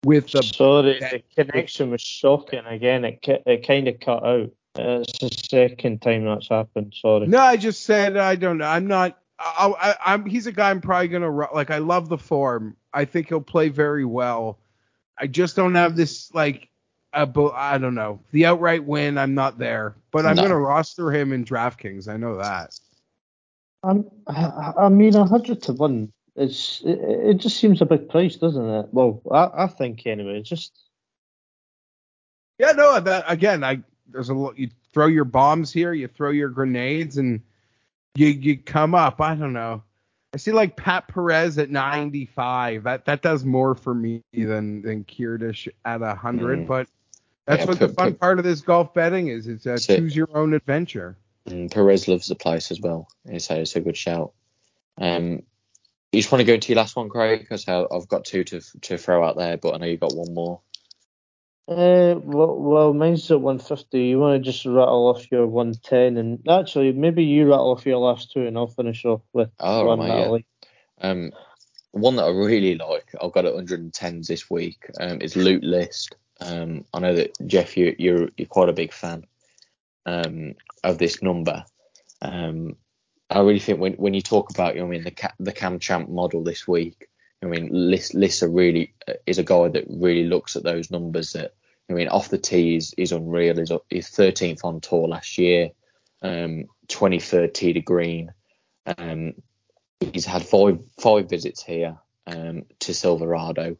[0.04, 0.42] with the.
[0.42, 3.04] Sorry, the connection was shocking again.
[3.04, 4.50] It it kind of cut out.
[4.76, 6.94] It's the second time that's happened.
[7.00, 7.26] Sorry.
[7.26, 8.66] No, I just said I don't know.
[8.66, 9.18] I'm not.
[9.38, 11.70] I, I, am He's a guy I'm probably gonna like.
[11.70, 12.76] I love the form.
[12.92, 14.58] I think he'll play very well.
[15.18, 16.68] I just don't have this like
[17.14, 18.20] uh, I don't know.
[18.32, 20.42] The outright win, I'm not there, but I'm no.
[20.42, 22.08] going to roster him in DraftKings.
[22.08, 22.78] I know that.
[23.82, 26.12] Um, I mean, a hundred to one.
[26.36, 28.86] It's it, it, just seems a big price, doesn't it?
[28.92, 30.38] Well, I, I think anyway.
[30.38, 30.72] It's just.
[32.58, 32.98] Yeah, no.
[32.98, 34.58] That again, I there's a lot.
[34.58, 37.40] You throw your bombs here, you throw your grenades, and
[38.14, 39.20] you you come up.
[39.20, 39.82] I don't know.
[40.32, 42.84] I see like Pat Perez at 95.
[42.84, 46.60] That that does more for me than than Kiradech at 100.
[46.60, 46.66] Mm.
[46.66, 46.88] But
[47.46, 49.46] that's yeah, what the fun part of this golf betting is.
[49.46, 51.16] It's a choose your own adventure.
[51.46, 53.08] And Perez loves the place as well.
[53.26, 54.32] It's a, it's a good shout.
[54.98, 55.42] Um,
[56.12, 57.40] you just want to go to your last one, Craig?
[57.40, 60.32] Because I've got two to to throw out there, but I know you've got one
[60.32, 60.60] more.
[61.66, 63.98] Uh, well, well, mine's at 150.
[63.98, 67.98] You want to just rattle off your 110, and actually, maybe you rattle off your
[67.98, 70.26] last two, and I'll finish off with oh, one that yeah.
[70.26, 70.46] like.
[71.00, 71.32] Um,
[71.92, 76.16] one that I really like, I've got at 110s this week, um, is Luke List.
[76.40, 79.24] Um, I know that Jeff, you, you're you're quite a big fan
[80.06, 81.64] um, of this number.
[82.20, 82.76] Um,
[83.30, 85.78] I really think when when you talk about, you know, I mean, the the Cam
[85.78, 87.08] Champ model this week,
[87.42, 91.32] I mean, Lissa really uh, is a guy that really looks at those numbers.
[91.32, 91.54] That
[91.88, 93.56] I mean, off the tee is, is unreal.
[93.56, 95.70] He's, he's 13th on tour last year,
[96.22, 98.32] um, 23rd tee to green.
[98.86, 99.34] Um,
[100.00, 103.76] he's had five five visits here um, to Silverado.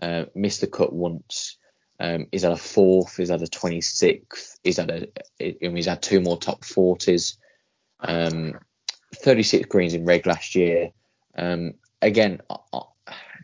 [0.00, 1.56] Uh, missed the cut once.
[2.00, 3.16] Um, he's had a fourth.
[3.16, 4.58] He's had a 26th.
[4.62, 5.06] He's had a.
[5.38, 7.36] He's had two more top 40s.
[8.00, 8.54] Um,
[9.16, 10.90] 36 greens in reg last year.
[11.36, 12.80] Um, again, uh,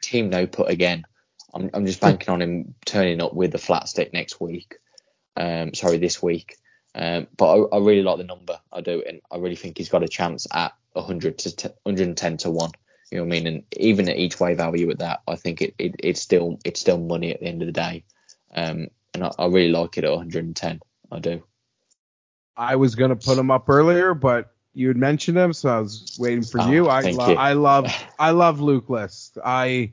[0.00, 1.04] team no put again.
[1.52, 4.76] I'm, I'm just banking on him turning up with the flat stick next week.
[5.36, 6.56] Um, sorry, this week.
[6.94, 8.60] Um, but I, I, really like the number.
[8.72, 12.36] I do, and I really think he's got a chance at 100 to t- 110
[12.38, 12.70] to one.
[13.10, 13.46] You know what I mean?
[13.46, 16.80] And even at each way value at that, I think it, it it's still it's
[16.80, 18.04] still money at the end of the day.
[18.54, 20.80] Um, and I, I really like it at 110.
[21.10, 21.42] I do.
[22.56, 26.16] I was gonna put him up earlier, but you had mentioned him, so I was
[26.18, 26.88] waiting for oh, you.
[26.88, 27.34] I lo- you.
[27.34, 27.86] I love
[28.18, 29.38] I love Luke List.
[29.44, 29.92] I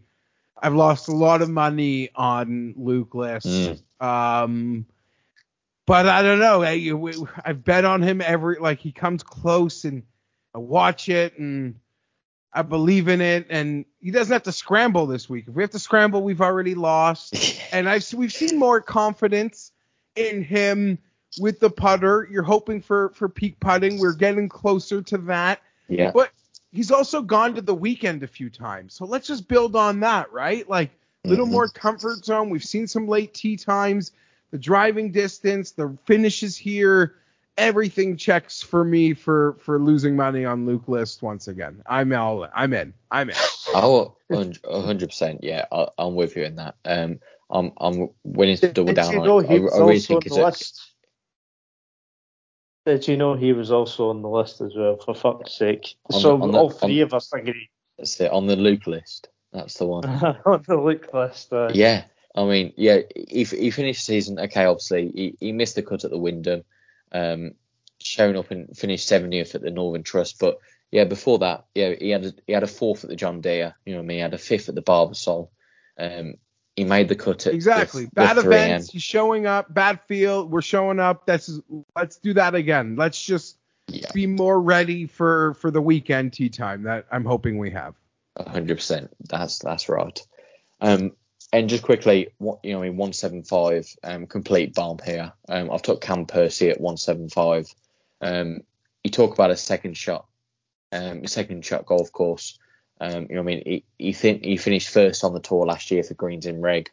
[0.62, 3.48] I've lost a lot of money on Luke List.
[3.48, 3.82] Mm.
[4.04, 4.86] Um,
[5.88, 6.64] but I don't know.
[6.64, 6.94] I,
[7.44, 10.04] I've bet on him every like he comes close and
[10.54, 11.76] I watch it and
[12.54, 15.46] I believe in it, and he doesn't have to scramble this week.
[15.48, 17.62] If we have to scramble, we've already lost.
[17.72, 19.72] and I've we've seen more confidence
[20.16, 20.98] in him
[21.40, 22.28] with the putter.
[22.30, 24.00] You're hoping for for peak putting.
[24.00, 25.62] We're getting closer to that.
[25.88, 26.12] Yeah.
[26.12, 26.32] But
[26.72, 28.94] he's also gone to the weekend a few times.
[28.94, 30.68] So let's just build on that, right?
[30.70, 30.92] Like
[31.24, 31.54] a little mm-hmm.
[31.54, 32.50] more comfort zone.
[32.50, 34.12] We've seen some late tee times,
[34.52, 37.16] the driving distance, the finishes here.
[37.58, 41.82] Everything checks for me for for losing money on Luke List once again.
[41.86, 42.94] I'm all I'm in.
[43.12, 43.36] I'm in.
[43.68, 45.44] Oh, 100 percent.
[45.44, 46.76] Yeah, I, am with you in that.
[46.86, 47.20] Um,
[47.50, 49.50] I'm I'm willing to double down on it.
[49.50, 50.54] I, I really think it's a,
[52.86, 54.98] did you know he was also on the list as well?
[54.98, 55.96] For fuck's sake!
[56.12, 57.70] On so the, all three on, of us agree.
[57.98, 59.30] That's it on the Luke List.
[59.54, 60.06] That's the one.
[60.46, 61.54] on the Luke List.
[61.54, 61.70] Uh.
[61.74, 62.06] Yeah,
[62.36, 64.40] I mean, yeah, he, he finished season.
[64.40, 66.64] Okay, obviously he, he missed the cut at the Wyndham,
[67.12, 67.52] um,
[68.00, 70.40] showing up and finished 70th at the Northern Trust.
[70.40, 70.60] But
[70.92, 73.76] yeah, before that, yeah, he had a, he had a fourth at the John Deere.
[73.86, 74.18] You know what I mean?
[74.18, 75.50] He had a fifth at the Barbasol.
[75.98, 76.36] Um,
[76.76, 78.92] he made the cut at exactly the, bad the events.
[78.92, 79.74] He's showing up.
[79.74, 80.52] Bad field.
[80.52, 81.26] We're showing up.
[81.26, 81.60] That's
[81.96, 82.96] let's do that again.
[82.96, 83.58] Let's just
[83.88, 84.10] yeah.
[84.14, 87.96] be more ready for for the weekend tea time that I'm hoping we have.
[88.38, 89.12] hundred percent.
[89.30, 90.20] That's that's right.
[90.80, 91.12] Um,
[91.54, 95.34] and just quickly, you know, in 175, um, complete bomb here.
[95.50, 97.74] Um, I've took Cam Percy at 175.
[98.22, 98.62] Um,
[99.04, 100.26] you talk about a second shot,
[100.92, 102.58] um, second shot golf course.
[103.02, 105.92] Um, you know, I mean, he he, think, he finished first on the tour last
[105.92, 106.90] year for greens in reg,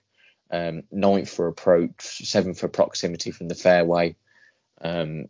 [0.51, 4.17] um, ninth for approach, seventh for proximity from the fairway.
[4.81, 5.29] Um,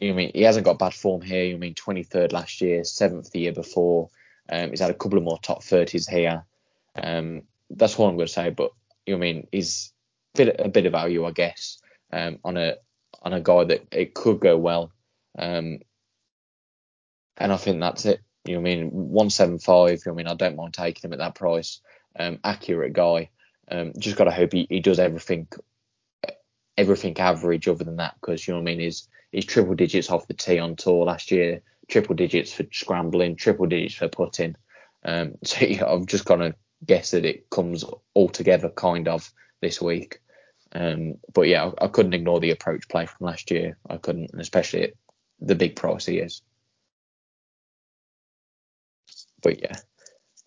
[0.00, 1.44] you know, I mean, he hasn't got bad form here.
[1.44, 4.10] You know, I mean, 23rd last year, seventh the year before.
[4.48, 6.44] Um, he's had a couple of more top 30s here.
[6.96, 7.42] Um,
[7.76, 8.50] that's what I'm going to say.
[8.50, 8.72] But
[9.06, 9.92] you know, I mean, he's
[10.34, 11.80] a bit, a bit of value, I guess,
[12.12, 12.76] um, on a
[13.22, 14.92] on a guy that it could go well.
[15.38, 15.80] Um,
[17.36, 18.20] and I think that's it.
[18.44, 18.90] You know I mean?
[18.90, 20.28] 175, you know I mean?
[20.28, 21.80] I don't mind taking him at that price.
[22.16, 23.30] Um, accurate guy.
[23.70, 25.48] Um, just got to hope he, he does everything
[26.76, 28.80] everything average other than that because, you know what I mean?
[28.80, 33.36] He's, he's triple digits off the tee on tour last year, triple digits for scrambling,
[33.36, 34.56] triple digits for putting.
[35.04, 36.54] Um, so yeah, I've just got to
[36.86, 37.84] guess that it comes
[38.14, 40.20] all together kind of this week.
[40.72, 43.78] Um, but yeah, I, I, couldn't ignore the approach play from last year.
[43.88, 44.92] I couldn't, and especially
[45.40, 46.42] the big price he is.
[49.40, 49.76] But yeah.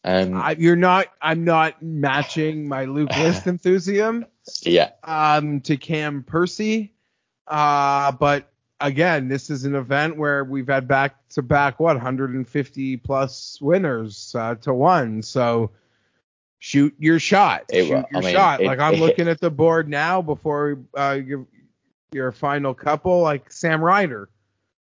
[0.04, 1.08] Um, I, you're not.
[1.22, 4.26] I'm not matching my Luke List enthusiasm.
[4.62, 4.92] Yeah.
[5.04, 6.94] Um, to Cam Percy.
[7.48, 12.98] Uh, but again, this is an event where we've had back to back what 150
[12.98, 15.22] plus winners uh, to one.
[15.22, 15.72] So
[16.60, 17.66] shoot your shot.
[17.70, 18.62] It, shoot your I mean, shot.
[18.62, 21.46] It, like I'm it, looking at the board now before uh, your
[22.12, 23.22] your final couple.
[23.22, 24.30] Like Sam Ryder,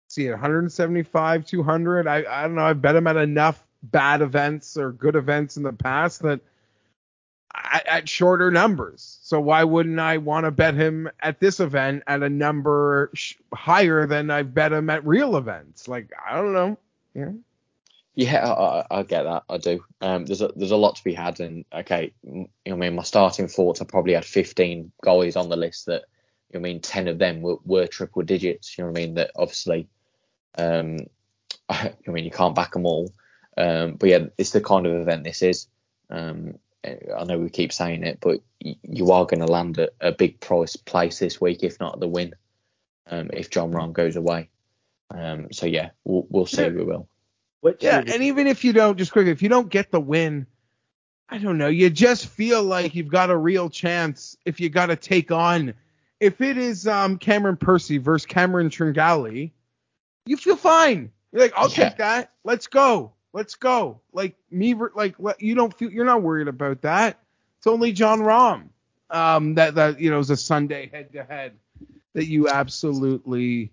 [0.08, 2.08] see 175, 200.
[2.08, 2.66] I I don't know.
[2.66, 6.40] I've bet him at enough bad events or good events in the past that
[7.54, 9.20] at shorter numbers.
[9.22, 13.36] So why wouldn't I want to bet him at this event at a number sh-
[13.54, 15.88] higher than I've bet him at real events?
[15.88, 16.78] Like I don't know.
[17.14, 17.32] Yeah.
[18.16, 19.44] Yeah, I, I, get that.
[19.50, 19.84] I do.
[20.00, 22.96] Um, there's a there's a lot to be had, and okay, you know, I mean,
[22.96, 26.04] my starting thoughts, I probably had 15 goalies on the list that,
[26.50, 28.78] you know, I mean, 10 of them were, were triple digits.
[28.78, 29.16] You know what I mean?
[29.16, 29.90] That obviously,
[30.58, 31.00] um,
[31.68, 33.12] I, I mean, you can't back them all.
[33.58, 35.68] Um, but yeah, it's the kind of event this is.
[36.10, 40.12] Um, I know we keep saying it, but you are going to land at a
[40.12, 42.36] big price place this week, if not the win,
[43.08, 44.50] um, if Jon Rahm goes away.
[45.10, 46.70] Um, so yeah, we'll, we'll see.
[46.70, 47.08] We will.
[47.80, 50.46] Yeah, and even if you don't, just quickly, if you don't get the win,
[51.30, 54.88] I don't know, you just feel like you've got a real chance if you got
[54.88, 55.74] to take on.
[56.20, 59.52] If it is um, Cameron Percy versus Cameron Tringale,
[60.26, 61.12] you feel fine.
[61.32, 61.90] You're like, I'll yeah.
[61.90, 62.32] take that.
[62.44, 63.14] Let's go.
[63.34, 64.00] Let's go.
[64.14, 67.20] Like me, like you don't feel you're not worried about that.
[67.58, 68.70] It's only Jon Rahm.
[69.10, 71.54] Um, that that you know is a Sunday head to head
[72.14, 73.72] that you absolutely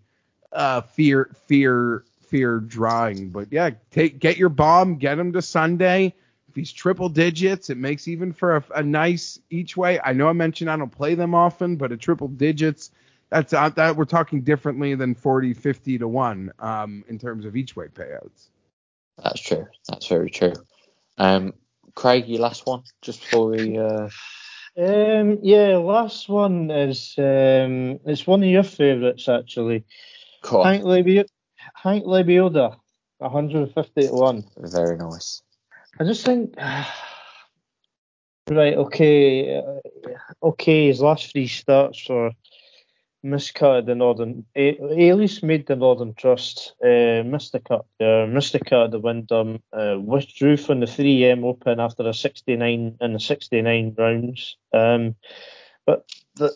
[0.53, 3.29] uh fear fear fear drawing.
[3.29, 6.15] But yeah, take get your bomb, get him to Sunday.
[6.49, 10.01] If he's triple digits, it makes even for a, a nice each way.
[10.03, 12.91] I know I mentioned I don't play them often, but a triple digits,
[13.29, 17.55] that's uh, that we're talking differently than 40, 50 to one um, in terms of
[17.55, 18.49] each way payouts.
[19.23, 19.67] That's true.
[19.89, 20.55] That's very true.
[21.19, 21.53] Um,
[21.95, 23.79] Craig, your last one, just before we.
[23.79, 24.09] Uh...
[24.75, 29.85] Um, yeah, last one is um, it's one of your favourites actually.
[30.43, 30.65] Cool.
[30.65, 31.29] Hank Lebioda,
[31.75, 32.77] Hank Lebioda,
[33.19, 34.45] 150 to one.
[34.57, 35.43] Very nice.
[35.99, 36.55] I just think.
[38.51, 40.89] Right, okay, uh, okay.
[40.89, 42.33] His last three starts were
[43.25, 44.45] miscut the Northern.
[44.57, 46.75] At least made the Northern Trust.
[46.83, 48.27] Uh, missed the cut there.
[48.27, 49.63] Missed the cut at the Wyndham.
[49.73, 54.57] Uh, withdrew from the 3M Open after a 69 and the 69 rounds.
[54.73, 55.15] Um,
[55.87, 56.55] but the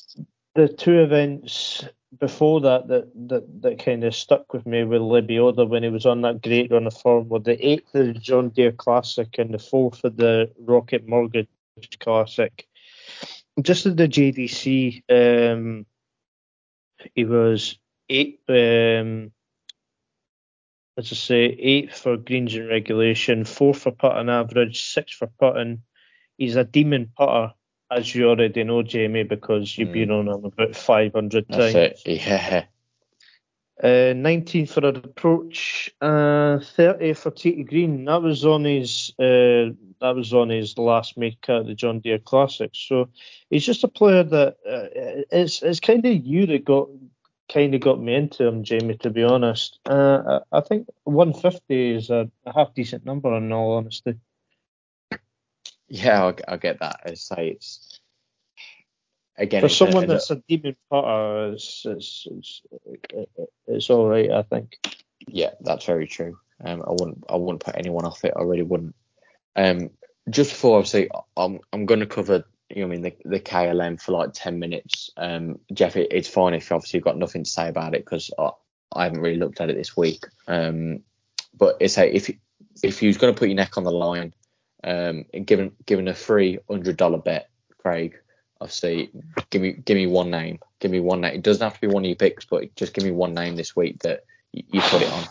[0.55, 1.85] the two events
[2.19, 6.07] before that that that, that kind of stuck with me with Lebioda when he was
[6.07, 9.53] on that great run of form were the eighth of the John Deere Classic and
[9.53, 11.49] the fourth of the Rocket Mortgage
[12.01, 12.67] Classic.
[13.61, 15.87] Just at the JDC, um,
[17.15, 17.79] he was
[18.09, 18.41] eight.
[18.49, 19.33] Um,
[20.97, 25.83] let's just say eight for greens and regulation, four for putting average, six for putting.
[26.39, 27.55] He's a demon putter,
[27.91, 29.95] as you already know, Jamie, because you've mm.
[29.95, 32.03] been on him about 500 That's times.
[32.05, 32.27] It.
[32.27, 32.65] Yeah.
[33.83, 38.07] Uh, 19 for an approach, uh, 30 for Tee Green.
[38.07, 42.19] That was on his uh, that was on his last make at the John Deere
[42.19, 42.71] Classic.
[42.73, 43.11] So
[43.51, 44.89] he's just a player that uh,
[45.31, 46.89] it's it's kind of you that got
[47.53, 48.97] kind of got me into him, Jamie.
[48.97, 53.37] To be honest, uh, I think 150 is a, a, half decent number.
[53.37, 54.15] In all honesty.
[55.89, 57.01] Yeah, I, I get that.
[57.07, 58.01] I say it's
[59.39, 62.63] again for someone a, that's a demon putter, it's, it's, it's,
[63.67, 64.79] it's all right, I think.
[65.29, 66.39] Yeah, that's very true.
[66.65, 68.33] Um, I wouldn't I wouldn't put anyone off it.
[68.37, 68.95] I really wouldn't.
[69.55, 69.91] Um,
[70.31, 74.01] just before obviously, I'm I'm going to cover you know I mean the, the KLM
[74.01, 75.11] for like 10 minutes.
[75.17, 78.31] Um, Jeff, it, it's fine if obviously you've got nothing to say about it because
[78.39, 78.51] I,
[78.93, 80.25] I haven't really looked at it this week.
[80.49, 81.01] Um,
[81.57, 82.31] but it's a if
[82.83, 84.35] if you're going to put your neck on the line,
[84.85, 88.19] um, and given given a free hundred dollar bet, Craig,
[88.61, 89.11] obviously
[89.51, 90.59] give me give me one name.
[90.81, 91.35] Give me one name.
[91.35, 93.57] It doesn't have to be one of your picks, but just give me one name
[93.57, 95.25] this week that you, you put it on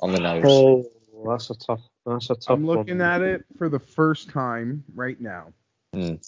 [0.00, 0.44] on the nose.
[0.46, 0.84] Oh,
[1.28, 1.82] that's a tough.
[2.06, 2.50] That's a tough.
[2.50, 3.08] I'm looking one.
[3.08, 5.52] at it for the first time right now.
[5.94, 6.20] Mm.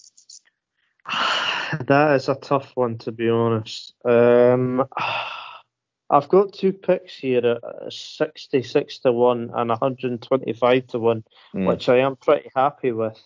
[1.86, 3.94] That is a tough one to be honest.
[4.04, 4.84] Um,
[6.10, 11.24] I've got two picks here at 66 to 1 and 125 to 1,
[11.54, 11.66] mm.
[11.66, 13.18] which I am pretty happy with,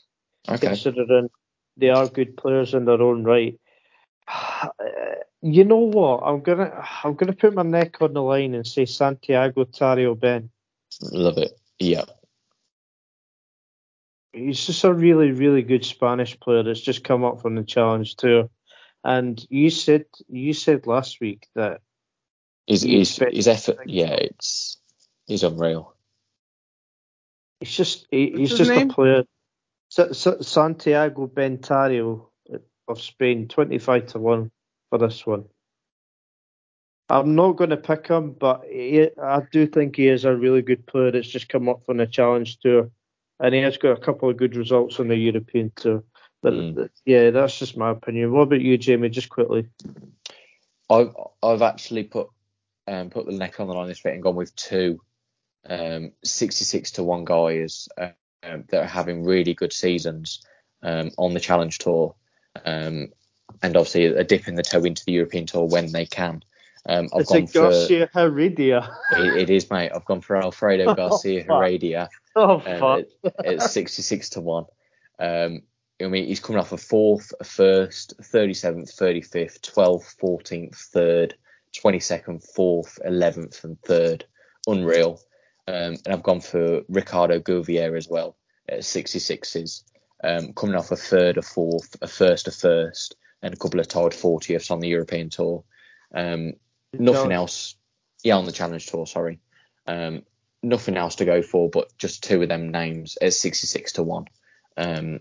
[0.48, 0.68] okay.
[0.68, 1.28] considering
[1.76, 3.58] they are good players in their own right.
[5.40, 6.24] You know what?
[6.24, 10.50] I'm gonna I'm gonna put my neck on the line and say Santiago Tario Ben.
[11.12, 11.52] Love it.
[11.78, 12.06] Yeah.
[14.32, 18.16] He's just a really, really good Spanish player that's just come up from the Challenge
[18.16, 18.50] Tour.
[19.04, 21.82] And you said you said last week that
[22.68, 24.76] his his, his effort, yeah, it's
[25.26, 25.94] he's unreal.
[27.60, 28.90] He's just he, he's just name?
[28.90, 29.24] a player.
[29.90, 32.26] Santiago Bentario
[32.86, 34.50] of Spain, 25 to 1
[34.90, 35.46] for this one.
[37.08, 40.60] I'm not going to pick him, but he, I do think he is a really
[40.60, 42.90] good player that's just come up from the Challenge Tour.
[43.40, 46.04] And he has got a couple of good results on the European Tour.
[46.42, 46.90] But mm.
[47.06, 48.32] yeah, that's just my opinion.
[48.32, 49.08] What about you, Jamie?
[49.08, 49.68] Just quickly.
[50.90, 51.12] I've
[51.42, 52.28] I've actually put
[52.88, 55.00] um, put the neck on the line this week and gone with two.
[55.68, 57.88] Um, 66 to one guys.
[57.98, 58.10] Uh,
[58.42, 60.40] um, that are having really good seasons
[60.82, 62.14] um, on the Challenge Tour,
[62.64, 63.08] um,
[63.62, 66.42] and obviously a dip in the toe into the European Tour when they can.
[66.88, 68.88] Um, I've it's gone for Garcia Heredia.
[69.12, 69.90] it, it is, mate.
[69.94, 72.08] I've gone for Alfredo Garcia oh, Heredia.
[72.36, 73.04] Oh, fuck.
[73.24, 74.64] At, at 66 to 1.
[75.18, 75.62] Um,
[76.00, 81.32] I mean, he's coming off a fourth, a first, 37th, 35th, 12th, 14th, 3rd,
[81.82, 84.22] 22nd, 4th, 11th, and 3rd.
[84.66, 85.20] Unreal.
[85.66, 88.36] Um, and I've gone for Ricardo Gouveia as well
[88.68, 89.84] at 66s,
[90.24, 93.88] um, coming off a third, a fourth, a first, a first, and a couple of
[93.88, 95.64] tied 40ths on the European Tour.
[96.14, 96.54] Um,
[96.92, 97.76] nothing else.
[98.24, 99.38] Yeah, on the Challenge Tour, sorry.
[99.86, 100.22] Um,
[100.62, 104.24] nothing else to go for, but just two of them names at 66 to 1.
[104.76, 105.20] Um,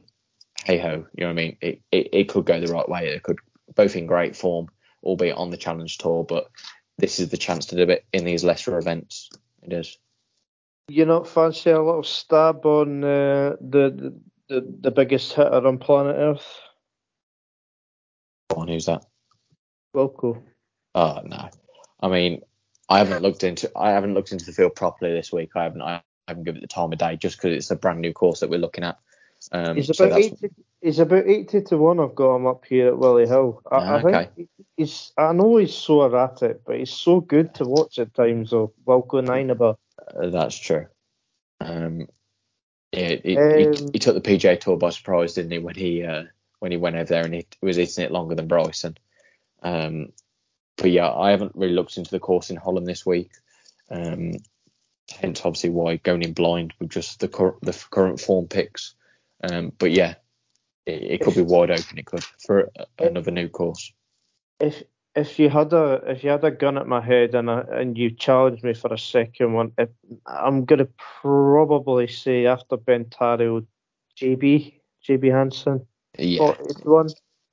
[0.65, 1.57] hey ho, you know what I mean?
[1.61, 3.07] It, it, it could go the right way.
[3.07, 3.39] It could
[3.75, 4.69] both in great form,
[5.03, 6.47] albeit on the Challenge Tour, but
[6.97, 9.29] this is the chance to do it in these lesser events.
[9.61, 9.97] It is
[10.87, 14.13] You're not fancy a little stab on uh, the,
[14.49, 16.59] the the biggest hitter on planet Earth?
[18.55, 19.05] On who's that?
[19.95, 20.41] Wilco.
[20.95, 21.49] Oh no,
[22.01, 22.41] I mean
[22.89, 25.51] I haven't looked into I haven't looked into the field properly this week.
[25.55, 28.01] I haven't I haven't given it the time of day just because it's a brand
[28.01, 28.97] new course that we're looking at.
[29.51, 30.49] Um, he's about so 80,
[30.81, 31.99] he's about eighty to one.
[31.99, 33.61] I've got him up here at Willie Hill.
[33.71, 35.11] I, Ah, I think he's.
[35.17, 38.53] I know he's so erratic, but he's so good to watch at times.
[38.53, 39.75] Of Wilco Nienaber.
[40.15, 40.87] Uh, that's true.
[41.59, 42.07] Um,
[42.91, 45.59] yeah, he, Um, he, he took the PJ Tour by surprise, didn't he?
[45.59, 46.23] When he uh,
[46.59, 48.97] when he went over there and he was eating it longer than Bryson.
[49.61, 50.13] Um,
[50.77, 53.31] but yeah, I haven't really looked into the course in Holland this week.
[53.89, 54.33] Um,
[55.09, 58.95] hence, obviously, why going in blind with just the cur- the current form picks.
[59.43, 60.15] Um, but yeah,
[60.87, 61.97] it, it could be wide open.
[61.97, 63.91] It could for another new course.
[64.59, 64.83] If
[65.15, 67.97] if you had a if you had a gun at my head and a, and
[67.97, 69.89] you challenged me for a second one, if,
[70.25, 70.87] I'm gonna
[71.21, 73.65] probably say after Bentario,
[74.19, 74.73] JB
[75.07, 75.85] JB Hansen.
[76.17, 76.53] Yeah,
[76.83, 77.09] one.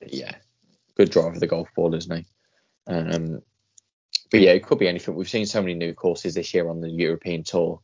[0.07, 0.35] yeah,
[0.95, 2.25] good drive of the golf ball, isn't he?
[2.87, 3.41] Um,
[4.31, 5.15] but yeah, it could be anything.
[5.15, 7.79] We've seen so many new courses this year on the European Tour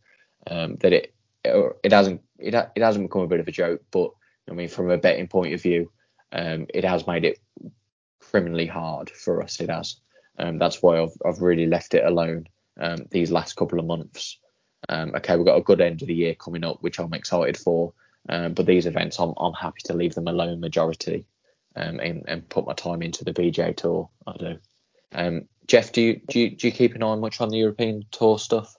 [0.48, 1.14] um, that it
[1.44, 3.82] it hasn't it, it hasn't become a bit of a joke.
[3.92, 4.12] But
[4.50, 5.92] I mean, from a betting point of view,
[6.32, 7.40] um, it has made it
[8.20, 9.60] criminally hard for us.
[9.60, 9.98] It has.
[10.38, 12.48] Um, that's why I've I've really left it alone
[12.80, 14.40] um, these last couple of months.
[14.90, 17.58] Um, okay, we've got a good end of the year coming up, which I'm excited
[17.58, 17.94] for.
[18.30, 21.26] Um, but these events, I'm I'm happy to leave them alone majority,
[21.76, 24.10] um, and, and put my time into the BJ Tour.
[24.28, 24.60] I do.
[25.14, 28.06] Um, Jeff, do you, do you do you keep an eye much on the European
[28.12, 28.76] Tour stuff?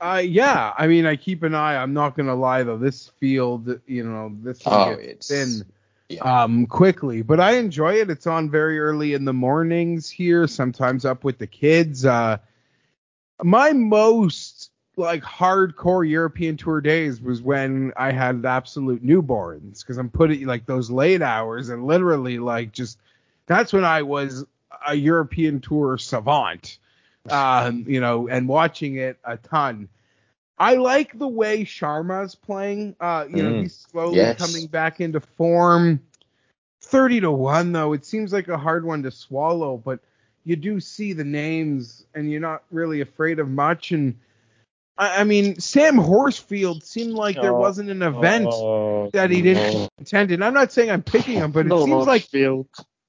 [0.00, 1.76] Uh, yeah, I mean, I keep an eye.
[1.76, 5.64] I'm not gonna lie though, this field, you know, this thing Oh, gets thin
[6.08, 6.42] Yeah.
[6.42, 8.08] um quickly, but I enjoy it.
[8.10, 12.04] It's on very early in the mornings here, sometimes up with the kids.
[12.06, 12.38] Uh,
[13.42, 20.10] my most like hardcore European tour days was when I had absolute newborns because I'm
[20.10, 22.98] putting like those late hours and literally like just
[23.46, 24.44] that's when I was
[24.86, 26.78] a European tour savant,
[27.32, 29.88] um, you know, and watching it a ton.
[30.58, 32.96] I like the way Sharma's playing.
[33.00, 34.38] Uh, you know, Mm, he's slowly yes.
[34.38, 36.00] coming back into form.
[36.82, 40.00] Thirty to one though, it seems like a hard one to swallow, but
[40.44, 43.92] you do see the names and you're not really afraid of much.
[43.92, 44.18] And
[44.96, 49.42] I, I mean, Sam Horsfield seemed like there Oh, wasn't an event Oh, that he
[49.42, 50.30] didn't attend.
[50.30, 52.66] And I'm not saying I'm picking him, but it no, seems like Horsfield.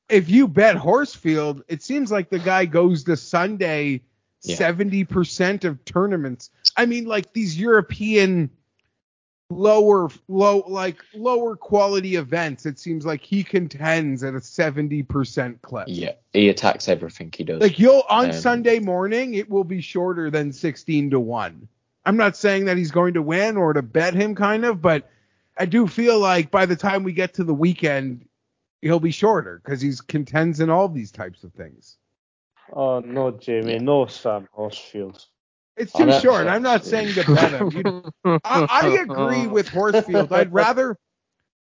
[0.09, 4.01] if you bet Horsfield, it seems like the guy goes to Sunday
[4.43, 4.55] Yeah.
[4.55, 6.49] seventy percent of tournaments.
[6.77, 8.49] I mean, like these European
[9.49, 15.61] lower low like lower quality events, it seems like he contends at a seventy percent
[15.61, 15.85] clip.
[15.89, 17.61] Yeah, he attacks everything he does.
[17.61, 21.67] Like you'll on Um, Sunday morning, it will be shorter than sixteen to one.
[22.05, 25.09] I'm not saying that he's going to win or to bet him, kind of, but
[25.57, 28.25] I do feel like by the time we get to the weekend,
[28.81, 31.97] he'll be shorter because he's contends in all these types of things.
[32.73, 33.79] Oh no, Jamie, Yeah.
[33.79, 35.25] no Sam Horsfield.
[35.77, 36.47] It's too that- short.
[36.47, 37.71] I'm not saying to bet him.
[37.71, 40.31] You- I, I agree with Horsfield.
[40.31, 40.97] I'd rather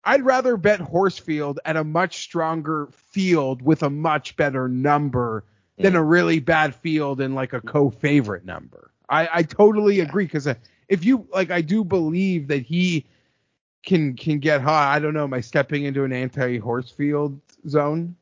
[0.04, 5.44] I'd rather bet Horsfield at a much stronger field with a much better number
[5.76, 6.10] than a mm.
[6.10, 8.90] really bad field and like a co-favorite number.
[9.08, 10.54] I, I totally agree because uh,
[10.88, 13.06] if you like, I do believe that he
[13.84, 14.94] can can get high.
[14.94, 15.24] I don't know.
[15.24, 18.16] Am I stepping into an anti-Horsfield zone?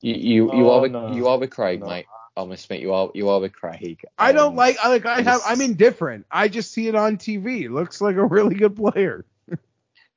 [0.00, 1.12] you you, you Oh, are with, no.
[1.12, 1.86] you are with Craig, No.
[1.88, 2.06] mate.
[2.38, 4.04] I'll admit you are you are with Craig.
[4.16, 4.76] I don't Um, like.
[4.84, 5.04] Like.
[5.06, 5.40] I have.
[5.44, 6.24] I'm indifferent.
[6.30, 7.62] I just see it on TV.
[7.64, 9.24] It looks like a really good player.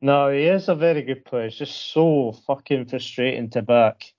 [0.03, 1.45] No, he is a very good player.
[1.45, 4.11] It's just so fucking frustrating to back.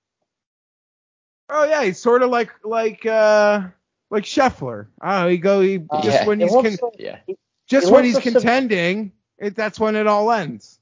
[1.48, 3.62] Oh yeah, he's sort of like like uh
[4.08, 4.86] like Scheffler.
[5.02, 6.26] Oh, he go he Uh, just Yeah.
[6.26, 7.18] when he's con- to- Yeah,
[7.66, 10.78] just he when he's to sub- contending, it, that's when it all ends.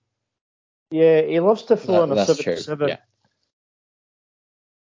[0.90, 2.56] yeah, he loves to throw that, on a that's true.
[2.56, 2.88] 77.
[2.88, 2.96] Yeah.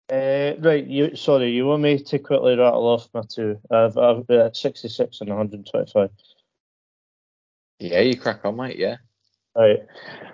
[0.08, 3.58] Uh, right, you sorry, you want me to quickly rattle off my two?
[3.70, 6.10] I've, I've uh, 66 and 125.
[7.80, 8.78] Yeah, you crack on, mate.
[8.78, 8.96] Yeah.
[9.56, 9.80] Right,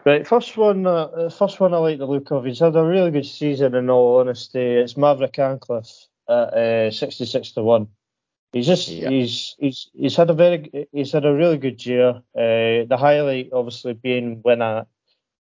[0.05, 0.27] right.
[0.27, 2.45] First one, uh, first one I like the look of.
[2.45, 3.75] He's had a really good season.
[3.75, 7.89] In all honesty, it's Maverick Antcliff at uh, 66 to one.
[8.53, 9.09] He's just Yeah.
[9.09, 12.21] he's he's he's had a very he's had a really good year.
[12.37, 14.85] Uh, the highlight obviously being when I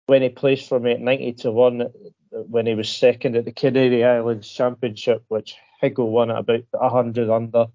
[0.05, 1.89] when he placed for me at 90 to one
[2.31, 7.29] when he was second at the Canary Islands Championship, which Higgo won at about 100
[7.29, 7.67] under.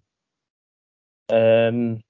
[1.29, 2.03] Um,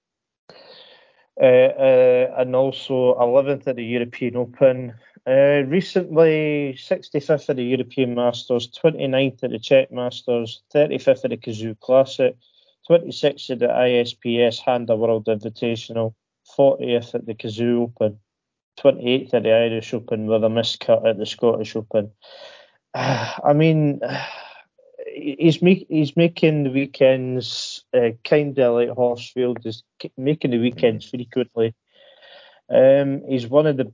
[1.40, 4.94] uh, uh, and also 11th at the European Open.
[5.26, 11.36] Uh, recently, 65th at the European Masters, 29th at the Czech Masters, 35th at the
[11.36, 12.36] Cazoo Classic,
[12.88, 16.14] 26th at the ISPS Handa World Invitational,
[16.56, 18.18] 40th at the Cazoo Open,
[18.80, 22.10] 28th at the Irish Open with a miscut at the Scottish Open.
[22.94, 24.00] I mean,
[25.14, 29.82] he's make, he's making the weekends uh, kind of like Horsfield is
[30.16, 31.74] making the weekends frequently.
[32.68, 33.92] Um, he's one of the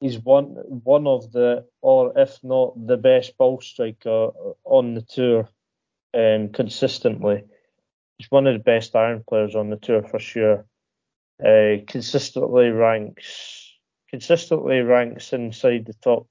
[0.00, 0.46] he's one
[0.84, 4.30] one of the, or if not the best ball striker
[4.64, 5.48] on the tour,
[6.14, 7.44] um, consistently.
[8.18, 10.64] He's one of the best iron players on the tour for sure.
[11.40, 13.67] Uh, consistently ranks
[14.08, 16.26] consistently ranks inside the top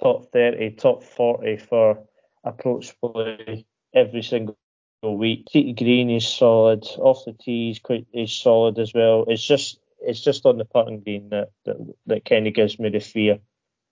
[0.00, 2.04] top 30, top 40 for
[2.44, 4.56] approach play every single
[5.02, 5.46] week.
[5.46, 6.84] Tee green is solid.
[6.98, 9.24] Off the tee, he's quite he's solid as well.
[9.28, 12.88] It's just it's just on the putting green that that, that kind of gives me
[12.88, 13.38] the fear.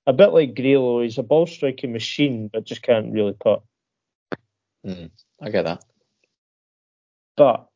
[0.07, 3.63] A bit like Grillo, he's a ball striking machine, but just can't really putt.
[4.87, 5.11] Mm,
[5.43, 5.85] I get that.
[7.37, 7.67] But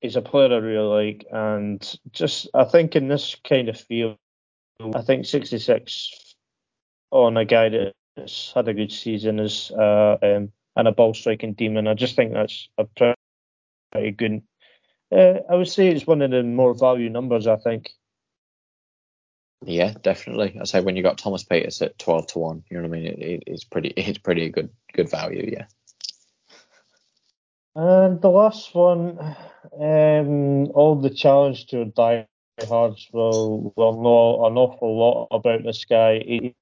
[0.00, 4.18] he's a player I really like, and just I think in this kind of field,
[4.94, 6.34] I think 66
[7.10, 11.54] on a guy that's had a good season is uh, um, and a ball striking
[11.54, 11.86] demon.
[11.86, 12.84] I just think that's a
[13.92, 14.42] pretty good.
[15.12, 17.46] Uh, I would say it's one of the more value numbers.
[17.46, 17.90] I think.
[19.62, 20.56] Yeah, definitely.
[20.58, 23.00] I say when you got Thomas Pieters at twelve to one, you know what I
[23.00, 23.06] mean.
[23.06, 25.50] It, it, it's pretty, it's pretty good, good value.
[25.52, 25.66] Yeah.
[27.74, 29.18] And the last one,
[29.78, 31.84] um, all the challenge to
[32.60, 36.18] diehards will will know an awful lot about this guy.
[36.18, 36.54] He,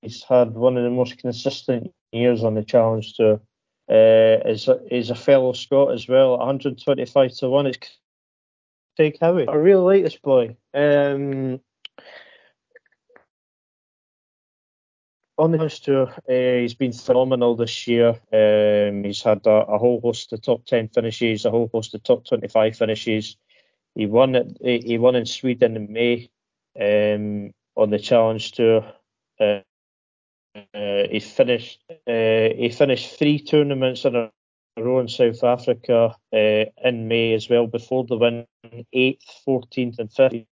[0.00, 3.40] he's had one of the most consistent years on the challenge tour.
[3.90, 7.66] Uh, is a, fellow Scot as well, 125 to one.
[7.66, 7.78] It's
[8.96, 9.48] Craig Howie.
[9.48, 10.56] I really like this boy.
[10.72, 11.60] Um,
[15.36, 18.10] on the house tour, uh, he's been phenomenal this year.
[18.32, 22.02] Um, he's had a, a, whole host of top 10 finishes, a whole host of
[22.02, 23.36] top 25 finishes.
[23.94, 24.56] He won it.
[24.60, 26.30] He won in Sweden in May
[26.80, 28.84] um, on the Challenge Tour.
[29.38, 29.60] Uh,
[30.74, 31.80] uh, he finished.
[31.90, 34.30] Uh, he finished three tournaments in a
[34.78, 37.66] row in South Africa uh, in May as well.
[37.66, 38.46] Before the win,
[38.92, 40.46] eighth, fourteenth, and fifth.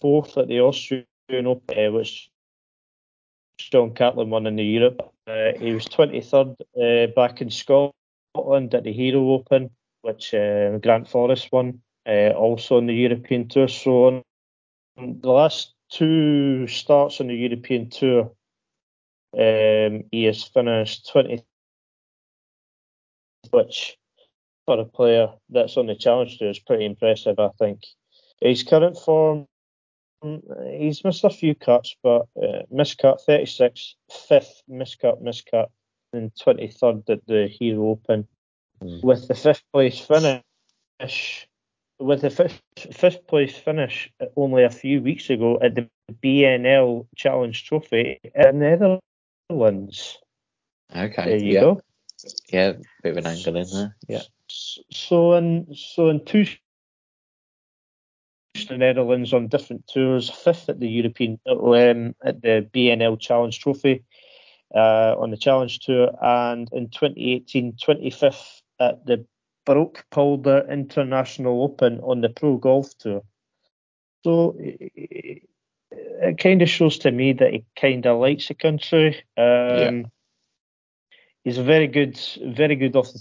[0.00, 2.30] Fourth at the Austrian Open, uh, which
[3.58, 5.12] John Catlin won in the Europe.
[5.26, 7.94] Uh, he was 23rd uh, back in Scotland
[8.74, 9.70] at the Hero Open,
[10.02, 13.68] which uh, Grant Forrest won, uh, also on the European Tour.
[13.68, 14.22] So on
[14.96, 18.32] the last two starts on the European Tour,
[19.38, 21.44] um, he has finished 20th,
[23.50, 23.96] which
[24.66, 27.80] for a player that's on the Challenge Tour is pretty impressive, I think.
[28.40, 29.46] His current form
[30.70, 33.96] he's missed a few cuts, but uh, miscut 36,
[34.28, 35.70] fifth missed cut, missed cut,
[36.12, 38.26] and 23rd at the Hero Open.
[38.82, 39.02] Mm.
[39.02, 41.48] With the fifth place finish,
[42.02, 42.60] with the fifth,
[42.92, 45.88] fifth place finish only a few weeks ago at the
[46.22, 49.00] BNL Challenge Trophy in the
[49.50, 50.18] Netherlands.
[50.94, 51.24] Okay.
[51.24, 51.60] There you yeah.
[51.60, 51.80] go.
[52.52, 52.72] Yeah,
[53.02, 53.96] bit of an angle in there.
[54.08, 54.22] Yeah.
[54.48, 56.46] So in so in two
[58.68, 64.04] the Netherlands on different tours, fifth at the European um, at the BNL Challenge Trophy
[64.74, 69.24] uh, on the Challenge Tour, and in 2018, 25th at the
[69.66, 73.22] Brooksepolder International Open on the Pro Golf Tour.
[74.24, 75.42] So it,
[75.92, 79.16] it kind of shows to me that he kind of likes the country.
[79.36, 80.02] Um, yeah.
[81.44, 83.20] He's a very good, very good off the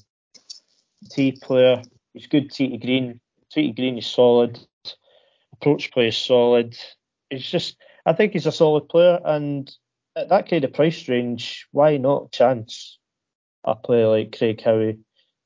[1.09, 1.81] tee player.
[2.13, 3.19] He's good tee to green.
[3.51, 4.59] Tee to green is solid
[5.61, 6.77] approach play is solid.
[7.29, 9.71] It's just, I think he's a solid player, and
[10.15, 12.97] at that kind of price range, why not chance
[13.63, 14.97] a player like Craig Howie?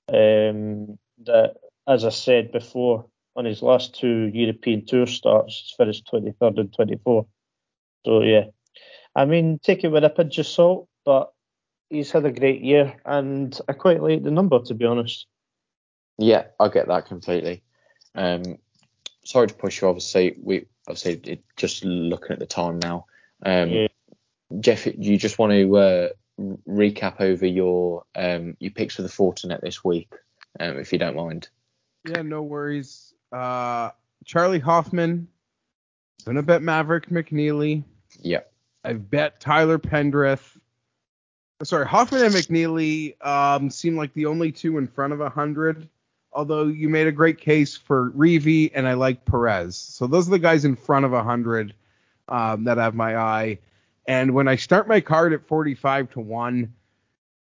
[0.08, 1.56] Um, that,
[1.88, 3.06] as I said before,
[3.36, 7.28] on his last two European Tour starts, he's finished 23rd and 24th.
[8.06, 8.46] So yeah,
[9.16, 11.34] I mean, take it with a pinch of salt, but
[11.90, 15.26] he's had a great year, and I quite like the number to be honest.
[16.18, 17.64] Yeah, I get that completely.
[18.14, 18.58] Um,
[19.26, 19.88] sorry to push you.
[19.88, 23.06] Obviously, we obviously it, just looking at the time now.
[23.46, 23.88] Um, yeah.
[24.60, 26.08] Jeff, you just want to uh,
[26.40, 30.12] recap over your um, your picks for the Fortinet this week,
[30.60, 31.50] um, if you don't mind.
[32.08, 33.14] Yeah, no worries.
[33.32, 33.92] Uh,
[34.26, 35.28] Charley Hoffman.
[36.22, 37.84] I'm Gonna bet Maverick McNealy.
[38.22, 38.52] Yep.
[38.84, 40.58] I've bet Taylor Pendrith.
[41.64, 45.90] Sorry, Hoffman and McNealy um, seem like the only two in front of a 100
[46.36, 49.78] although you made a great case for Reavie and I like Perez.
[49.78, 51.74] So those are the guys in front of a 100
[52.28, 53.60] um, that have my eye.
[54.08, 56.74] And when I start my card at 45 to 1,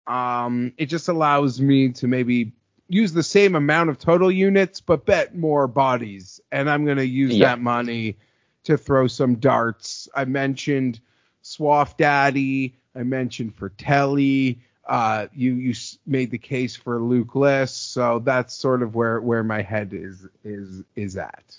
[0.08, 2.52] um, it just allows me to maybe
[2.90, 6.42] use the same amount of total units, but bet more bodies.
[6.52, 7.50] And I'm going to use yeah.
[7.50, 8.18] that money
[8.64, 10.10] to throw some darts.
[10.14, 11.00] I mentioned
[11.42, 12.76] Swaff Daddy.
[12.96, 14.60] I mentioned Frittelli.
[14.86, 15.76] Uh, you you
[16.08, 20.26] made the case for Luke List, so that's sort of where where my head is
[20.44, 21.56] is is at.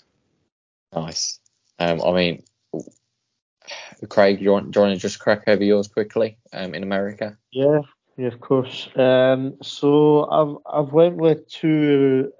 [0.93, 1.39] Nice.
[1.79, 2.43] Um, I mean,
[4.09, 6.83] Craig, do you want, do you want to just crack over yours quickly um, in
[6.83, 7.37] America?
[7.51, 7.81] Yeah,
[8.17, 8.89] yeah, of course.
[8.95, 12.31] Um, so I've I've went with two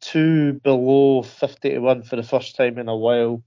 [0.00, 3.42] two below fifty to one for the first time in a while,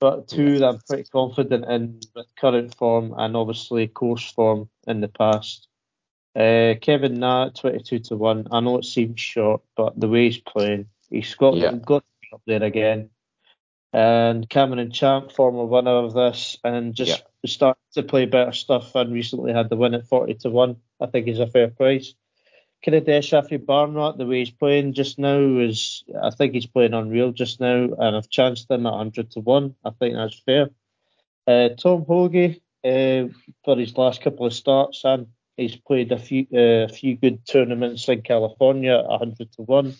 [0.00, 5.00] but two that I'm pretty confident in with current form and obviously course form in
[5.00, 5.68] the past.
[6.34, 8.46] Uh, Kevin Na twenty two to one.
[8.50, 11.72] I know it seems short, but the way he's playing, he's got yeah.
[11.72, 13.10] got up there again
[13.92, 17.48] and Cameron Champ, former winner of this, and just yeah.
[17.50, 20.76] started to play better stuff and recently had the win at 40 to 1.
[21.00, 22.14] I think is a fair price.
[22.84, 27.60] Kiradech Aphibarnrat, the way he's playing just now is, I think he's playing unreal just
[27.60, 29.74] now, and I've chanced him at 100 to 1.
[29.84, 30.70] I think that's fair.
[31.46, 33.32] Uh, Tom Hoge, uh,
[33.64, 37.46] for his last couple of starts, and he's played a few uh, a few good
[37.46, 39.94] tournaments in California at 100 to 1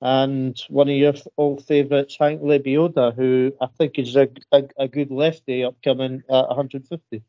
[0.00, 4.88] and one of your old favourites, Hank Lebioda, who I think is a, a, a,
[4.88, 7.22] good lefty upcoming at 150.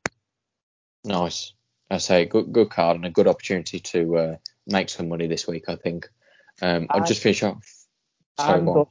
[1.06, 1.54] Nice.
[1.90, 4.36] I say good good card and a good opportunity to uh,
[4.66, 5.70] make some money this week.
[5.70, 6.10] I think.
[6.62, 7.66] Um, I'll just finish off.
[8.38, 8.86] Sorry, and,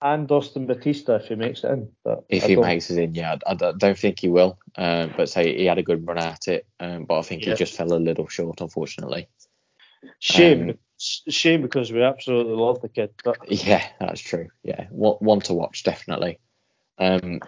[0.00, 1.90] and Austin Batista if he makes it in.
[2.04, 4.58] But if I he makes it in, yeah, I, I, don't think he will.
[4.76, 7.50] Um, but say he had a good run at it, um, but I think yeah.
[7.50, 9.28] he just fell a little short, unfortunately.
[10.20, 10.70] Shame.
[10.70, 13.10] Um, shame because we absolutely love the kid.
[13.24, 13.38] But...
[13.50, 14.48] Yeah, that's true.
[14.62, 16.38] Yeah, one, one to watch definitely.
[16.98, 17.40] Um,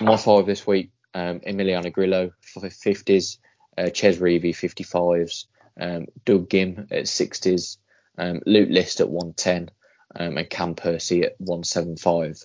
[0.00, 3.38] my five this week: um, Emiliano Grillo fifties,
[3.76, 5.46] uh, Chez Reavie 55s,
[5.80, 7.78] um, Doug Ghim at 60s,
[8.18, 9.70] um, Luke List at 110,
[10.16, 12.44] um, and Cam Percy at 175.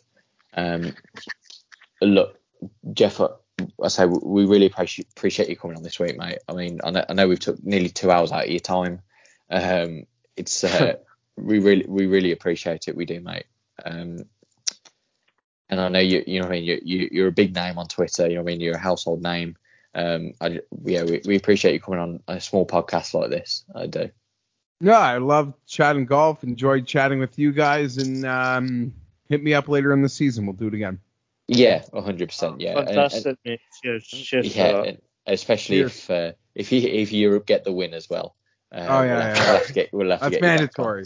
[0.53, 0.95] Um,
[2.01, 2.39] look,
[2.93, 6.39] Jeff, I say we really appreciate, appreciate you coming on this week, mate.
[6.47, 9.01] I mean, I know, I know we've took nearly two hours out of your time.
[9.49, 10.05] Um,
[10.39, 10.93] it's uh,
[11.37, 12.95] we really we really appreciate it.
[12.95, 13.45] We do, mate.
[13.83, 14.25] Um,
[15.69, 16.63] and I know you you know what I mean.
[16.65, 18.27] You, you you're a big name on Twitter.
[18.27, 18.61] You know what I mean.
[18.61, 19.55] You're a household name.
[19.93, 23.65] Um, I, yeah, we, we appreciate you coming on a small podcast like this.
[23.75, 24.09] I do.
[24.81, 26.43] No, I love chatting golf.
[26.43, 28.93] Enjoyed chatting with you guys, and um,
[29.27, 30.45] hit me up later in the season.
[30.45, 30.99] We'll do it again.
[31.47, 32.57] Yeah, 100%.
[32.59, 34.91] Yeah, fantastic, and, and, Cheers, cheers yeah,
[35.25, 35.91] especially cheers.
[35.97, 38.35] if uh, if you if you get the win as well.
[38.71, 39.43] Uh, oh yeah, we'll have, yeah.
[39.43, 39.89] We'll have to get.
[39.93, 41.05] We'll have That's to get mandatory.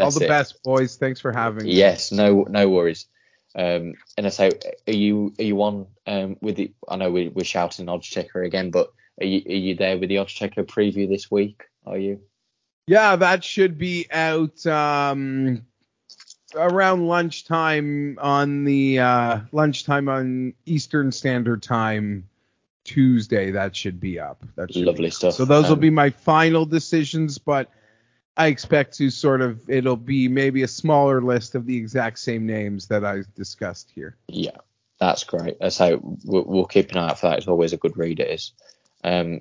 [0.00, 0.28] All the it.
[0.28, 0.96] best, boys.
[0.96, 1.72] Thanks for having me.
[1.72, 3.06] Yes, no, no worries.
[3.54, 4.50] Um, and I say,
[4.86, 6.72] are you are you on um, with the?
[6.88, 10.08] I know we, we're shouting odds checker again, but are you are you there with
[10.08, 11.62] the odds checker preview this week?
[11.86, 12.20] Are you?
[12.88, 15.64] Yeah, that should be out um,
[16.54, 22.28] around lunchtime on the uh, lunchtime on Eastern Standard Time
[22.86, 23.50] Tuesday.
[23.50, 24.42] That should be up.
[24.54, 25.34] That should lovely stuff.
[25.34, 27.70] So those um, will be my final decisions, but
[28.36, 32.46] I expect to sort of it'll be maybe a smaller list of the exact same
[32.46, 34.16] names that I discussed here.
[34.28, 34.56] Yeah,
[34.98, 35.56] that's great.
[35.60, 37.38] I say we'll, we'll, keep an eye out for that.
[37.38, 38.20] It's always a good read.
[38.20, 38.52] It is.
[39.02, 39.40] Um,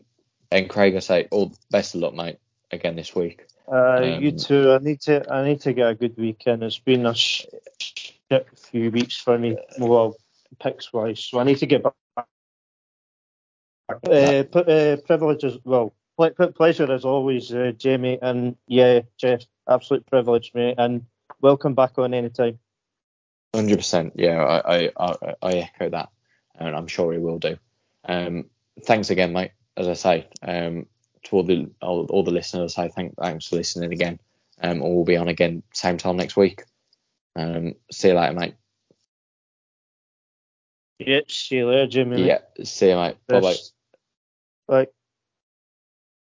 [0.52, 2.40] and Craig, I say all best of luck, mate,
[2.72, 3.46] again this week.
[3.68, 4.72] Uh, um, you too.
[4.72, 6.64] I need to I need to get a good weekend.
[6.64, 10.16] It's been a shit few weeks for me, well,
[10.60, 11.20] picks wise.
[11.20, 11.94] So I need to get back.
[13.90, 15.94] Uh, uh, privileges, well,
[16.56, 21.06] pleasure as always, uh, Jamie, and yeah, Jeff, absolute privilege, mate, and
[21.42, 22.58] welcome back on anytime.
[23.54, 26.10] Hundred percent, yeah, I, I, I echo that,
[26.56, 27.58] and I'm sure he will do.
[28.06, 28.46] Um,
[28.84, 29.52] thanks again, mate.
[29.78, 30.88] As I say, um,
[31.26, 34.20] to all the all, all the listeners, I thank, thanks for listening again.
[34.62, 36.64] Um, and we'll be on again same time next week.
[37.36, 38.56] Um, see you later, mate.
[41.00, 42.26] Yeah, see you later, Jimmy.
[42.26, 43.18] Yeah, see you, mate.
[43.28, 43.56] Bye bye.
[44.68, 44.95] Bye.